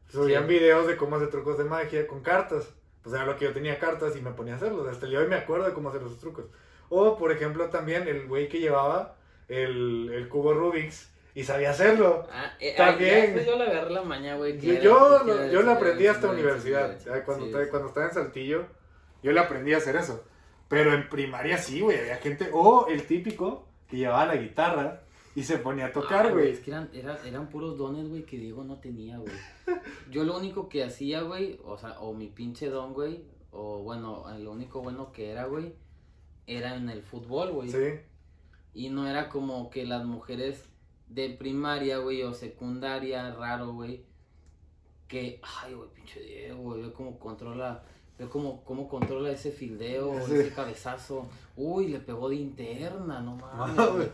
subían 0.09 0.47
Sí. 0.47 0.55
videos 0.55 0.87
de 0.87 0.97
cómo 0.97 1.17
hacer 1.17 1.29
trucos 1.31 1.59
de 1.59 1.65
magia 1.65 2.07
con 2.07 2.23
cartas. 2.23 2.73
Pues 3.09 3.19
era 3.23 3.25
lo 3.33 3.39
que 3.39 3.47
yo 3.47 3.53
tenía 3.55 3.79
cartas 3.79 4.15
y 4.17 4.21
me 4.21 4.33
ponía 4.33 4.53
a 4.53 4.57
hacerlos. 4.57 4.87
Hasta 4.87 5.07
el 5.07 5.11
día 5.13 5.21
de 5.21 5.25
hoy 5.25 5.31
me 5.31 5.37
acuerdo 5.37 5.65
de 5.65 5.73
cómo 5.73 5.89
hacer 5.89 6.03
esos 6.03 6.19
trucos. 6.19 6.45
O, 6.91 7.17
por 7.17 7.33
ejemplo, 7.33 7.71
también 7.71 8.07
el 8.07 8.27
güey 8.27 8.49
que 8.51 8.59
llevaba 8.61 9.17
el, 9.49 10.11
el 10.13 10.29
cubo 10.29 10.53
Rubik's 10.53 11.11
y 11.35 11.43
sabía 11.45 11.71
hacerlo. 11.71 12.27
Ah, 12.31 12.53
eh, 12.61 12.75
También. 12.77 13.15
ya 13.15 13.21
después 13.23 13.47
yo 13.47 13.57
le 13.57 13.65
agarré 13.71 13.91
la 13.93 14.03
maña, 14.03 14.37
güey. 14.37 14.59
Yo, 14.61 15.25
lo- 15.25 15.47
yo 15.51 15.71
aprendí 15.71 16.07
hasta 16.07 16.27
era- 16.27 16.33
universidad. 16.35 16.99
ya 17.03 17.25
cuando, 17.25 17.45
sí, 17.45 17.51
estaba- 17.51 17.65
sí. 17.65 17.71
cuando 17.71 17.89
estaba 17.89 18.07
en 18.09 18.13
Saltillo, 18.13 18.67
yo 19.23 19.33
le 19.33 19.41
aprendí 19.41 19.73
a 19.73 19.79
hacer 19.79 19.97
eso. 19.97 20.23
Pero 20.69 20.93
en 20.93 21.09
primaria 21.09 21.57
sí, 21.57 21.81
güey. 21.81 21.99
Había 21.99 22.17
gente. 22.17 22.51
O 22.53 22.89
el 22.91 23.05
típico 23.07 23.67
que 23.89 23.97
llevaba 23.97 24.27
la 24.27 24.37
guitarra 24.37 25.01
y 25.39 25.43
se 25.45 25.59
ponía 25.59 25.87
a 25.87 25.93
tocar, 25.93 26.27
Ah, 26.27 26.31
güey. 26.33 26.51
Es 26.51 26.61
que 26.61 26.71
eran, 26.71 26.91
era- 26.93 27.19
eran 27.27 27.49
puros 27.49 27.77
dones, 27.79 28.09
güey, 28.09 28.25
que 28.25 28.39
Diego 28.39 28.65
no 28.65 28.79
tenía, 28.79 29.19
güey. 29.19 29.33
Yo 30.11 30.25
lo 30.25 30.37
único 30.37 30.69
que 30.69 30.85
hacía, 30.85 31.23
güey, 31.23 31.59
o 31.65 31.77
sea, 31.79 32.01
o 32.01 32.15
mi 32.15 32.29
pinche 32.29 32.69
don, 32.69 32.93
güey, 32.95 33.25
o 33.51 33.83
bueno, 33.83 34.25
lo 34.39 34.53
único 34.53 34.81
bueno 34.83 35.13
que 35.13 35.31
era, 35.31 35.47
güey, 35.47 35.75
era 36.47 36.77
en 36.77 36.89
el 36.89 37.03
fútbol, 37.03 37.51
güey. 37.53 37.69
Sí. 37.71 38.01
Y 38.75 38.91
no 38.91 39.07
era 39.09 39.29
como 39.29 39.71
que 39.71 39.85
las 39.87 40.05
mujeres 40.05 40.65
de 41.09 41.31
primaria, 41.31 41.99
güey, 41.99 42.23
o 42.23 42.33
secundaria, 42.35 43.33
raro, 43.35 43.73
güey, 43.73 44.05
que, 45.09 45.41
ay, 45.63 45.75
güey, 45.75 45.89
pinche 45.95 46.21
Diego, 46.21 46.59
güey, 46.63 46.83
ve 46.83 46.93
cómo 46.93 47.19
controla, 47.19 47.83
ve 48.19 48.29
cómo, 48.29 48.63
cómo 48.65 48.89
controla 48.89 49.31
ese 49.31 49.51
fildeo, 49.51 50.15
Sí. 50.27 50.35
ese 50.35 50.53
cabezazo. 50.55 51.29
Uy, 51.57 51.89
le 51.89 52.01
pegó 52.01 52.29
de 52.29 52.37
interna, 52.37 53.21
no 53.21 53.37
mames, 53.37 53.77
Mames, 53.77 53.93
güey. 53.95 54.09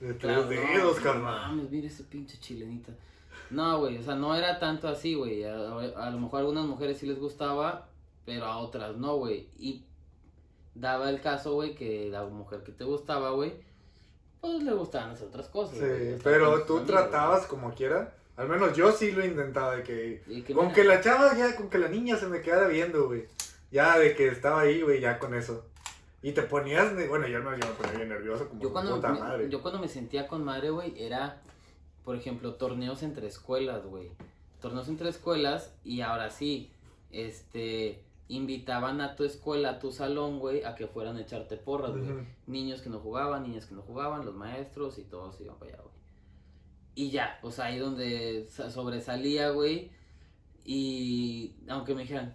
De 0.00 0.14
tres 0.14 0.48
dedos, 0.48 0.96
no, 0.96 1.02
carnal. 1.02 1.22
No 1.22 1.56
mames, 1.56 1.70
mira 1.70 1.86
ese 1.86 2.04
pinche 2.04 2.38
chilenita. 2.38 2.92
No, 3.50 3.78
güey, 3.78 3.98
o 3.98 4.02
sea, 4.02 4.14
no 4.14 4.34
era 4.34 4.58
tanto 4.58 4.88
así, 4.88 5.14
güey. 5.14 5.44
A, 5.44 5.54
a 5.54 6.10
lo 6.10 6.18
mejor 6.18 6.38
a 6.38 6.40
algunas 6.40 6.66
mujeres 6.66 6.98
sí 6.98 7.06
les 7.06 7.18
gustaba, 7.18 7.88
pero 8.24 8.44
a 8.44 8.58
otras 8.58 8.96
no, 8.96 9.16
güey. 9.16 9.48
Y 9.58 9.84
daba 10.74 11.10
el 11.10 11.20
caso, 11.20 11.54
güey, 11.54 11.74
que 11.74 12.08
la 12.10 12.24
mujer 12.24 12.62
que 12.62 12.72
te 12.72 12.84
gustaba, 12.84 13.30
güey, 13.30 13.54
pues 14.40 14.62
le 14.62 14.72
gustaban 14.72 15.10
hacer 15.10 15.28
otras 15.28 15.48
cosas. 15.48 15.78
Sí, 15.78 16.18
pero 16.22 16.62
tú 16.64 16.78
amigos, 16.78 16.86
tratabas 16.86 17.46
como 17.46 17.72
quiera. 17.74 18.14
Al 18.36 18.48
menos 18.48 18.76
yo 18.76 18.92
sí 18.92 19.12
lo 19.12 19.24
intentaba 19.24 19.76
de 19.76 19.82
que. 19.82 20.22
que 20.46 20.54
Con 20.54 20.66
mira, 20.66 20.74
que 20.74 20.84
la 20.84 21.00
chava 21.00 21.36
ya, 21.36 21.56
con 21.56 21.70
que 21.70 21.78
la 21.78 21.88
niña 21.88 22.16
se 22.16 22.26
me 22.26 22.42
quedara 22.42 22.68
viendo, 22.68 23.06
güey. 23.06 23.26
Ya 23.70 23.98
de 23.98 24.14
que 24.14 24.28
estaba 24.28 24.60
ahí, 24.60 24.82
güey, 24.82 25.00
ya 25.00 25.18
con 25.18 25.34
eso. 25.34 25.64
Y 26.22 26.32
te 26.32 26.42
ponías, 26.42 26.92
bueno, 27.08 27.28
yo 27.28 27.38
no 27.40 27.52
yo 27.56 27.66
me 27.66 27.72
ponía 27.74 27.92
bien 27.92 28.08
nervioso 28.08 28.48
como 28.48 28.60
Yo 28.60 28.72
cuando, 28.72 28.96
puta 28.96 29.12
me, 29.12 29.20
madre. 29.20 29.48
yo 29.50 29.62
cuando 29.62 29.80
me 29.80 29.88
sentía 29.88 30.26
con 30.26 30.44
madre, 30.44 30.70
güey, 30.70 31.00
era, 31.00 31.40
por 32.04 32.16
ejemplo, 32.16 32.54
torneos 32.54 33.02
entre 33.02 33.26
escuelas, 33.28 33.84
güey. 33.86 34.10
Torneos 34.60 34.88
entre 34.88 35.08
escuelas 35.10 35.72
y 35.84 36.00
ahora 36.00 36.30
sí, 36.30 36.70
este, 37.12 38.02
invitaban 38.28 39.00
a 39.00 39.14
tu 39.14 39.22
escuela, 39.24 39.70
a 39.70 39.78
tu 39.78 39.92
salón, 39.92 40.40
güey, 40.40 40.64
a 40.64 40.74
que 40.74 40.86
fueran 40.88 41.16
a 41.16 41.20
echarte 41.20 41.56
porras, 41.56 41.92
güey. 41.92 42.26
Niños 42.46 42.80
que 42.80 42.88
no 42.90 42.98
jugaban, 42.98 43.44
niñas 43.44 43.66
que 43.66 43.74
no 43.74 43.82
jugaban, 43.82 44.24
los 44.24 44.34
maestros 44.34 44.98
y 44.98 45.02
todos 45.04 45.40
iban 45.40 45.56
para 45.58 45.72
allá, 45.74 45.82
güey. 45.82 45.94
Y 46.96 47.10
ya, 47.10 47.38
pues 47.42 47.60
ahí 47.60 47.78
donde 47.78 48.46
sa- 48.50 48.70
sobresalía, 48.70 49.50
güey. 49.50 49.92
Y 50.64 51.54
aunque 51.68 51.94
me 51.94 52.02
dijeran, 52.02 52.34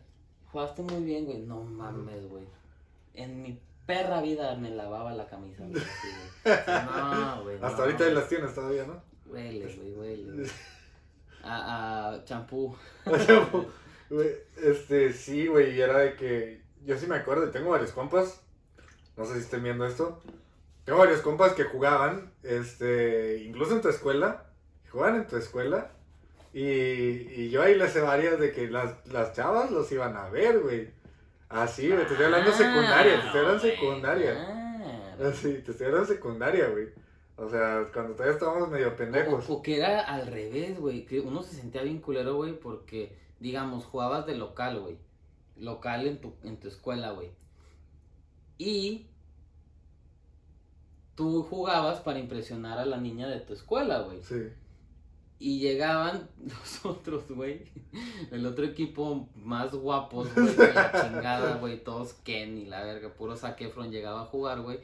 jugaste 0.52 0.84
muy 0.84 1.04
bien, 1.04 1.26
güey. 1.26 1.40
No 1.40 1.64
mames, 1.64 2.30
güey. 2.30 2.46
En 3.14 3.42
mi 3.42 3.60
perra 3.92 4.22
vida 4.22 4.56
me 4.56 4.70
lavaba 4.72 5.12
la 5.14 5.28
camisa, 5.28 5.66
güey. 5.68 5.82
así, 5.84 6.08
güey. 6.08 6.56
O 6.62 6.66
sea, 6.66 7.36
No, 7.36 7.44
güey. 7.44 7.56
Hasta 7.56 7.78
no, 7.78 7.84
ahorita 7.84 8.04
güey. 8.06 8.16
las 8.16 8.28
tienes 8.30 8.56
todavía, 8.56 8.86
¿no? 8.86 9.04
Huele, 9.26 9.76
güey, 9.76 9.94
huele. 9.94 10.50
A, 11.44 12.12
a 12.14 12.24
champú. 12.24 12.76
Sea, 13.26 13.50
güey, 14.12 14.30
este, 14.62 15.12
sí, 15.12 15.48
güey, 15.48 15.76
y 15.76 15.82
era 15.82 15.98
de 15.98 16.16
que. 16.16 16.62
Yo 16.86 16.96
sí 16.98 17.08
me 17.08 17.16
acuerdo, 17.16 17.50
tengo 17.50 17.72
varios 17.72 17.92
compas. 17.92 18.42
No 19.18 19.26
sé 19.26 19.34
si 19.34 19.40
estén 19.40 19.64
viendo 19.64 19.86
esto. 19.86 20.22
Tengo 20.86 21.00
varios 21.00 21.22
compas 21.22 21.54
que 21.54 21.64
jugaban, 21.64 22.32
este, 22.44 23.40
incluso 23.44 23.76
en 23.76 23.82
tu 23.82 23.90
escuela. 23.90 24.46
Jugaban 24.92 25.16
en 25.16 25.28
tu 25.28 25.36
escuela. 25.38 25.92
Y, 26.54 26.62
y 26.62 27.50
yo 27.50 27.62
ahí 27.64 27.76
les 27.76 27.92
sé 27.92 28.02
varias 28.02 28.40
de 28.40 28.52
que 28.52 28.70
las, 28.70 28.94
las 29.08 29.34
chavas 29.34 29.72
los 29.72 29.92
iban 29.92 30.16
a 30.16 30.30
ver, 30.30 30.60
güey. 30.60 30.92
Así, 31.52 31.88
güey, 31.90 32.06
te 32.06 32.12
estoy 32.12 32.26
hablando 32.26 32.52
secundaria, 32.52 33.20
te 33.20 33.26
estoy 33.26 33.40
hablando 33.40 33.60
secundaria. 33.60 34.34
claro. 34.34 34.62
Sí, 35.34 35.62
te 35.64 35.72
estoy 35.72 35.86
hablando 35.88 36.08
secundaria, 36.08 36.68
güey. 36.70 36.88
O 37.36 37.48
sea, 37.48 37.90
cuando 37.94 38.14
todavía 38.14 38.34
estábamos 38.34 38.70
medio 38.70 38.96
pendejos. 38.96 39.48
O, 39.50 39.56
o 39.56 39.62
que 39.62 39.78
era 39.78 40.02
al 40.02 40.26
revés, 40.28 40.80
güey. 40.80 41.06
Que 41.06 41.20
uno 41.20 41.44
se 41.44 41.56
sentía 41.56 41.84
bien 41.84 42.00
culero, 42.00 42.36
güey, 42.36 42.54
porque, 42.60 43.16
digamos, 43.40 43.86
jugabas 43.86 44.26
de 44.26 44.36
local, 44.36 44.80
güey. 44.80 44.98
Local 45.58 46.08
en 46.08 46.22
tu, 46.22 46.34
en 46.44 46.60
tu 46.60 46.68
escuela, 46.68 47.12
güey. 47.12 47.30
Y 48.58 49.08
tú 51.16 51.44
jugabas 51.44 52.00
para 52.00 52.20
impresionar 52.20 52.80
a 52.80 52.86
la 52.86 52.98
niña 52.98 53.28
de 53.28 53.40
tu 53.42 53.54
escuela, 53.54 54.02
güey. 54.02 54.24
Sí. 54.24 54.50
Y 55.44 55.58
llegaban 55.60 56.30
los 56.46 56.86
otros, 56.86 57.24
güey. 57.30 57.64
El 58.32 58.46
otro 58.46 58.64
equipo 58.64 59.28
más 59.36 59.74
guapos, 59.74 60.32
güey. 60.36 60.56
La 60.74 60.92
chingada, 60.92 61.56
güey. 61.58 61.84
Todos 61.84 62.14
Ken 62.14 62.60
y 62.60 62.66
la 62.66 62.84
verga. 62.84 63.10
Puro 63.14 63.36
Zac 63.36 63.60
Efron 63.62 63.90
llegaba 63.92 64.22
a 64.22 64.26
jugar, 64.26 64.62
güey. 64.62 64.80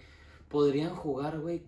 Podrían 0.50 0.96
jugar, 0.96 1.40
güey. 1.40 1.62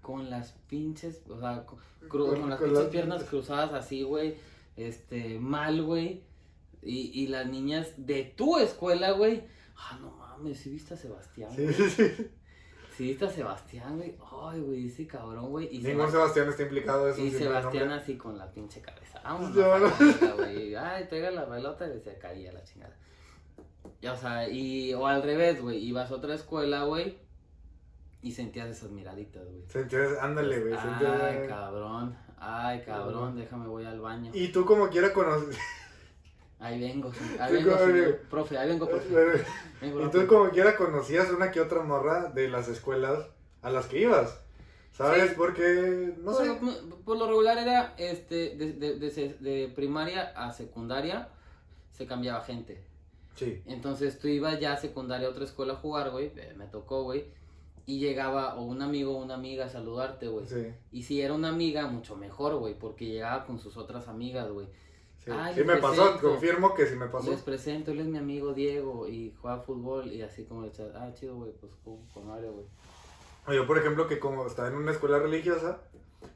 Con 0.00 0.30
las 0.30 0.52
pinches. 0.68 1.20
O 1.28 1.38
sea, 1.38 1.66
con, 1.66 1.78
cru- 2.08 2.30
Con- 2.30 2.40
con 2.40 2.48
las 2.50 2.58
con 2.58 2.68
pinches 2.68 2.84
las- 2.84 2.92
piernas 2.92 3.24
cruzadas 3.24 3.72
así, 3.74 4.02
güey. 4.04 4.36
Este, 4.78 5.38
mal, 5.38 5.82
güey. 5.82 6.22
Y, 6.82 7.10
y 7.22 7.26
las 7.26 7.46
niñas 7.46 7.88
de 7.98 8.24
tu 8.24 8.56
escuela, 8.58 9.10
güey. 9.10 9.42
Ah, 9.76 9.98
no 10.00 10.12
mames, 10.12 10.58
¿sí 10.60 10.70
viste 10.70 10.94
a 10.94 10.96
Sebastián? 10.96 11.50
Sí, 11.54 11.72
sí, 11.74 11.90
sí. 11.90 12.30
¿Sí 12.98 13.04
viste 13.04 13.26
a 13.26 13.30
Sebastián, 13.30 13.96
güey? 13.96 14.16
Ay, 14.42 14.60
güey, 14.60 14.86
ese 14.88 15.06
cabrón, 15.06 15.50
güey. 15.50 15.68
Y 15.70 15.78
Ningún 15.78 16.06
Sebast- 16.06 16.10
Sebastián 16.10 16.48
está 16.48 16.62
implicado 16.64 17.08
eso. 17.08 17.20
y 17.20 17.30
Sebastián 17.30 17.90
así 17.92 18.16
con 18.16 18.36
la 18.36 18.50
pinche 18.50 18.80
cabeza. 18.80 19.20
Verga, 20.00 20.34
güey. 20.34 20.74
Ay, 20.74 21.06
pega 21.08 21.30
la 21.30 21.48
pelota 21.48 21.86
y 21.86 22.00
se 22.00 22.18
caía 22.18 22.52
la 22.52 22.64
chingada. 22.64 22.96
Ya, 24.02 24.14
o 24.14 24.16
sea, 24.16 24.48
y, 24.48 24.92
o 24.94 25.06
al 25.06 25.22
revés, 25.22 25.62
güey. 25.62 25.78
Ibas 25.78 26.10
a 26.10 26.16
otra 26.16 26.34
escuela, 26.34 26.82
güey. 26.84 27.18
Y 28.20 28.32
sentías 28.32 28.68
esas 28.68 28.90
miraditas, 28.90 29.44
güey. 29.44 29.62
Sentías, 29.68 30.18
ándale, 30.20 30.58
güey. 30.60 30.74
sentías- 30.74 31.22
Ay, 31.22 31.46
cabrón. 31.46 32.18
Ay, 32.40 32.82
cabrón, 32.84 33.36
déjame, 33.36 33.68
voy 33.68 33.84
al 33.84 34.00
baño. 34.00 34.32
Y 34.34 34.48
tú 34.48 34.64
como 34.64 34.88
quiera 34.88 35.12
conoces. 35.12 35.56
Ahí 36.60 36.80
vengo, 36.80 37.12
ahí 37.38 37.48
Sí, 37.50 37.54
vengo, 37.64 37.70
como- 37.76 37.84
señor. 37.86 38.18
profe, 38.30 38.58
ahí 38.58 38.68
vengo, 38.68 38.88
profe. 38.88 39.44
Vengo, 39.80 40.06
y 40.06 40.10
tú 40.10 40.26
como 40.26 40.50
quiera 40.50 40.76
conocías 40.76 41.30
una 41.30 41.50
que 41.52 41.60
otra 41.60 41.82
morra 41.82 42.30
de 42.30 42.48
las 42.48 42.66
escuelas 42.68 43.26
a 43.62 43.70
las 43.70 43.86
que 43.86 44.00
ibas. 44.00 44.40
¿Sabes? 44.92 45.28
Sí. 45.30 45.34
Porque, 45.36 46.14
no 46.18 46.32
por, 46.32 46.44
sé. 46.44 46.58
por 47.04 47.16
lo 47.16 47.26
regular 47.28 47.58
era 47.58 47.94
este 47.98 48.56
de, 48.56 48.72
de, 48.72 48.98
de 48.98 49.10
se- 49.10 49.34
de 49.38 49.70
primaria 49.74 50.32
a 50.34 50.50
secundaria 50.52 51.28
se 51.92 52.06
cambiaba 52.06 52.40
gente. 52.44 52.82
Sí. 53.36 53.62
Entonces 53.66 54.18
tú 54.18 54.26
ibas 54.26 54.58
ya 54.58 54.72
a 54.72 54.76
secundaria 54.76 55.28
a 55.28 55.30
otra 55.30 55.44
escuela 55.44 55.74
a 55.74 55.76
jugar, 55.76 56.10
güey. 56.10 56.32
eh, 56.34 56.54
Me 56.56 56.66
tocó, 56.66 57.04
güey. 57.04 57.26
Y 57.86 58.00
llegaba 58.00 58.56
o 58.56 58.64
un 58.64 58.82
amigo 58.82 59.16
o 59.16 59.22
una 59.22 59.34
amiga 59.34 59.66
a 59.66 59.68
saludarte, 59.68 60.26
güey. 60.26 60.46
Sí. 60.46 60.66
Y 60.90 61.04
si 61.04 61.22
era 61.22 61.32
una 61.34 61.50
amiga, 61.50 61.86
mucho 61.86 62.16
mejor, 62.16 62.56
güey. 62.56 62.74
Porque 62.74 63.06
llegaba 63.06 63.44
con 63.46 63.60
sus 63.60 63.76
otras 63.76 64.08
amigas, 64.08 64.50
güey. 64.50 64.66
Sí, 65.32 65.60
Sí 65.60 65.64
me 65.64 65.76
pasó, 65.76 66.02
presento. 66.02 66.28
confirmo 66.30 66.74
que 66.74 66.86
sí 66.86 66.96
me 66.96 67.06
pasó. 67.06 67.30
Les 67.30 67.40
presento, 67.42 67.90
él 67.90 68.00
es 68.00 68.06
mi 68.06 68.18
amigo 68.18 68.54
Diego 68.54 69.08
y 69.08 69.34
juega 69.40 69.58
fútbol. 69.60 70.08
Y 70.08 70.22
así 70.22 70.44
como, 70.44 70.62
de 70.62 70.72
chat, 70.72 70.94
ah, 70.94 71.12
chido, 71.14 71.36
güey, 71.36 71.52
pues 71.52 71.72
con 71.84 71.98
güey. 72.24 72.66
O 73.46 73.52
Yo, 73.52 73.66
por 73.66 73.78
ejemplo, 73.78 74.06
que 74.06 74.18
como 74.18 74.46
estaba 74.46 74.68
en 74.68 74.74
una 74.74 74.92
escuela 74.92 75.18
religiosa, 75.18 75.78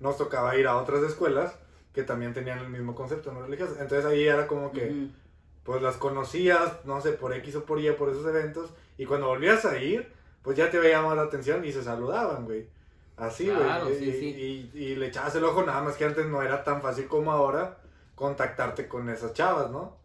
nos 0.01 0.17
tocaba 0.17 0.57
ir 0.57 0.67
a 0.67 0.77
otras 0.77 1.03
escuelas 1.03 1.55
que 1.93 2.03
también 2.03 2.33
tenían 2.33 2.59
el 2.59 2.69
mismo 2.71 2.95
concepto, 2.95 3.33
no 3.33 3.43
religioso. 3.43 3.73
Entonces 3.79 4.05
ahí 4.07 4.25
era 4.25 4.47
como 4.47 4.73
que, 4.73 4.87
Ujú. 4.89 5.09
pues 5.65 5.83
las 5.83 5.97
conocías, 5.97 6.85
no 6.85 7.01
sé, 7.01 7.13
por 7.13 7.35
X 7.35 7.57
o 7.57 7.65
por 7.65 7.81
Y, 7.81 7.91
por 7.93 8.09
esos 8.09 8.27
eventos, 8.27 8.71
y 8.97 9.05
cuando 9.05 9.27
volvías 9.27 9.65
a 9.67 9.79
ir, 9.79 10.11
pues 10.43 10.57
ya 10.57 10.71
te 10.71 10.79
veía 10.79 11.03
más 11.03 11.17
la 11.17 11.23
atención 11.25 11.65
y 11.65 11.73
se 11.73 11.83
saludaban, 11.85 12.47
güey. 12.47 12.67
Así, 13.17 13.45
güey. 13.47 13.59
Claro, 13.59 13.91
y, 13.91 13.95
sí, 13.97 14.05
y- 14.07 14.13
sí. 14.13 14.71
Y, 14.75 14.79
y 14.85 14.95
le 14.97 15.09
echabas 15.09 15.35
el 15.37 15.45
ojo, 15.45 15.63
nada 15.63 15.83
más 15.83 15.97
que 15.97 16.05
antes 16.07 16.27
no 16.27 16.41
era 16.43 16.65
tan 16.65 16.81
fácil 16.81 17.07
como 17.09 17.31
ahora 17.31 17.77
contactarte 18.23 18.87
con 18.87 19.09
esas 19.09 19.35
chavas, 19.35 19.69
¿no? 19.73 19.97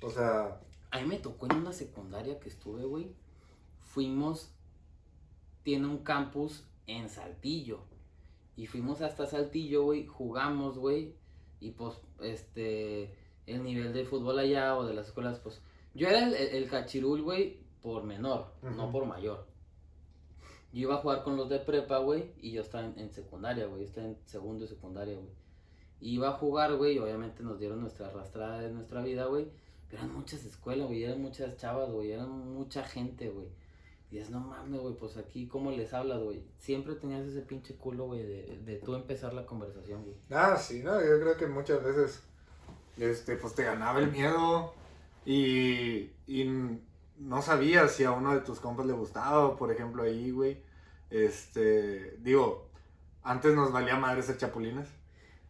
O 0.00 0.08
sea, 0.08 0.60
A 0.92 1.00
mí 1.00 1.06
me 1.08 1.18
tocó 1.18 1.46
en 1.46 1.56
una 1.56 1.72
secundaria 1.72 2.38
que 2.38 2.48
estuve, 2.48 2.84
güey. 2.84 3.12
Fuimos. 3.80 4.52
Tiene 5.64 5.88
un 5.88 5.98
campus 5.98 6.64
en 6.86 7.08
Saltillo. 7.08 7.80
Y 8.56 8.68
fuimos 8.68 9.00
hasta 9.00 9.26
Saltillo, 9.26 9.82
güey, 9.82 10.06
jugamos, 10.06 10.78
güey. 10.78 11.16
Y 11.58 11.72
pues, 11.72 11.94
este, 12.20 13.12
el 13.46 13.64
nivel 13.64 13.92
de 13.92 14.04
fútbol 14.04 14.38
allá 14.38 14.76
o 14.76 14.86
de 14.86 14.94
las 14.94 15.08
escuelas, 15.08 15.40
pues, 15.40 15.60
yo 15.94 16.06
era 16.06 16.28
el, 16.28 16.34
el 16.34 16.70
cachirul, 16.70 17.22
güey, 17.22 17.58
por 17.82 18.04
menor, 18.04 18.52
no 18.62 18.92
por 18.92 19.04
mayor. 19.06 19.46
Yo 20.72 20.82
iba 20.82 20.94
a 20.94 20.98
jugar 20.98 21.24
con 21.24 21.36
los 21.36 21.48
de 21.48 21.58
prepa, 21.58 21.98
güey, 21.98 22.32
y 22.38 22.52
yo 22.52 22.60
estaba 22.60 22.84
en, 22.84 22.96
en 22.98 23.12
secundaria, 23.12 23.66
güey, 23.66 23.80
yo 23.80 23.86
estaba 23.88 24.06
en 24.06 24.18
segundo 24.26 24.64
y 24.64 24.68
secundaria, 24.68 25.16
güey. 25.16 25.43
Iba 26.04 26.28
a 26.28 26.32
jugar, 26.32 26.76
güey, 26.76 26.98
obviamente 26.98 27.42
nos 27.42 27.58
dieron 27.58 27.80
nuestra 27.80 28.08
arrastrada 28.08 28.60
de 28.60 28.70
nuestra 28.70 29.00
vida, 29.00 29.24
güey. 29.24 29.48
Pero 29.88 30.02
eran 30.02 30.14
muchas 30.14 30.44
escuelas, 30.44 30.86
güey, 30.86 31.02
eran 31.02 31.22
muchas 31.22 31.56
chavas, 31.56 31.90
güey, 31.90 32.12
eran 32.12 32.28
mucha 32.28 32.84
gente, 32.84 33.30
güey. 33.30 33.48
Y 34.10 34.18
es, 34.18 34.28
no 34.28 34.38
mames, 34.38 34.82
güey, 34.82 34.94
pues 34.96 35.16
aquí, 35.16 35.48
¿cómo 35.48 35.70
les 35.70 35.94
hablas, 35.94 36.20
güey? 36.20 36.44
Siempre 36.58 36.94
tenías 36.96 37.26
ese 37.26 37.40
pinche 37.40 37.74
culo, 37.76 38.04
güey, 38.04 38.22
de, 38.22 38.60
de 38.66 38.76
tú 38.76 38.94
empezar 38.94 39.32
la 39.32 39.46
conversación, 39.46 40.04
güey. 40.04 40.14
Ah, 40.30 40.58
sí, 40.58 40.82
no, 40.82 41.00
yo 41.00 41.18
creo 41.20 41.38
que 41.38 41.46
muchas 41.46 41.82
veces, 41.82 42.22
este, 42.98 43.36
pues 43.36 43.54
te 43.54 43.64
ganaba 43.64 43.98
el 43.98 44.12
miedo 44.12 44.74
y, 45.24 46.10
y 46.26 46.78
no 47.18 47.40
sabías 47.40 47.92
si 47.92 48.04
a 48.04 48.12
uno 48.12 48.34
de 48.34 48.42
tus 48.42 48.60
compas 48.60 48.84
le 48.84 48.92
gustaba, 48.92 49.56
por 49.56 49.72
ejemplo, 49.72 50.02
ahí, 50.02 50.30
güey, 50.30 50.62
este, 51.08 52.18
digo, 52.18 52.68
antes 53.22 53.54
nos 53.54 53.72
valía 53.72 53.96
madre 53.96 54.22
ser 54.22 54.36
chapulines. 54.36 54.88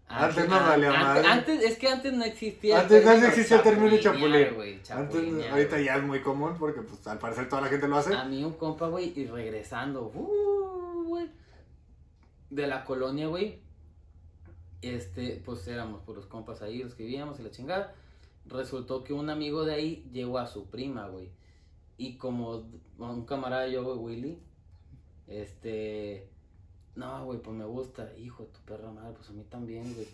Antes 0.07 0.49
nos 0.49 0.61
ah, 0.61 0.69
valía 0.69 0.89
antes, 0.91 1.03
madre. 1.03 1.27
antes- 1.29 1.63
es 1.65 1.79
que 1.79 1.89
antes 1.89 2.13
no 2.13 2.25
existía. 2.25 2.81
Antes 2.81 3.05
no 3.05 3.13
existía 3.27 3.57
el 3.57 3.63
término 3.63 3.97
chapulín. 3.99 4.55
güey, 4.55 4.81
Antes, 4.91 5.51
ahorita 5.51 5.81
ya 5.81 5.97
es 5.97 6.03
muy 6.03 6.21
común 6.21 6.55
porque, 6.59 6.83
pues, 6.83 7.07
al 7.07 7.19
parecer 7.19 7.49
toda 7.49 7.63
la 7.63 7.69
gente 7.69 7.89
lo 7.89 7.97
hace. 7.97 8.15
A 8.15 8.25
mí 8.25 8.45
un 8.45 8.53
compa, 8.53 8.89
güey, 8.89 9.13
y 9.19 9.27
regresando, 9.27 10.13
uh, 10.15 11.05
güey, 11.07 11.31
de 12.51 12.67
la 12.67 12.85
colonia, 12.85 13.27
güey, 13.29 13.61
este, 14.83 15.43
pues 15.45 15.67
éramos 15.69 16.03
puros 16.03 16.27
compas 16.27 16.61
ahí, 16.63 16.83
los 16.83 16.95
que 16.95 17.05
vivíamos 17.05 17.41
y 17.41 17.43
la 17.43 17.51
chingada. 17.51 17.95
Resultó 18.47 19.03
que 19.05 19.15
un 19.15 19.31
amigo 19.31 19.65
de 19.65 19.75
ahí 19.75 20.07
llegó 20.13 20.39
a 20.39 20.47
su 20.47 20.67
prima, 20.67 21.09
güey. 21.09 21.31
Y 21.97 22.19
como 22.19 22.69
un 22.99 23.25
camarada 23.25 23.67
yo, 23.69 23.83
güey, 23.85 23.99
Willy, 23.99 24.39
este, 25.29 26.29
no, 26.97 27.25
güey, 27.25 27.39
pues 27.41 27.57
me 27.57 27.65
gusta, 27.65 28.11
hijo 28.19 28.45
de 28.45 28.49
tu 28.51 28.61
perra 28.61 28.91
madre, 28.91 29.15
pues 29.17 29.29
a 29.31 29.33
mí 29.33 29.45
también, 29.45 29.93
güey. 29.95 30.09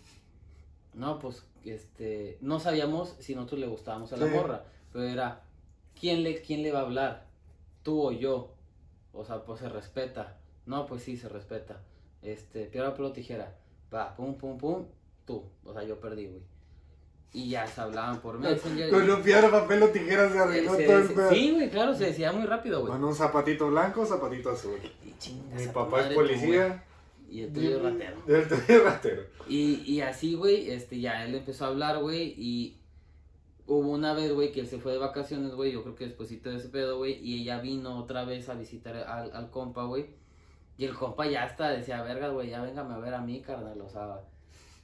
No, 0.93 1.19
pues, 1.19 1.43
este, 1.63 2.37
no 2.41 2.59
sabíamos 2.59 3.15
si 3.19 3.35
nosotros 3.35 3.59
le 3.59 3.67
gustábamos 3.67 4.11
a 4.13 4.17
la 4.17 4.27
Sí. 4.27 4.33
morra, 4.35 4.65
pero 4.91 5.05
era, 5.05 5.43
¿quién 5.99 6.23
le, 6.23 6.41
¿quién 6.41 6.63
le 6.63 6.71
va 6.71 6.79
a 6.79 6.83
hablar? 6.83 7.27
¿Tú 7.83 8.01
o 8.07 8.11
yo? 8.11 8.53
O 9.13 9.23
sea, 9.23 9.43
pues 9.43 9.59
se 9.59 9.69
respeta. 9.69 10.37
No, 10.65 10.85
pues 10.85 11.03
sí, 11.03 11.17
se 11.17 11.29
respeta. 11.29 11.81
Este, 12.21 12.65
piedra, 12.65 12.91
papel 12.91 13.05
o 13.05 13.11
tijera. 13.11 13.55
Va, 13.93 14.15
pum, 14.15 14.35
pum, 14.35 14.57
pum, 14.57 14.85
tú. 15.25 15.43
O 15.65 15.73
sea, 15.73 15.83
yo 15.83 15.99
perdí, 15.99 16.27
güey. 16.27 16.41
Y 17.33 17.49
ya 17.49 17.65
se 17.67 17.79
hablaban 17.81 18.19
por 18.21 18.37
Messenger. 18.39 18.89
Con 18.89 19.09
un 19.09 19.21
piedra, 19.23 19.49
papel 19.49 19.83
o 19.83 19.89
tijeras 19.89 20.31
se 20.33 20.39
arregló 20.39 20.71
todo 20.77 20.97
el. 21.27 21.35
Sí, 21.35 21.51
güey, 21.53 21.69
claro, 21.69 21.95
se 21.95 22.05
decía 22.07 22.31
muy 22.33 22.45
rápido, 22.45 22.81
güey. 22.81 22.91
Con 22.91 23.03
un 23.03 23.15
zapatito 23.15 23.69
blanco, 23.69 24.05
zapatito 24.05 24.51
azul. 24.51 24.79
Y 25.21 25.23
chingas 25.23 25.61
Mi 25.61 25.67
papá 25.67 25.97
madre 25.97 26.09
es 26.09 26.15
policía. 26.15 26.83
Y 27.29 27.41
el 27.41 27.53
tuyo 27.53 27.77
es 27.77 27.83
ratero. 27.83 28.17
El 28.27 28.47
tuyo 28.47 28.63
es 28.67 28.83
ratero. 28.83 29.21
Y, 29.47 29.81
y 29.85 30.01
así, 30.01 30.35
güey, 30.35 30.69
este, 30.71 30.99
ya 30.99 31.23
él 31.25 31.35
empezó 31.35 31.65
a 31.65 31.67
hablar, 31.69 31.99
güey, 31.99 32.33
y 32.37 32.77
hubo 33.67 33.89
una 33.89 34.13
vez, 34.13 34.33
güey, 34.33 34.51
que 34.51 34.59
él 34.59 34.67
se 34.67 34.79
fue 34.79 34.91
de 34.91 34.97
vacaciones, 34.97 35.53
güey, 35.53 35.71
yo 35.71 35.83
creo 35.83 35.95
que 35.95 36.05
despuésito 36.05 36.49
de 36.49 36.57
ese 36.57 36.69
pedo, 36.69 36.97
güey, 36.97 37.19
y 37.23 37.41
ella 37.41 37.61
vino 37.61 37.97
otra 37.97 38.25
vez 38.25 38.49
a 38.49 38.55
visitar 38.55 38.95
al, 38.95 39.31
al 39.33 39.49
compa, 39.49 39.85
güey, 39.85 40.07
y 40.77 40.85
el 40.85 40.93
compa 40.93 41.25
ya 41.27 41.43
hasta 41.43 41.69
decía, 41.69 42.01
verga, 42.01 42.29
güey, 42.29 42.49
ya 42.49 42.61
véngame 42.61 42.93
a 42.93 42.97
ver 42.97 43.13
a 43.13 43.21
mí, 43.21 43.39
carnal, 43.39 43.79
o 43.79 43.89
sea, 43.89 44.19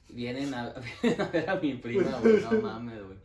vienen 0.08 0.54
a, 0.54 0.72
vienen 1.02 1.20
a 1.20 1.28
ver 1.28 1.50
a 1.50 1.56
mi 1.56 1.74
prima, 1.74 2.18
güey, 2.22 2.40
no 2.40 2.50
mames, 2.62 3.04
güey. 3.04 3.18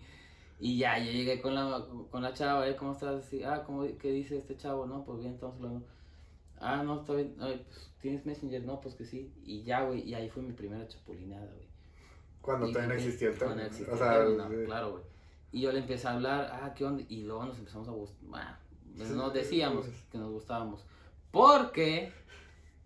Y 0.60 0.78
ya, 0.78 0.98
yo 0.98 1.12
llegué 1.12 1.42
con 1.42 1.56
la, 1.56 1.86
con 2.10 2.22
la 2.22 2.34
chava, 2.34 2.68
¿eh? 2.68 2.76
¿Cómo 2.76 2.94
estás? 2.94 3.26
Así, 3.26 3.44
ah, 3.44 3.64
¿cómo, 3.66 3.86
¿qué 4.00 4.12
dice 4.12 4.38
este 4.38 4.56
chavo? 4.56 4.86
No, 4.86 5.04
pues 5.04 5.20
bien, 5.20 5.34
estamos 5.34 5.56
hablando. 5.58 5.86
Ah, 6.64 6.82
no, 6.84 7.02
está 7.02 7.14
bien. 7.14 7.36
Ay, 7.40 7.64
pues, 7.68 7.90
¿Tienes 8.02 8.26
Messenger? 8.26 8.64
No, 8.64 8.82
pues 8.82 8.96
que 8.96 9.06
sí. 9.06 9.34
Y 9.46 9.64
ya, 9.64 9.84
güey, 9.84 10.02
y 10.02 10.14
ahí 10.14 10.30
fue 10.30 10.42
mi 10.44 10.54
primera 10.54 10.88
chapulinada, 10.88 11.46
güey. 11.54 11.68
Cuando 12.42 12.68
Y- 12.68 12.74
todavía 12.74 12.94
no 12.96 13.00
existía 13.00 13.30
el 13.30 13.36
cuando 13.38 13.56
término. 13.56 13.68
existía 13.72 13.94
O 13.94 13.98
el 13.98 14.00
sea, 14.00 14.18
término, 14.20 14.50
sí. 14.50 14.66
claro, 14.66 14.92
güey. 14.92 15.04
Y 15.52 15.62
yo 15.62 15.72
le 15.72 15.80
empecé 15.80 16.08
a 16.08 16.14
hablar, 16.14 16.50
ah, 16.52 16.74
¿qué 16.76 16.84
onda? 16.86 17.04
Y 17.08 17.24
luego 17.24 17.46
nos 17.46 17.58
empezamos 17.60 17.88
a 17.88 17.92
gustar. 17.92 18.20
Bueno, 18.30 18.58
pues 18.98 19.10
nos 19.12 19.34
decíamos 19.34 19.86
que 20.12 20.18
nos 20.18 20.32
gustábamos. 20.32 20.84
Porque 21.32 22.12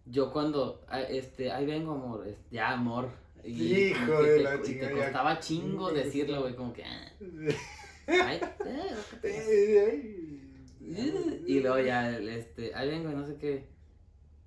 yo 0.05 0.32
cuando, 0.32 0.82
ah, 0.88 1.01
este, 1.01 1.51
ahí 1.51 1.65
vengo, 1.65 1.93
amor, 1.93 2.28
ya, 2.51 2.71
amor. 2.73 3.09
Y, 3.43 3.89
Hijo 3.91 4.21
de 4.21 4.38
te- 4.38 4.43
la 4.43 4.55
y 4.55 4.59
te 4.61 4.80
ya. 4.80 4.91
costaba 4.91 5.39
chingo 5.39 5.91
decirlo, 5.93 6.41
güey, 6.41 6.55
como 6.55 6.73
que, 6.73 6.84
ah, 6.84 7.11
ay, 8.07 8.39
eh, 9.23 10.41
y 11.46 11.60
luego 11.60 11.80
ya, 11.80 12.18
este, 12.18 12.74
ahí 12.74 12.90
vengo 12.90 13.12
y 13.12 13.16
no 13.16 13.26
sé 13.26 13.36
qué. 13.38 13.68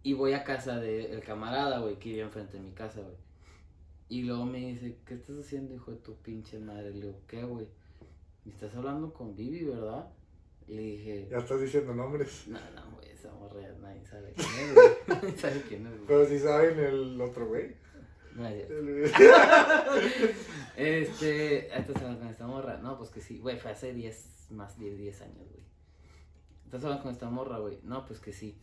Y 0.03 0.15
voy 0.15 0.33
a 0.33 0.45
casa 0.45 0.81
del 0.81 1.21
camarada, 1.21 1.81
güey, 1.81 1.99
que 1.99 2.11
vive 2.11 2.23
enfrente 2.23 2.57
de 2.57 2.63
mi 2.63 2.73
casa, 2.73 3.01
güey. 3.01 3.17
Y 4.09 4.23
luego 4.23 4.45
me 4.47 4.59
dice, 4.59 4.97
¿qué 5.07 5.15
estás 5.15 5.39
haciendo, 5.39 5.75
hijo 5.75 5.91
de 5.93 5.99
tu 5.99 6.17
pinche 6.17 6.59
madre? 6.59 6.91
Le 6.91 7.07
digo, 7.07 7.21
¿qué, 7.29 7.45
güey? 7.45 7.69
¿Me 8.45 8.53
estás 8.53 8.75
hablando 8.75 9.13
con 9.13 9.37
Vivi, 9.37 9.65
verdad? 9.65 10.09
Le 10.67 10.81
dije, 10.83 11.29
Ya 11.31 11.39
estás 11.39 11.61
diciendo 11.61 11.95
nombres. 11.95 12.45
no, 12.49 12.59
no, 12.75 12.91
güey, 12.97 13.11
esa 13.11 13.31
morra 13.33 13.61
nadie 13.81 14.05
sabe 14.07 14.33
quién 14.35 14.49
es, 14.49 14.75
güey. 14.75 14.89
Nadie 15.09 15.37
sabe 15.39 15.63
quién 15.69 15.87
es, 15.87 15.93
güey. 15.93 16.07
Pero 16.07 16.27
si 16.27 16.39
saben 16.39 16.79
el 16.79 17.21
otro 17.21 17.47
güey. 17.49 17.75
No 18.35 18.47
es 18.47 18.69
Este, 20.77 21.67
¿estás 21.79 21.97
hablando 21.97 22.21
con 22.21 22.29
esta 22.29 22.47
morra? 22.47 22.79
No, 22.79 22.97
pues 22.97 23.11
que 23.11 23.21
sí, 23.21 23.39
güey, 23.39 23.59
fue 23.59 23.73
hace 23.73 23.93
10, 23.93 24.51
más 24.51 24.79
de 24.79 24.97
10 24.97 25.23
años, 25.23 25.49
güey. 25.51 25.65
¿Estás 26.71 26.85
hablando 26.85 27.03
con 27.03 27.13
esta 27.13 27.29
morra, 27.29 27.59
güey? 27.59 27.81
No, 27.83 28.05
pues 28.07 28.21
que 28.21 28.33
sí. 28.33 28.57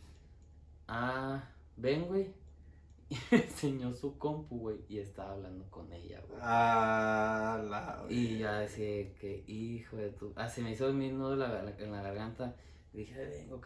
Ah, 0.86 1.42
ven, 1.76 2.06
güey. 2.06 2.32
Y 3.10 3.16
me 3.30 3.42
enseñó 3.42 3.92
su 3.94 4.18
compu, 4.18 4.58
güey, 4.58 4.78
y 4.88 4.98
estaba 4.98 5.32
hablando 5.32 5.64
con 5.70 5.90
ella, 5.92 6.20
güey. 6.28 6.40
Ah, 6.42 7.58
la. 7.68 8.04
Y 8.08 8.38
ya 8.38 8.60
decía 8.60 9.14
que, 9.18 9.44
hijo 9.46 9.96
de 9.96 10.10
tu... 10.10 10.32
Ah, 10.36 10.46
se 10.48 10.60
me 10.62 10.72
hizo 10.72 10.92
mi 10.92 11.10
nudo 11.10 11.32
en 11.34 11.38
la, 11.40 11.62
la- 11.62 11.74
en 11.78 11.90
la 11.92 12.02
garganta. 12.02 12.54
Y 12.92 12.98
dije, 12.98 13.14
"Ahí 13.20 13.28
vengo, 13.46 13.60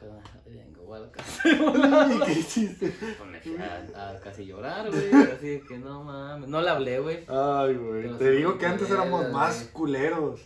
ahí 0.47 0.53
vengo, 0.55 0.83
voy 0.85 0.99
a 0.99 1.03
la 1.03 1.11
casa. 1.13 1.43
¿Y 1.49 2.21
qué 2.27 2.33
hiciste? 2.33 2.89
Pues 2.91 3.31
me 3.31 3.41
fui 3.41 3.57
a, 3.57 4.11
a 4.11 4.21
casi 4.21 4.45
llorar, 4.47 4.89
güey. 4.91 5.13
Así 5.13 5.49
de 5.49 5.61
que 5.63 5.79
no 5.79 6.03
mames. 6.05 6.49
No 6.49 6.61
le 6.61 6.71
hablé, 6.71 6.99
güey. 7.01 7.25
Ay, 7.29 7.75
güey. 7.77 8.17
Te 8.19 8.31
digo 8.33 8.59
que 8.59 8.67
antes 8.67 8.91
éramos 8.91 9.29
más 9.31 9.71
culeros. 9.73 10.41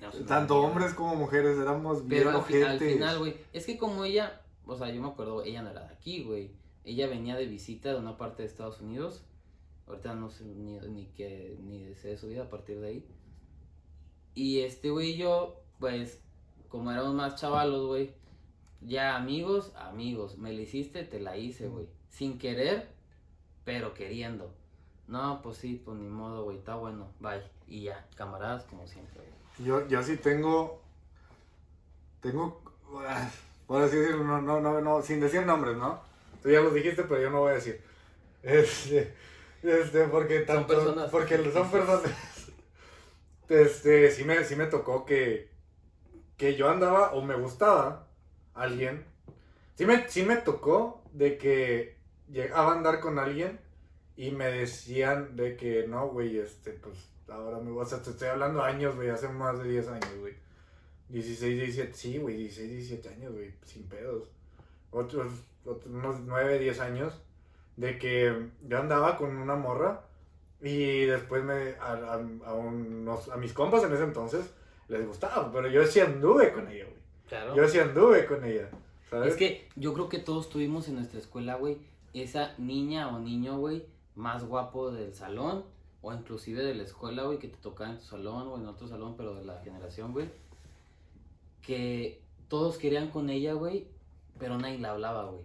Pues, 0.00 0.26
Tanto 0.26 0.60
hombres 0.60 0.94
como 0.94 1.14
mujeres 1.16 1.58
éramos 1.58 2.06
bien 2.06 2.24
Pero 2.24 2.38
al, 2.38 2.44
fi- 2.44 2.62
al 2.62 2.76
ojetes. 2.76 2.92
final, 2.94 3.18
güey, 3.18 3.36
es 3.52 3.66
que 3.66 3.76
como 3.78 4.04
ella, 4.04 4.40
o 4.66 4.76
sea, 4.76 4.90
yo 4.90 5.00
me 5.02 5.08
acuerdo, 5.08 5.42
ella 5.42 5.62
no 5.62 5.70
era 5.70 5.82
de 5.86 5.92
aquí, 5.94 6.22
güey. 6.24 6.50
Ella 6.84 7.06
venía 7.06 7.36
de 7.36 7.46
visita 7.46 7.90
de 7.92 7.98
una 7.98 8.16
parte 8.16 8.42
de 8.42 8.48
Estados 8.48 8.80
Unidos. 8.80 9.24
Ahorita 9.86 10.14
no 10.14 10.30
sé 10.30 10.44
ni, 10.44 10.78
ni 10.80 11.06
qué, 11.06 11.56
ni 11.62 11.94
sé 11.94 12.08
de 12.08 12.16
su 12.18 12.28
vida 12.28 12.42
a 12.44 12.48
partir 12.50 12.78
de 12.80 12.88
ahí. 12.88 13.06
Y 14.34 14.60
este 14.60 14.90
güey 14.90 15.10
y 15.12 15.16
yo, 15.16 15.60
pues, 15.80 16.20
como 16.68 16.92
éramos 16.92 17.14
más 17.14 17.36
chavalos, 17.40 17.86
güey, 17.86 18.12
ya 18.80 19.16
amigos, 19.16 19.72
amigos. 19.76 20.38
Me 20.38 20.52
la 20.52 20.60
hiciste, 20.60 21.04
te 21.04 21.20
la 21.20 21.36
hice, 21.36 21.68
güey. 21.68 21.88
Sin 22.08 22.38
querer, 22.38 22.88
pero 23.64 23.94
queriendo. 23.94 24.52
No, 25.08 25.40
pues 25.42 25.56
sí, 25.56 25.80
pues 25.84 25.98
ni 25.98 26.08
modo, 26.08 26.44
güey, 26.44 26.58
está 26.58 26.76
bueno, 26.76 27.08
bye. 27.20 27.42
Y 27.66 27.82
ya, 27.84 28.06
camaradas 28.14 28.64
como 28.64 28.86
siempre, 28.86 29.20
güey. 29.22 29.37
Yo, 29.58 29.86
yo 29.88 30.02
sí 30.02 30.16
tengo. 30.16 30.82
Tengo. 32.20 32.62
Por 33.66 33.82
así 33.82 33.96
decirlo, 33.96 34.24
no, 34.24 34.40
no, 34.40 34.60
no, 34.60 34.80
no, 34.80 35.02
sin 35.02 35.20
decir 35.20 35.44
nombres, 35.44 35.76
¿no? 35.76 36.00
Tú 36.42 36.50
ya 36.50 36.60
los 36.60 36.72
dijiste, 36.72 37.02
pero 37.04 37.20
yo 37.20 37.30
no 37.30 37.40
voy 37.40 37.52
a 37.52 37.56
decir. 37.56 37.80
Este. 38.42 39.14
Este, 39.62 40.04
porque 40.04 40.40
tanto. 40.40 40.74
personas 40.74 41.10
Porque 41.10 41.36
son 41.52 41.70
personas. 41.70 42.02
Este, 43.48 44.10
sí 44.10 44.24
me, 44.24 44.44
sí 44.44 44.56
me 44.56 44.66
tocó 44.66 45.04
que. 45.04 45.50
Que 46.36 46.54
yo 46.54 46.68
andaba 46.68 47.12
o 47.12 47.22
me 47.22 47.34
gustaba 47.34 48.06
alguien. 48.54 49.04
Sí 49.74 49.86
me, 49.86 50.08
sí 50.08 50.22
me 50.22 50.36
tocó 50.36 51.02
de 51.12 51.38
que 51.38 51.96
llegaba 52.28 52.72
a 52.72 52.76
andar 52.76 53.00
con 53.00 53.18
alguien 53.18 53.58
y 54.16 54.30
me 54.30 54.46
decían 54.46 55.36
de 55.36 55.56
que 55.56 55.86
no, 55.88 56.08
güey, 56.08 56.38
este, 56.38 56.72
pues 56.72 56.96
ahora 57.28 57.58
me 57.58 57.70
voy 57.70 57.84
a 57.84 57.88
te 57.88 58.10
estoy 58.10 58.28
hablando 58.28 58.62
años, 58.62 58.94
güey, 58.96 59.08
hace 59.10 59.28
más 59.28 59.58
de 59.62 59.68
10 59.68 59.88
años, 59.88 60.18
güey. 60.20 60.34
16, 61.08 61.56
17, 61.58 61.94
sí, 61.94 62.18
güey, 62.18 62.36
16, 62.36 62.70
17 62.70 63.08
años, 63.08 63.32
güey, 63.32 63.54
sin 63.64 63.84
pedos. 63.88 64.28
Otros, 64.90 65.30
otros, 65.64 65.92
unos 65.92 66.20
9, 66.20 66.58
10 66.58 66.80
años 66.80 67.20
de 67.76 67.98
que 67.98 68.48
yo 68.66 68.78
andaba 68.78 69.16
con 69.16 69.36
una 69.36 69.54
morra 69.56 70.02
y 70.60 71.04
después 71.04 71.44
me, 71.44 71.74
a, 71.80 71.92
a- 71.92 72.48
a 72.50 72.54
unos, 72.54 73.28
a 73.30 73.36
mis 73.36 73.52
compas 73.52 73.84
en 73.84 73.92
ese 73.92 74.04
entonces 74.04 74.50
les 74.88 75.06
gustaba, 75.06 75.50
pero 75.52 75.68
yo 75.68 75.86
sí 75.86 76.00
anduve 76.00 76.52
con 76.52 76.68
ella, 76.68 76.84
güey. 76.84 76.98
Claro. 77.28 77.54
Yo 77.54 77.68
sí 77.68 77.78
anduve 77.78 78.26
con 78.26 78.42
ella, 78.44 78.68
¿sabes? 79.10 79.32
Es 79.32 79.36
que 79.36 79.68
yo 79.76 79.92
creo 79.94 80.08
que 80.08 80.18
todos 80.18 80.48
tuvimos 80.48 80.88
en 80.88 80.94
nuestra 80.96 81.20
escuela, 81.20 81.56
güey, 81.56 81.78
esa 82.14 82.54
niña 82.58 83.08
o 83.14 83.18
niño, 83.20 83.58
güey, 83.58 83.86
más 84.16 84.44
guapo 84.44 84.90
del 84.90 85.14
salón 85.14 85.64
o 86.08 86.14
inclusive 86.14 86.64
de 86.64 86.74
la 86.74 86.84
escuela, 86.84 87.24
güey, 87.24 87.38
que 87.38 87.48
te 87.48 87.58
tocaba 87.58 87.90
en 87.90 87.98
tu 87.98 88.04
salón 88.04 88.48
o 88.48 88.56
en 88.56 88.66
otro 88.66 88.88
salón, 88.88 89.14
pero 89.16 89.34
de 89.34 89.44
la 89.44 89.60
generación, 89.60 90.12
güey, 90.12 90.30
que 91.60 92.22
todos 92.48 92.78
querían 92.78 93.10
con 93.10 93.28
ella, 93.28 93.52
güey, 93.52 93.86
pero 94.38 94.56
nadie 94.56 94.78
la 94.78 94.92
hablaba, 94.92 95.26
güey. 95.30 95.44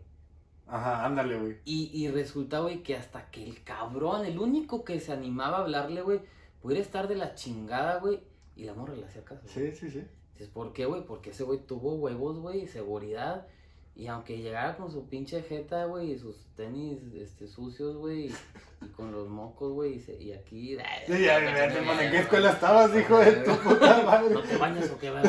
Ajá, 0.68 1.05
ándale, 1.05 1.38
güey. 1.38 1.57
Y, 1.66 1.91
y 1.93 2.09
resulta, 2.09 2.61
güey, 2.61 2.82
que 2.82 2.95
hasta 2.95 3.30
que 3.30 3.43
el 3.43 3.61
cabrón, 3.64 4.26
el 4.26 4.39
único 4.39 4.86
que 4.86 5.01
se 5.01 5.11
animaba 5.11 5.57
a 5.57 5.61
hablarle, 5.61 6.01
güey, 6.01 6.22
pudiera 6.61 6.82
estar 6.82 7.09
de 7.09 7.16
la 7.16 7.36
chingada, 7.36 7.99
güey, 7.99 8.22
y 8.55 8.64
la 8.64 8.74
morra 8.74 8.95
le 8.95 9.05
hacía 9.05 9.26
caso. 9.26 9.41
Sí, 9.47 9.72
sí, 9.74 9.91
sí. 9.91 10.03
Dices, 10.34 10.47
¿por 10.47 10.72
qué, 10.72 10.86
güey? 10.86 11.05
Porque 11.05 11.32
ese 11.32 11.43
güey 11.43 11.59
tuvo 11.59 11.95
huevos, 11.95 12.39
güey, 12.39 12.68
seguridad. 12.68 13.47
Y 13.95 14.07
aunque 14.07 14.37
llegara 14.41 14.75
con 14.75 14.91
su 14.91 15.07
pinche 15.07 15.43
jeta, 15.43 15.85
güey, 15.85 16.11
y 16.13 16.17
sus 16.19 16.35
tenis 16.55 16.99
este, 17.15 17.47
sucios, 17.47 17.95
güey, 17.97 18.27
y, 18.27 18.35
y 18.81 18.87
con 18.97 19.11
los 19.11 19.29
mocos, 19.29 19.71
güey, 19.71 20.03
y, 20.19 20.23
y 20.23 20.31
aquí... 20.33 20.77
Sí, 21.05 21.11
ya, 21.25 21.39
ya, 21.39 21.67
ya, 21.69 22.03
¿En 22.03 22.11
qué 22.11 22.17
escuela 22.19 22.51
estabas, 22.51 22.95
hijo 22.95 23.19
de 23.19 23.31
tu 23.33 23.51
puta 23.57 24.01
madre? 24.03 24.33
¿No 24.33 24.41
te 24.41 24.57
bañas 24.57 24.89
o 24.89 24.97
qué 24.97 25.11
güey? 25.11 25.23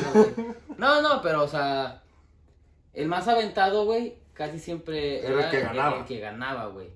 No, 0.78 1.02
no, 1.02 1.20
pero, 1.22 1.42
o 1.44 1.48
sea, 1.48 2.02
el 2.94 3.06
más 3.06 3.28
aventado, 3.28 3.84
güey, 3.84 4.16
casi 4.32 4.58
siempre 4.58 5.26
Era 5.26 5.44
el 5.44 5.50
que 5.50 5.60
ganaba. 5.60 5.98
el 5.98 6.04
que 6.06 6.18
ganaba, 6.20 6.66
güey. 6.68 6.88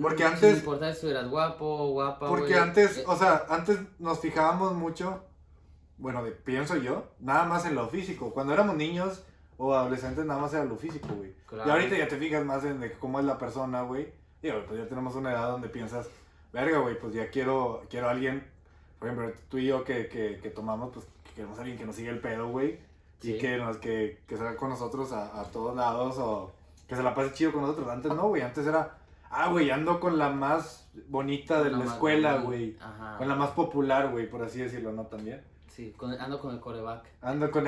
Porque 0.00 0.22
Sin 0.24 0.32
antes- 0.34 0.56
importar 0.58 0.94
si 0.94 1.08
eras 1.08 1.28
guapo, 1.28 1.88
guapa. 1.90 2.28
Porque 2.28 2.54
antes, 2.54 2.98
Eh, 2.98 3.04
o 3.06 3.16
sea, 3.16 3.44
antes 3.50 3.78
nos 3.98 4.20
fijábamos 4.20 4.72
mucho, 4.74 5.24
bueno, 5.98 6.24
de- 6.24 6.30
pienso 6.32 6.76
yo, 6.76 7.08
nada 7.18 7.44
más 7.44 7.66
en 7.66 7.74
lo 7.74 7.88
físico. 7.88 8.32
Cuando 8.32 8.54
éramos 8.54 8.76
niños 8.76 9.24
o 9.58 9.74
adolescentes, 9.74 10.24
nada 10.24 10.40
más 10.40 10.54
era 10.54 10.64
lo 10.64 10.76
físico, 10.76 11.08
güey. 11.14 11.34
claro. 11.46 11.68
Y 11.68 11.72
ahorita 11.72 11.98
ya 11.98 12.08
te 12.08 12.16
fijas 12.16 12.44
más 12.44 12.64
en 12.64 12.80
de 12.80 12.92
cómo 12.92 13.18
es 13.20 13.26
la 13.26 13.36
persona, 13.38 13.82
güey. 13.82 14.08
Digo, 14.40 14.62
pues 14.66 14.78
ya 14.80 14.88
tenemos 14.88 15.14
una 15.16 15.32
edad 15.32 15.50
donde 15.50 15.68
piensas, 15.68 16.08
verga, 16.52 16.78
güey, 16.78 16.98
pues 16.98 17.12
ya 17.12 17.28
quiero, 17.30 17.82
quiero 17.90 18.06
a 18.08 18.12
alguien, 18.12 18.46
por 18.98 19.08
ejemplo, 19.08 19.32
tú 19.48 19.58
y 19.58 19.66
yo 19.66 19.84
que, 19.84 20.08
que, 20.08 20.38
que 20.40 20.50
tomamos, 20.50 20.90
pues 20.94 21.04
que 21.24 21.32
queremos 21.34 21.58
a 21.58 21.62
alguien 21.62 21.76
que 21.78 21.84
nos 21.86 21.96
siga 21.96 22.10
el 22.12 22.20
pedo, 22.20 22.48
güey. 22.48 22.78
Sí. 23.20 23.34
Y 23.34 23.38
que, 23.38 23.56
nos, 23.58 23.78
que, 23.78 24.20
que 24.28 24.36
salga 24.36 24.56
con 24.56 24.70
nosotros 24.70 25.10
a, 25.12 25.40
a 25.40 25.44
todos 25.44 25.74
lados 25.74 26.16
o 26.18 26.52
que 26.86 26.94
se 26.94 27.02
la 27.02 27.14
pase 27.14 27.32
chido 27.32 27.52
con 27.52 27.62
nosotros. 27.62 27.88
Antes 27.88 28.12
no, 28.14 28.28
güey, 28.28 28.42
antes 28.42 28.64
era, 28.64 28.96
ah, 29.28 29.48
güey, 29.50 29.70
ando 29.72 29.98
con 29.98 30.18
la 30.18 30.30
más 30.30 30.88
bonita 31.08 31.62
de 31.64 31.70
la 31.70 31.84
escuela, 31.84 32.36
güey. 32.38 32.76
Ajá. 32.80 33.16
Con 33.18 33.26
la 33.26 33.34
más 33.34 33.50
popular, 33.50 34.10
güey, 34.12 34.30
por 34.30 34.42
así 34.42 34.60
decirlo, 34.60 34.92
¿no? 34.92 35.06
También. 35.06 35.42
Sí, 35.66 35.92
con- 35.96 36.12
ando 36.12 36.38
con 36.40 36.54
el 36.54 36.60
coreback. 36.60 37.04
Ando 37.22 37.50
con... 37.50 37.66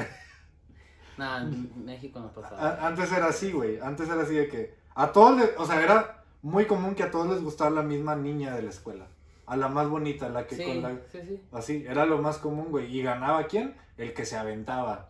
En 1.23 1.85
México 1.85 2.21
no 2.21 2.33
pasaba. 2.33 2.87
Antes 2.87 3.13
era 3.13 3.27
así, 3.27 3.53
güey. 3.53 3.79
Antes 3.81 4.09
era 4.09 4.23
así 4.23 4.35
de 4.35 4.49
que 4.49 4.75
a 4.95 5.13
todos, 5.13 5.37
les- 5.37 5.53
o 5.59 5.67
sea, 5.67 5.81
era 5.83 6.25
muy 6.43 6.67
común 6.67 6.95
que 6.95 7.03
a 7.03 7.11
todos 7.11 7.29
les 7.29 7.43
gustara 7.43 7.71
la 7.71 7.83
misma 7.83 8.17
niña 8.17 8.55
de 8.55 8.63
la 8.63 8.71
escuela. 8.71 9.07
A 9.47 9.57
la 9.57 9.69
más 9.69 9.89
bonita, 9.89 10.29
la 10.29 10.47
que 10.47 10.55
sí, 10.57 10.65
con 10.65 10.83
la... 10.83 10.91
sí, 11.11 11.21
sí. 11.27 11.43
Así, 11.53 11.85
era 11.89 12.05
lo 12.07 12.19
más 12.23 12.39
común, 12.39 12.67
güey. 12.71 12.87
¿Y 12.97 13.03
ganaba 13.03 13.45
quién? 13.47 13.75
El 13.97 14.15
que 14.15 14.25
se 14.25 14.37
aventaba. 14.37 15.09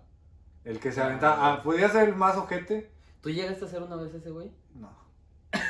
El 0.65 0.81
que 0.81 0.93
se 0.93 1.01
Ah, 1.03 1.07
aventaba. 1.07 1.53
Ah, 1.55 1.63
¿Podía 1.63 1.89
ser 1.91 2.09
el 2.09 2.17
más 2.17 2.37
ojete? 2.37 2.91
¿Tú 3.21 3.29
llegaste 3.31 3.65
a 3.65 3.69
ser 3.69 3.83
una 3.83 3.97
vez 3.97 4.15
ese 4.15 4.31
güey? 4.31 4.51
No. 4.75 4.91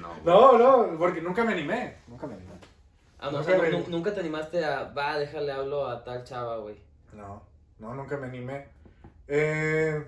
no. 0.00 0.14
No, 0.24 0.58
no, 0.58 0.98
porque 0.98 1.20
nunca 1.20 1.44
me 1.44 1.52
animé. 1.52 1.96
Nunca 2.08 2.26
me 2.26 2.34
animé. 2.34 2.52
Ah, 3.18 3.24
no, 3.30 3.38
o 3.38 3.40
Nunca 3.40 3.44
sea, 3.52 3.62
me- 3.62 3.70
nu- 3.70 3.84
nunca 3.88 4.14
te 4.14 4.20
animaste 4.20 4.64
a, 4.64 4.84
va, 4.92 5.18
déjale 5.18 5.52
hablo 5.52 5.86
a 5.86 6.02
tal 6.02 6.24
chava, 6.24 6.56
güey. 6.58 6.76
No, 7.12 7.42
no, 7.80 7.94
nunca 7.94 8.16
me 8.16 8.26
animé. 8.26 8.66
Eh, 9.28 10.04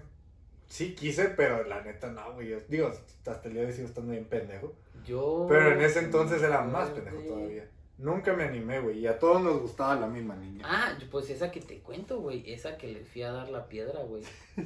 sí 0.67 0.95
quise, 0.95 1.27
pero 1.31 1.65
la 1.65 1.83
neta 1.83 2.09
no, 2.11 2.35
güey. 2.35 2.49
Yo- 2.51 2.59
Digo, 2.69 2.89
hasta 3.27 3.41
el 3.49 3.53
día 3.55 3.63
de 3.63 3.69
hoy 3.69 3.73
sigo 3.75 3.89
estando 3.89 4.13
bien 4.13 4.25
pendejo. 4.27 4.73
Yo. 5.05 5.47
Pero 5.49 5.73
en 5.73 5.81
ese 5.83 6.01
entonces 6.01 6.43
era 6.43 6.63
más 6.63 6.91
pendejo 6.91 7.19
todavía. 7.23 7.69
Nunca 7.99 8.33
me 8.33 8.45
animé, 8.45 8.81
güey. 8.81 8.99
Y 9.01 9.07
a 9.07 9.19
todos 9.19 9.41
nos 9.43 9.61
gustaba 9.61 9.95
la 9.97 10.07
misma 10.09 10.35
niña. 10.37 10.65
Ah, 10.69 10.97
pues 11.11 11.31
esa 11.31 11.51
que 11.51 11.61
te 11.61 11.79
cuento, 11.81 12.21
güey. 12.21 12.51
Esa 12.53 12.77
que 12.77 12.89
le 12.89 13.05
fui 13.05 13.23
a 13.23 13.33
dar 13.33 13.49
la 13.49 13.67
piedra, 13.69 14.01
güey. 14.03 14.23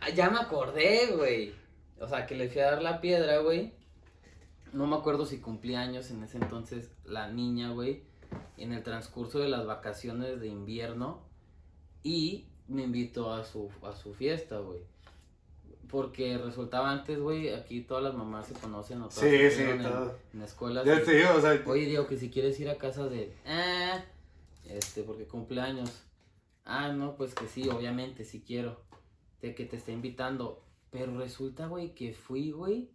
Ah, 0.00 0.10
ya 0.10 0.28
me 0.28 0.38
acordé, 0.38 1.12
güey. 1.16 1.54
O 1.98 2.06
sea, 2.08 2.26
que 2.26 2.34
le 2.34 2.48
fui 2.50 2.60
a 2.60 2.72
dar 2.72 2.82
la 2.82 3.00
piedra, 3.00 3.38
güey. 3.38 3.72
No 4.72 4.86
me 4.86 4.96
acuerdo 4.96 5.24
si 5.24 5.38
cumplía 5.38 5.80
años 5.80 6.10
en 6.10 6.22
ese 6.22 6.36
entonces 6.36 6.90
la 7.04 7.28
niña, 7.28 7.70
güey. 7.70 8.02
En 8.58 8.72
el 8.72 8.82
transcurso 8.82 9.38
de 9.38 9.48
las 9.48 9.64
vacaciones 9.66 10.40
de 10.40 10.48
invierno. 10.48 11.22
Y 12.04 12.46
me 12.68 12.84
invitó 12.84 13.32
a 13.32 13.44
su, 13.44 13.70
a 13.82 13.96
su 13.96 14.14
fiesta, 14.14 14.58
güey. 14.58 14.80
Porque 15.88 16.38
resultaba 16.38 16.90
antes, 16.90 17.18
güey, 17.18 17.52
aquí 17.52 17.80
todas 17.80 18.04
las 18.04 18.14
mamás 18.14 18.46
se 18.46 18.54
conocen 18.54 19.02
o 19.02 19.08
todas 19.08 19.20
Sí, 19.24 19.30
se 19.30 19.50
sí, 19.50 19.62
en, 19.62 19.80
en 20.34 20.42
escuelas. 20.42 20.84
Ya 20.84 21.02
te 21.02 21.14
digo, 21.16 21.30
o 21.36 21.40
sea, 21.40 21.60
Oye, 21.66 21.86
digo 21.86 22.06
que 22.06 22.16
si 22.16 22.30
quieres 22.30 22.58
ir 22.60 22.68
a 22.68 22.76
casa 22.76 23.08
de. 23.08 23.32
Ah, 23.46 24.04
este, 24.64 25.02
porque 25.02 25.24
cumpleaños. 25.26 26.04
Ah, 26.64 26.92
no, 26.92 27.16
pues 27.16 27.34
que 27.34 27.46
sí, 27.48 27.68
obviamente, 27.68 28.24
sí 28.24 28.42
quiero. 28.46 28.80
De 29.40 29.54
que 29.54 29.64
te 29.64 29.76
esté 29.76 29.92
invitando. 29.92 30.62
Pero 30.90 31.18
resulta, 31.18 31.66
güey, 31.66 31.94
que 31.94 32.12
fui, 32.12 32.50
güey. 32.50 32.90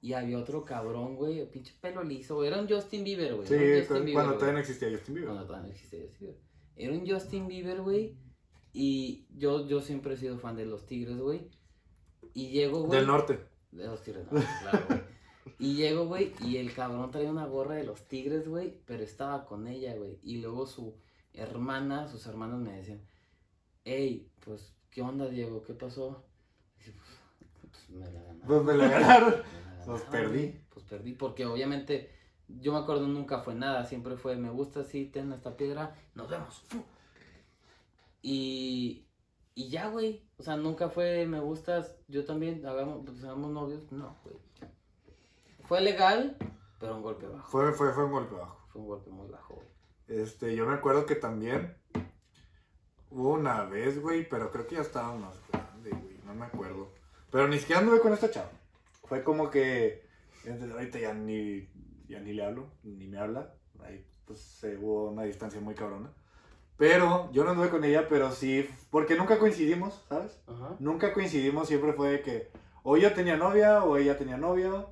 Y 0.00 0.12
había 0.12 0.38
otro 0.38 0.64
cabrón, 0.64 1.16
güey, 1.16 1.48
pinche 1.50 1.72
pelo 1.80 2.02
liso, 2.02 2.36
güey. 2.36 2.48
Era 2.48 2.60
un 2.60 2.68
Justin 2.68 3.04
Bieber, 3.04 3.34
güey. 3.36 3.48
sí, 3.48 3.54
Justin 3.54 4.04
Bieber, 4.04 4.12
cuando 4.12 4.34
todavía 4.34 4.52
no 4.54 4.58
existía 4.60 4.90
Justin 4.90 5.14
Bieber. 5.14 5.30
Cuando 5.30 5.46
todavía 5.46 5.66
no 5.68 5.72
existía 5.72 6.00
Justin 6.02 6.18
Bieber. 6.20 6.40
Era 6.76 6.92
un 6.92 7.08
Justin 7.08 7.48
Bieber, 7.48 7.80
güey. 7.80 8.16
Y 8.74 9.26
yo, 9.34 9.66
yo 9.66 9.80
siempre 9.80 10.14
he 10.14 10.16
sido 10.18 10.38
fan 10.38 10.56
de 10.56 10.66
los 10.66 10.84
Tigres, 10.84 11.16
güey. 11.16 11.48
Y 12.34 12.48
llego, 12.50 12.80
güey. 12.82 12.98
Del 12.98 13.06
norte. 13.06 13.38
De 13.70 13.86
los 13.86 14.02
tigres, 14.02 14.30
no, 14.30 14.40
claro, 14.40 14.84
güey. 14.88 15.00
Y 15.58 15.74
llego, 15.74 16.06
güey, 16.06 16.32
y 16.40 16.56
el 16.56 16.72
cabrón 16.74 17.10
traía 17.10 17.30
una 17.30 17.46
gorra 17.46 17.74
de 17.74 17.84
los 17.84 18.06
tigres, 18.08 18.48
güey, 18.48 18.80
pero 18.86 19.02
estaba 19.02 19.44
con 19.46 19.66
ella, 19.68 19.94
güey. 19.96 20.18
Y 20.22 20.40
luego 20.40 20.66
su 20.66 20.94
hermana, 21.32 22.08
sus 22.08 22.26
hermanos 22.26 22.60
me 22.60 22.72
decían, 22.72 23.00
hey, 23.84 24.30
pues, 24.44 24.74
¿qué 24.90 25.02
onda, 25.02 25.28
Diego? 25.28 25.62
¿Qué 25.62 25.74
pasó? 25.74 26.24
Y 26.86 26.90
pues, 26.90 27.70
pues, 27.70 27.90
me 27.90 28.10
la 28.10 28.20
ganaron. 28.22 28.40
Pues 28.46 28.62
me 28.64 28.74
la 28.74 28.88
ganaron. 28.88 29.34
Pues 29.84 30.00
ganaron, 30.00 30.10
perdí. 30.10 30.38
güey. 30.38 30.60
Pues 30.70 30.84
perdí, 30.86 31.12
porque 31.12 31.44
obviamente, 31.46 32.10
yo 32.48 32.72
me 32.72 32.78
acuerdo, 32.78 33.06
nunca 33.06 33.40
fue 33.40 33.54
nada, 33.54 33.84
siempre 33.84 34.16
fue, 34.16 34.34
me 34.36 34.50
gusta, 34.50 34.82
sí, 34.82 35.06
ten 35.06 35.30
esta 35.32 35.56
piedra, 35.56 35.94
nos 36.14 36.28
vemos. 36.30 36.62
fu. 36.68 36.82
Y, 38.26 39.06
y 39.54 39.68
ya, 39.68 39.88
güey, 39.88 40.26
o 40.38 40.42
sea, 40.42 40.56
nunca 40.56 40.88
fue, 40.88 41.26
me 41.26 41.40
gustas, 41.40 41.94
yo 42.08 42.24
también, 42.24 42.64
hagamos, 42.64 43.04
pues, 43.04 43.22
hagamos 43.22 43.50
novios, 43.50 43.92
no, 43.92 44.16
güey. 44.24 44.36
Fue 45.64 45.82
legal, 45.82 46.38
pero 46.80 46.96
un 46.96 47.02
golpe 47.02 47.26
bajo. 47.26 47.50
Fue, 47.50 47.70
fue, 47.74 47.92
fue 47.92 48.06
un 48.06 48.12
golpe 48.12 48.34
bajo. 48.34 48.66
Fue 48.68 48.80
un 48.80 48.88
golpe 48.88 49.10
muy 49.10 49.28
bajo, 49.28 49.56
güey. 49.56 49.68
Este, 50.06 50.56
yo 50.56 50.64
me 50.66 50.72
acuerdo 50.72 51.04
que 51.04 51.16
también 51.16 51.76
hubo 53.10 53.34
una 53.34 53.64
vez, 53.64 54.00
güey, 54.00 54.26
pero 54.26 54.50
creo 54.50 54.66
que 54.66 54.76
ya 54.76 54.80
estaba 54.80 55.14
más 55.14 55.38
grande, 55.52 55.90
güey, 55.90 56.18
no 56.24 56.34
me 56.34 56.46
acuerdo. 56.46 56.94
Pero 57.30 57.46
ni 57.46 57.58
siquiera 57.58 57.82
anduve 57.82 58.00
con 58.00 58.14
esta 58.14 58.30
chava. 58.30 58.50
Fue 59.02 59.22
como 59.22 59.50
que, 59.50 60.08
ahorita 60.48 60.98
ya 60.98 61.12
ni, 61.12 61.68
ya 62.08 62.20
ni 62.20 62.32
le 62.32 62.42
hablo, 62.42 62.70
ni 62.84 63.06
me 63.06 63.18
habla. 63.18 63.54
Ahí, 63.80 64.02
pues, 64.24 64.40
se 64.40 64.78
hubo 64.78 65.10
una 65.10 65.24
distancia 65.24 65.60
muy 65.60 65.74
cabrona. 65.74 66.10
Pero 66.76 67.30
yo 67.32 67.44
no 67.44 67.50
anduve 67.50 67.70
con 67.70 67.84
ella, 67.84 68.08
pero 68.08 68.32
sí, 68.32 68.68
porque 68.90 69.14
nunca 69.16 69.38
coincidimos, 69.38 70.04
¿sabes? 70.08 70.40
Ajá. 70.46 70.76
Nunca 70.80 71.12
coincidimos, 71.12 71.68
siempre 71.68 71.92
fue 71.92 72.10
de 72.10 72.22
que 72.22 72.50
o 72.82 72.96
yo 72.96 73.12
tenía 73.12 73.36
novia 73.36 73.84
o 73.84 73.96
ella 73.96 74.18
tenía 74.18 74.36
novio 74.36 74.90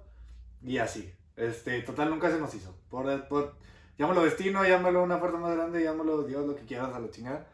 y 0.63 0.79
así. 0.79 1.13
Este, 1.37 1.81
total 1.83 2.11
nunca 2.11 2.31
se 2.31 2.39
nos 2.39 2.55
hizo. 2.55 2.75
Por, 2.89 3.27
por 3.29 3.57
llámalo 3.99 4.23
destino, 4.25 4.65
llámalo 4.65 5.03
una 5.03 5.19
fuerza 5.19 5.39
más 5.39 5.57
grande, 5.57 5.83
llámalo 5.83 6.23
Dios, 6.23 6.47
lo 6.47 6.55
que 6.55 6.63
quieras 6.65 6.95
a 6.95 7.01
la 7.01 7.11
chingada. 7.11 7.49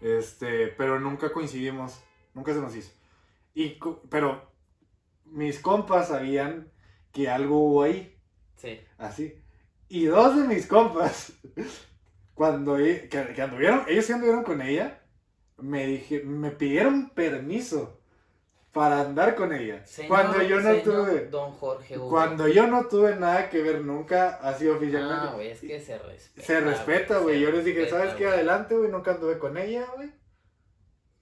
Este, 0.00 0.68
pero 0.68 0.98
nunca 0.98 1.30
coincidimos, 1.32 2.00
nunca 2.32 2.52
se 2.54 2.60
nos 2.60 2.74
hizo. 2.74 2.92
Y, 3.54 3.78
pero 4.08 4.50
mis 5.26 5.58
compas 5.60 6.08
sabían 6.08 6.72
que 7.12 7.28
algo 7.28 7.58
hubo 7.58 7.82
ahí, 7.82 8.18
Sí. 8.56 8.80
así. 8.98 9.42
Y 9.88 10.06
dos 10.06 10.36
de 10.36 10.48
mis 10.48 10.66
compas, 10.66 11.34
cuando 12.34 12.78
e- 12.78 13.08
que, 13.08 13.32
que 13.34 13.42
anduvieron, 13.42 13.84
ellos 13.88 14.04
sí 14.04 14.12
anduvieron 14.12 14.44
con 14.44 14.60
ella, 14.60 15.00
me 15.58 15.86
dije, 15.86 16.20
me 16.24 16.50
pidieron 16.50 17.10
permiso 17.10 18.00
para 18.72 19.00
andar 19.02 19.36
con 19.36 19.52
ella. 19.52 19.86
Señor- 19.86 20.08
cuando 20.08 20.42
yo 20.42 20.60
no 20.60 20.74
tuve, 20.82 21.26
Don 21.28 21.52
Jorge 21.52 21.96
Hugo. 21.96 22.08
cuando 22.10 22.48
yo 22.48 22.66
no 22.66 22.86
tuve 22.88 23.14
nada 23.14 23.48
que 23.48 23.62
ver 23.62 23.80
nunca, 23.82 24.30
así 24.42 24.66
oficialmente. 24.68 25.26
Ah, 25.28 25.32
güey, 25.34 25.50
es 25.50 25.60
que 25.60 25.80
se 25.80 25.96
respeta. 25.98 26.46
se 26.46 26.60
respeta, 26.60 27.18
güey. 27.18 27.40
Yo 27.40 27.52
les 27.52 27.64
dije, 27.64 27.82
respeta, 27.82 28.00
¿sabes 28.00 28.14
qué? 28.16 28.26
Adelante, 28.26 28.74
güey. 28.76 28.90
Nunca 28.90 29.12
anduve 29.12 29.38
con 29.38 29.56
ella, 29.56 29.86
güey. 29.94 30.10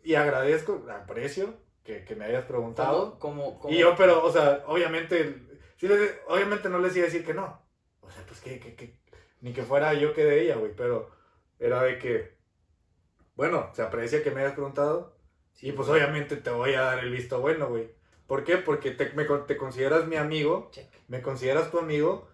Y 0.02 0.14
agradezco, 0.14 0.82
aprecio 0.90 1.54
que, 1.84 2.04
que 2.04 2.16
me 2.16 2.24
hayas 2.24 2.44
preguntado. 2.46 3.18
Como, 3.18 3.60
Y 3.68 3.76
yo, 3.78 3.94
pero, 3.96 4.24
o 4.24 4.32
sea, 4.32 4.64
obviamente, 4.66 5.36
sí 5.76 5.86
les- 5.88 6.18
obviamente 6.28 6.70
no 6.70 6.78
les 6.78 6.96
iba 6.96 7.04
a 7.04 7.10
decir 7.10 7.24
que 7.24 7.34
no. 7.34 7.60
O 8.00 8.10
sea, 8.10 8.24
pues 8.26 8.40
que, 8.40 8.58
que, 8.58 8.74
que- 8.74 8.98
ni 9.42 9.52
que 9.52 9.62
fuera 9.64 9.92
yo 9.94 10.14
que 10.14 10.24
de 10.24 10.42
ella, 10.42 10.56
güey, 10.56 10.74
pero 10.74 11.10
era 11.58 11.82
de 11.82 11.98
que, 11.98 12.38
bueno, 13.34 13.70
se 13.74 13.82
aprecia 13.82 14.22
que 14.22 14.30
me 14.30 14.40
hayas 14.40 14.54
preguntado. 14.54 15.16
Sí, 15.52 15.68
Y 15.68 15.72
pues 15.72 15.88
güey. 15.88 16.00
obviamente 16.02 16.36
te 16.36 16.50
voy 16.50 16.74
a 16.74 16.82
dar 16.82 17.00
el 17.00 17.10
visto 17.12 17.40
bueno, 17.40 17.68
güey. 17.68 17.90
¿Por 18.26 18.44
qué? 18.44 18.56
Porque 18.56 18.92
te, 18.92 19.12
me 19.12 19.24
te 19.24 19.56
consideras 19.58 20.06
mi 20.06 20.16
amigo, 20.16 20.70
Check. 20.72 20.90
me 21.08 21.20
consideras 21.22 21.70
tu 21.70 21.78
amigo, 21.78 22.28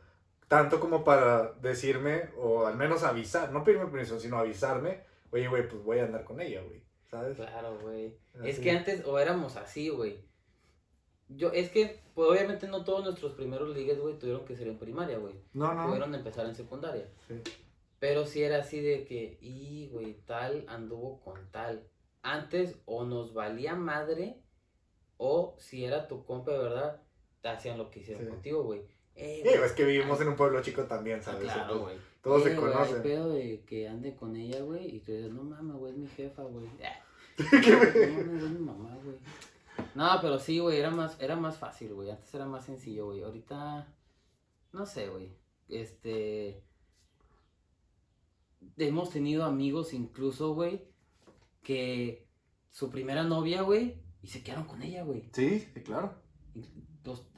tanto 0.48 0.80
como 0.80 1.04
para 1.04 1.52
decirme, 1.54 2.30
o 2.36 2.66
al 2.66 2.76
menos 2.76 3.02
avisar, 3.02 3.52
no 3.52 3.64
pedirme 3.64 3.86
permiso, 3.86 4.20
sino 4.20 4.38
avisarme, 4.38 5.02
oye, 5.30 5.48
güey, 5.48 5.68
pues 5.68 5.82
voy 5.82 5.98
a 5.98 6.04
andar 6.04 6.24
con 6.24 6.40
ella, 6.40 6.62
güey, 6.62 6.84
¿sabes? 7.10 7.36
Claro, 7.36 7.78
güey. 7.80 8.16
Es 8.44 8.60
que 8.60 8.70
antes 8.70 9.04
o 9.06 9.18
éramos 9.18 9.56
así, 9.56 9.88
güey. 9.88 10.27
Yo, 11.28 11.50
es 11.52 11.70
que, 11.70 12.00
pues 12.14 12.28
obviamente 12.30 12.66
no 12.68 12.84
todos 12.84 13.04
nuestros 13.04 13.34
primeros 13.34 13.74
ligues, 13.76 14.00
güey, 14.00 14.18
tuvieron 14.18 14.44
que 14.46 14.56
ser 14.56 14.68
en 14.68 14.78
primaria, 14.78 15.18
güey. 15.18 15.34
No, 15.52 15.74
no. 15.74 15.86
Pudieron 15.86 16.14
empezar 16.14 16.46
en 16.46 16.54
secundaria. 16.54 17.06
Sí. 17.28 17.34
Pero 17.98 18.24
sí 18.26 18.42
era 18.42 18.58
así 18.58 18.80
de 18.80 19.04
que, 19.04 19.38
y, 19.40 19.88
güey, 19.92 20.14
tal 20.24 20.64
anduvo 20.68 21.20
con 21.20 21.50
tal. 21.50 21.86
Antes 22.22 22.80
o 22.86 23.04
nos 23.04 23.34
valía 23.34 23.74
madre, 23.74 24.40
o 25.16 25.56
si 25.58 25.84
era 25.84 26.08
tu 26.08 26.24
compa 26.24 26.52
de 26.52 26.58
verdad, 26.58 27.02
te 27.42 27.48
hacían 27.48 27.76
lo 27.78 27.90
que 27.90 28.00
hicieron 28.00 28.24
Sí. 28.24 28.30
contigo, 28.30 28.62
güey. 28.62 28.82
Eh, 29.14 29.42
Sí, 29.42 29.48
es 29.64 29.72
que 29.72 29.84
vivimos 29.84 30.20
en 30.20 30.28
un 30.28 30.36
pueblo 30.36 30.62
chico 30.62 30.84
también, 30.84 31.18
ah, 31.20 31.22
¿sabes? 31.24 31.42
claro, 31.52 31.80
güey. 31.80 31.96
Todos 32.22 32.42
se 32.44 32.50
Eh, 32.50 32.52
hay 32.52 32.58
conocen. 32.58 33.02
pedo 33.02 33.30
de 33.30 33.64
que 33.66 33.88
ande 33.88 34.14
con 34.14 34.36
ella, 34.36 34.60
güey, 34.62 34.96
y 34.96 35.00
tú 35.00 35.12
dices, 35.12 35.32
no 35.32 35.42
mames, 35.42 35.76
güey, 35.76 35.92
es 35.92 35.98
mi 35.98 36.06
jefa, 36.08 36.42
güey. 36.44 36.66
Ah, 37.40 37.50
¿Qué 37.62 37.70
No 37.70 37.78
me- 37.78 38.24
mames, 38.24 38.42
es 38.42 38.50
mi 38.50 38.58
mamá, 38.58 38.98
güey. 39.04 39.16
No, 39.94 40.08
pero 40.20 40.38
sí, 40.38 40.58
güey, 40.58 40.78
era 40.78 40.90
más, 40.90 41.20
era 41.20 41.36
más 41.36 41.56
fácil, 41.58 41.94
güey. 41.94 42.10
Antes 42.10 42.32
era 42.34 42.46
más 42.46 42.64
sencillo, 42.64 43.06
güey. 43.06 43.22
Ahorita, 43.22 43.86
no 44.72 44.86
sé, 44.86 45.08
güey. 45.08 45.32
Este... 45.68 46.62
Hemos 48.76 49.10
tenido 49.10 49.44
amigos 49.44 49.92
incluso, 49.92 50.54
güey, 50.54 50.84
que 51.62 52.26
su 52.70 52.90
primera 52.90 53.24
novia, 53.24 53.62
güey, 53.62 54.00
y 54.22 54.28
se 54.28 54.42
quedaron 54.42 54.64
con 54.66 54.82
ella, 54.82 55.02
güey. 55.04 55.28
Sí, 55.32 55.60
sí, 55.74 55.82
claro. 55.82 56.14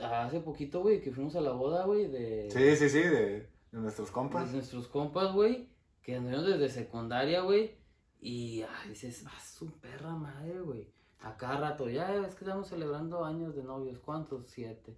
Hace 0.02 0.40
poquito, 0.40 0.80
güey, 0.80 1.00
que 1.00 1.12
fuimos 1.12 1.36
a 1.36 1.40
la 1.40 1.52
boda, 1.52 1.84
güey, 1.84 2.08
de, 2.08 2.50
Sí, 2.50 2.76
sí, 2.76 2.88
sí, 2.88 2.98
de, 2.98 3.48
de 3.70 3.78
nuestros 3.78 4.08
de 4.08 4.14
compas. 4.14 4.52
nuestros 4.52 4.88
compas, 4.88 5.32
güey, 5.32 5.68
que 6.02 6.16
anduvieron 6.16 6.44
desde 6.46 6.68
secundaria, 6.68 7.42
güey. 7.42 7.78
Y 8.20 8.62
ay, 8.62 8.90
dices, 8.90 9.24
ah, 9.26 9.40
su 9.40 9.70
perra 9.78 10.14
madre, 10.14 10.60
güey. 10.60 10.88
A 11.22 11.36
cada 11.36 11.60
rato, 11.60 11.88
ya 11.88 12.14
es 12.26 12.34
que 12.34 12.44
estamos 12.44 12.68
celebrando 12.68 13.24
años 13.24 13.54
de 13.54 13.62
novios. 13.62 13.98
¿Cuántos? 13.98 14.48
Siete. 14.48 14.96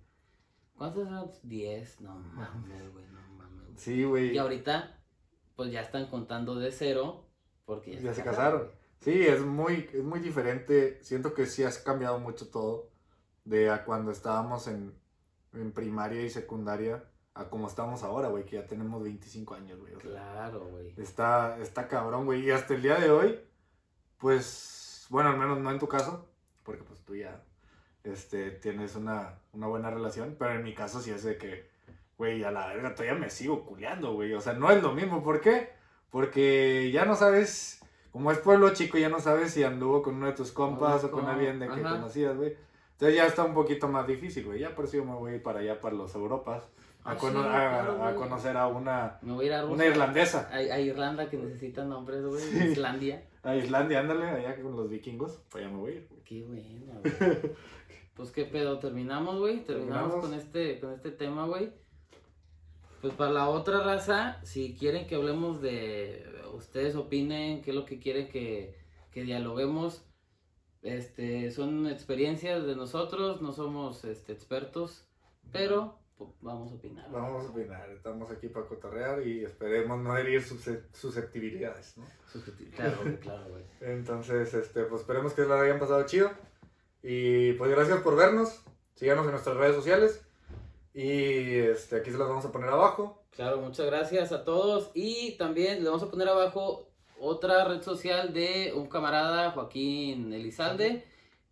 ¿Cuántos 0.77 1.07
eran? 1.09 1.31
Diez. 1.43 2.01
No 2.01 2.15
mames, 2.15 2.93
güey, 2.93 3.05
no 3.07 3.21
mames. 3.37 3.81
Sí, 3.81 4.05
güey. 4.05 4.33
Y 4.33 4.39
ahorita, 4.39 4.99
pues 5.57 5.73
ya 5.73 5.81
están 5.81 6.07
contando 6.09 6.55
de 6.57 6.71
cero. 6.71 7.27
Porque 7.65 8.01
Ya 8.01 8.13
se 8.15 8.23
casaron. 8.23 8.71
Sí, 9.01 9.23
es 9.27 9.41
muy, 9.45 9.89
es 9.93 10.05
muy 10.05 10.21
diferente. 10.21 11.03
Siento 11.03 11.35
que 11.35 11.47
sí 11.47 11.65
has 11.65 11.79
cambiado 11.79 12.19
mucho 12.21 12.51
todo. 12.51 12.91
De 13.45 13.71
a 13.71 13.85
cuando 13.85 14.13
estábamos 14.13 14.69
en, 14.69 14.95
en 15.55 15.73
primaria 15.73 16.23
y 16.23 16.31
secundaria 16.31 17.05
a 17.35 17.49
como 17.49 17.67
estamos 17.67 18.05
ahora, 18.05 18.29
güey, 18.29 18.45
que 18.45 18.57
ya 18.57 18.67
tenemos 18.67 19.03
25 19.03 19.55
años, 19.55 19.81
güey. 19.81 19.95
o 19.95 20.01
sea, 20.01 20.11
Claro, 20.11 20.69
güey. 20.69 20.95
está, 20.99 21.59
está 21.59 21.89
cabrón, 21.89 22.27
güey. 22.27 22.45
Y 22.47 22.51
hasta 22.53 22.75
el 22.75 22.83
día 22.83 22.97
de 23.01 23.11
hoy, 23.11 23.41
pues, 24.19 24.82
bueno, 25.09 25.31
al 25.31 25.39
menos 25.39 25.59
no 25.59 25.71
en 25.71 25.79
tu 25.79 25.89
caso, 25.89 26.29
porque 26.63 26.83
pues 26.83 27.01
tú 27.01 27.15
ya 27.15 27.43
este, 28.05 28.51
tienes 28.51 28.97
una, 28.97 29.39
una 29.53 29.67
buena 29.67 29.91
relación, 29.91 30.37
pero 30.39 30.53
en 30.53 30.65
mi 30.65 30.75
caso 30.75 31.01
sí 31.01 31.11
es 31.11 31.23
de 31.23 31.37
que, 31.37 31.69
güey, 32.19 32.43
a 32.45 32.51
la 32.51 32.69
verga 32.69 32.95
todavía 32.95 33.19
me 33.19 33.31
sigo 33.31 33.65
culeando, 33.65 34.15
güey. 34.15 34.35
O 34.35 34.41
sea, 34.41 34.55
no 34.55 34.71
es 34.71 34.83
lo 34.83 34.93
mismo. 34.93 35.23
¿Por 35.23 35.41
qué? 35.41 35.71
Porque 36.11 36.91
ya 36.93 37.05
no 37.05 37.17
sabes, 37.17 37.81
como 38.11 38.31
es 38.33 38.39
pueblo 38.39 38.73
chico, 38.75 38.99
ya 38.99 39.09
no 39.09 39.21
sabes 39.21 39.53
si 39.53 39.65
anduvo 39.65 40.03
con 40.03 40.17
uno 40.17 40.27
de 40.27 40.33
tus 40.33 40.53
compas 40.53 41.05
o 41.05 41.11
con 41.11 41.27
alguien 41.27 41.59
de 41.59 41.67
que 41.67 41.81
ajá. 41.81 41.91
conocías, 41.97 42.37
güey. 42.37 42.57
Entonces 42.93 43.17
ya 43.17 43.27
está 43.27 43.45
un 43.45 43.55
poquito 43.55 43.89
más 43.89 44.07
difícil, 44.07 44.45
güey. 44.45 44.61
Ya 44.61 44.75
por 44.75 44.85
eso 44.85 44.99
yo 44.99 45.05
me 45.05 45.15
voy 45.15 45.39
para 45.39 45.61
allá, 45.61 45.81
para 45.81 45.95
los 45.95 46.15
Europas, 46.15 46.65
a, 47.05 47.13
Ah, 47.13 47.17
cono- 47.17 47.43
sí, 47.43 47.49
a- 47.49 47.51
claro, 47.53 47.93
a 48.03 48.13
güey. 48.13 48.15
conocer 48.15 48.57
a 48.57 48.67
una, 48.69 49.19
Me 49.23 49.33
voy 49.33 49.45
a 49.45 49.49
ir 49.49 49.53
a 49.55 49.61
Rusia. 49.63 49.75
una 49.75 49.87
irlandesa. 49.87 50.49
A, 50.53 50.57
a 50.57 50.81
Irlanda 50.81 51.29
que 51.29 51.37
necesitan 51.37 51.89
nombres, 51.89 52.25
güey. 52.25 52.41
Sí. 52.43 52.59
Islandia. 52.73 53.27
A 53.43 53.57
Islandia, 53.57 54.01
ándale, 54.01 54.25
allá 54.27 54.61
con 54.63 54.77
los 54.77 54.89
vikingos. 54.89 55.41
Pues 55.51 55.65
ya 55.65 55.71
me 55.71 55.77
voy 55.79 55.93
a 55.93 55.95
ir, 55.97 56.07
güey. 56.09 56.23
Qué 56.23 56.43
bueno, 56.43 57.01
güey. 57.03 57.13
Pues 58.15 58.31
qué 58.31 58.45
pedo, 58.45 58.79
terminamos, 58.79 59.39
güey. 59.39 59.65
Terminamos, 59.65 60.11
Terminamos. 60.13 60.27
con 60.27 60.35
este, 60.35 60.79
con 60.81 60.93
este 60.93 61.11
tema, 61.13 61.47
güey. 61.47 61.73
Pues 63.01 63.15
para 63.15 63.31
la 63.33 63.49
otra 63.49 63.83
raza, 63.83 64.39
si 64.45 64.77
quieren 64.77 65.07
que 65.07 65.15
hablemos 65.15 65.61
de. 65.63 66.31
Ustedes 66.55 66.95
opinen, 66.95 67.63
qué 67.63 67.71
es 67.71 67.77
lo 67.77 67.87
que 67.87 67.99
quieren 67.99 68.29
que, 68.29 68.79
que 69.11 69.23
dialoguemos. 69.23 70.05
Este, 70.83 71.51
son 71.53 71.87
experiencias 71.89 72.67
de 72.67 72.77
nosotros, 72.77 73.41
no 73.41 73.53
somos 73.53 74.05
este, 74.05 74.33
expertos, 74.33 75.09
pero 75.53 75.93
pues, 75.95 76.02
vamos 76.41 76.73
a 76.73 76.75
opinar. 76.75 77.11
Vamos 77.11 77.47
a 77.47 77.51
opinar, 77.51 77.91
estamos 77.91 78.31
aquí 78.31 78.49
para 78.49 78.67
cotorrear 78.67 79.27
y 79.27 79.45
esperemos 79.45 79.99
no 80.01 80.17
herir 80.17 80.43
susce- 80.43 80.83
susceptibilidades, 80.93 81.97
¿no? 81.99 82.05
Claro, 82.75 82.99
claro, 83.21 83.49
güey. 83.51 83.65
Entonces, 83.81 84.53
este, 84.55 84.85
pues 84.85 85.03
esperemos 85.03 85.33
que 85.35 85.43
la 85.43 85.61
hayan 85.61 85.79
pasado 85.79 86.05
chido. 86.07 86.31
Y 87.03 87.53
pues 87.55 87.71
gracias 87.71 88.01
por 88.01 88.17
vernos. 88.17 88.63
Síganos 88.95 89.25
en 89.27 89.33
nuestras 89.33 89.57
redes 89.57 89.75
sociales. 89.77 90.23
Y 90.95 91.55
este, 91.59 91.97
aquí 91.97 92.11
se 92.11 92.19
las 92.19 92.29
vamos 92.29 92.45
a 92.45 92.53
poner 92.53 92.69
abajo. 92.69 93.23
Claro, 93.31 93.59
muchas 93.61 93.87
gracias 93.87 94.31
a 94.33 94.45
todos. 94.45 94.91
Y 94.95 95.37
también 95.39 95.83
le 95.83 95.89
vamos 95.89 96.03
a 96.03 96.11
poner 96.11 96.29
abajo 96.29 96.89
otra 97.19 97.65
red 97.65 97.83
social 97.83 98.33
de 98.35 98.73
un 98.75 98.89
camarada, 98.89 99.51
Joaquín 99.53 100.33
Elizalde. 100.33 101.05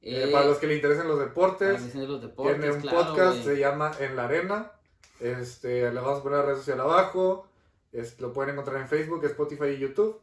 Eh, 0.03 0.25
Eh, 0.25 0.33
para 0.33 0.47
los 0.47 0.59
que 0.59 0.67
le 0.67 0.77
interesen 0.77 1.07
los 1.09 1.19
deportes, 1.19 1.81
los 1.83 1.93
de 1.93 2.07
los 2.07 2.23
deportes, 2.23 2.59
tiene 2.59 2.75
un 2.75 2.81
claro, 2.81 2.99
podcast, 2.99 3.33
güey. 3.33 3.45
se 3.45 3.59
llama 3.61 3.93
En 4.01 4.17
la 4.17 4.25
Arena. 4.25 4.73
Este, 5.21 5.93
le 5.93 6.01
vamos 6.01 6.21
a 6.21 6.23
poner 6.23 6.39
la 6.39 6.45
red 6.47 6.57
social 6.57 6.81
abajo. 6.81 7.47
Es- 7.93 8.19
lo 8.21 8.33
pueden 8.33 8.53
encontrar 8.53 8.81
en 8.81 8.89
Facebook, 8.89 9.23
Spotify 9.27 9.67
y 9.67 9.79
YouTube. 9.79 10.19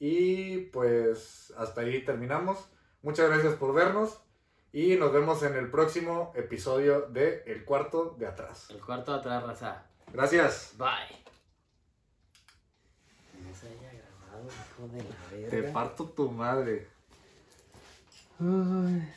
Y 0.00 0.56
pues 0.72 1.52
hasta 1.56 1.82
ahí 1.82 2.04
terminamos. 2.04 2.58
Muchas 3.02 3.28
gracias 3.28 3.54
por 3.54 3.72
vernos. 3.74 4.18
Y 4.72 4.96
nos 4.96 5.12
vemos 5.12 5.42
en 5.42 5.54
el 5.56 5.70
próximo 5.70 6.32
episodio 6.36 7.02
de 7.02 7.42
El 7.46 7.64
Cuarto 7.64 8.16
de 8.18 8.26
Atrás. 8.26 8.70
El 8.70 8.78
cuarto 8.80 9.12
de 9.12 9.18
atrás, 9.18 9.42
raza. 9.44 9.82
Gracias. 10.12 10.74
Bye. 10.78 10.88
Que 13.32 13.42
no 13.42 13.54
se 13.54 13.66
haya 13.68 13.92
grabado, 13.92 14.46
hijo 14.46 14.88
de 14.88 15.02
la 15.02 15.48
Te 15.50 15.56
verga. 15.60 15.72
parto 15.72 16.04
tu 16.06 16.30
madre. 16.30 16.88
Ay. 18.40 19.12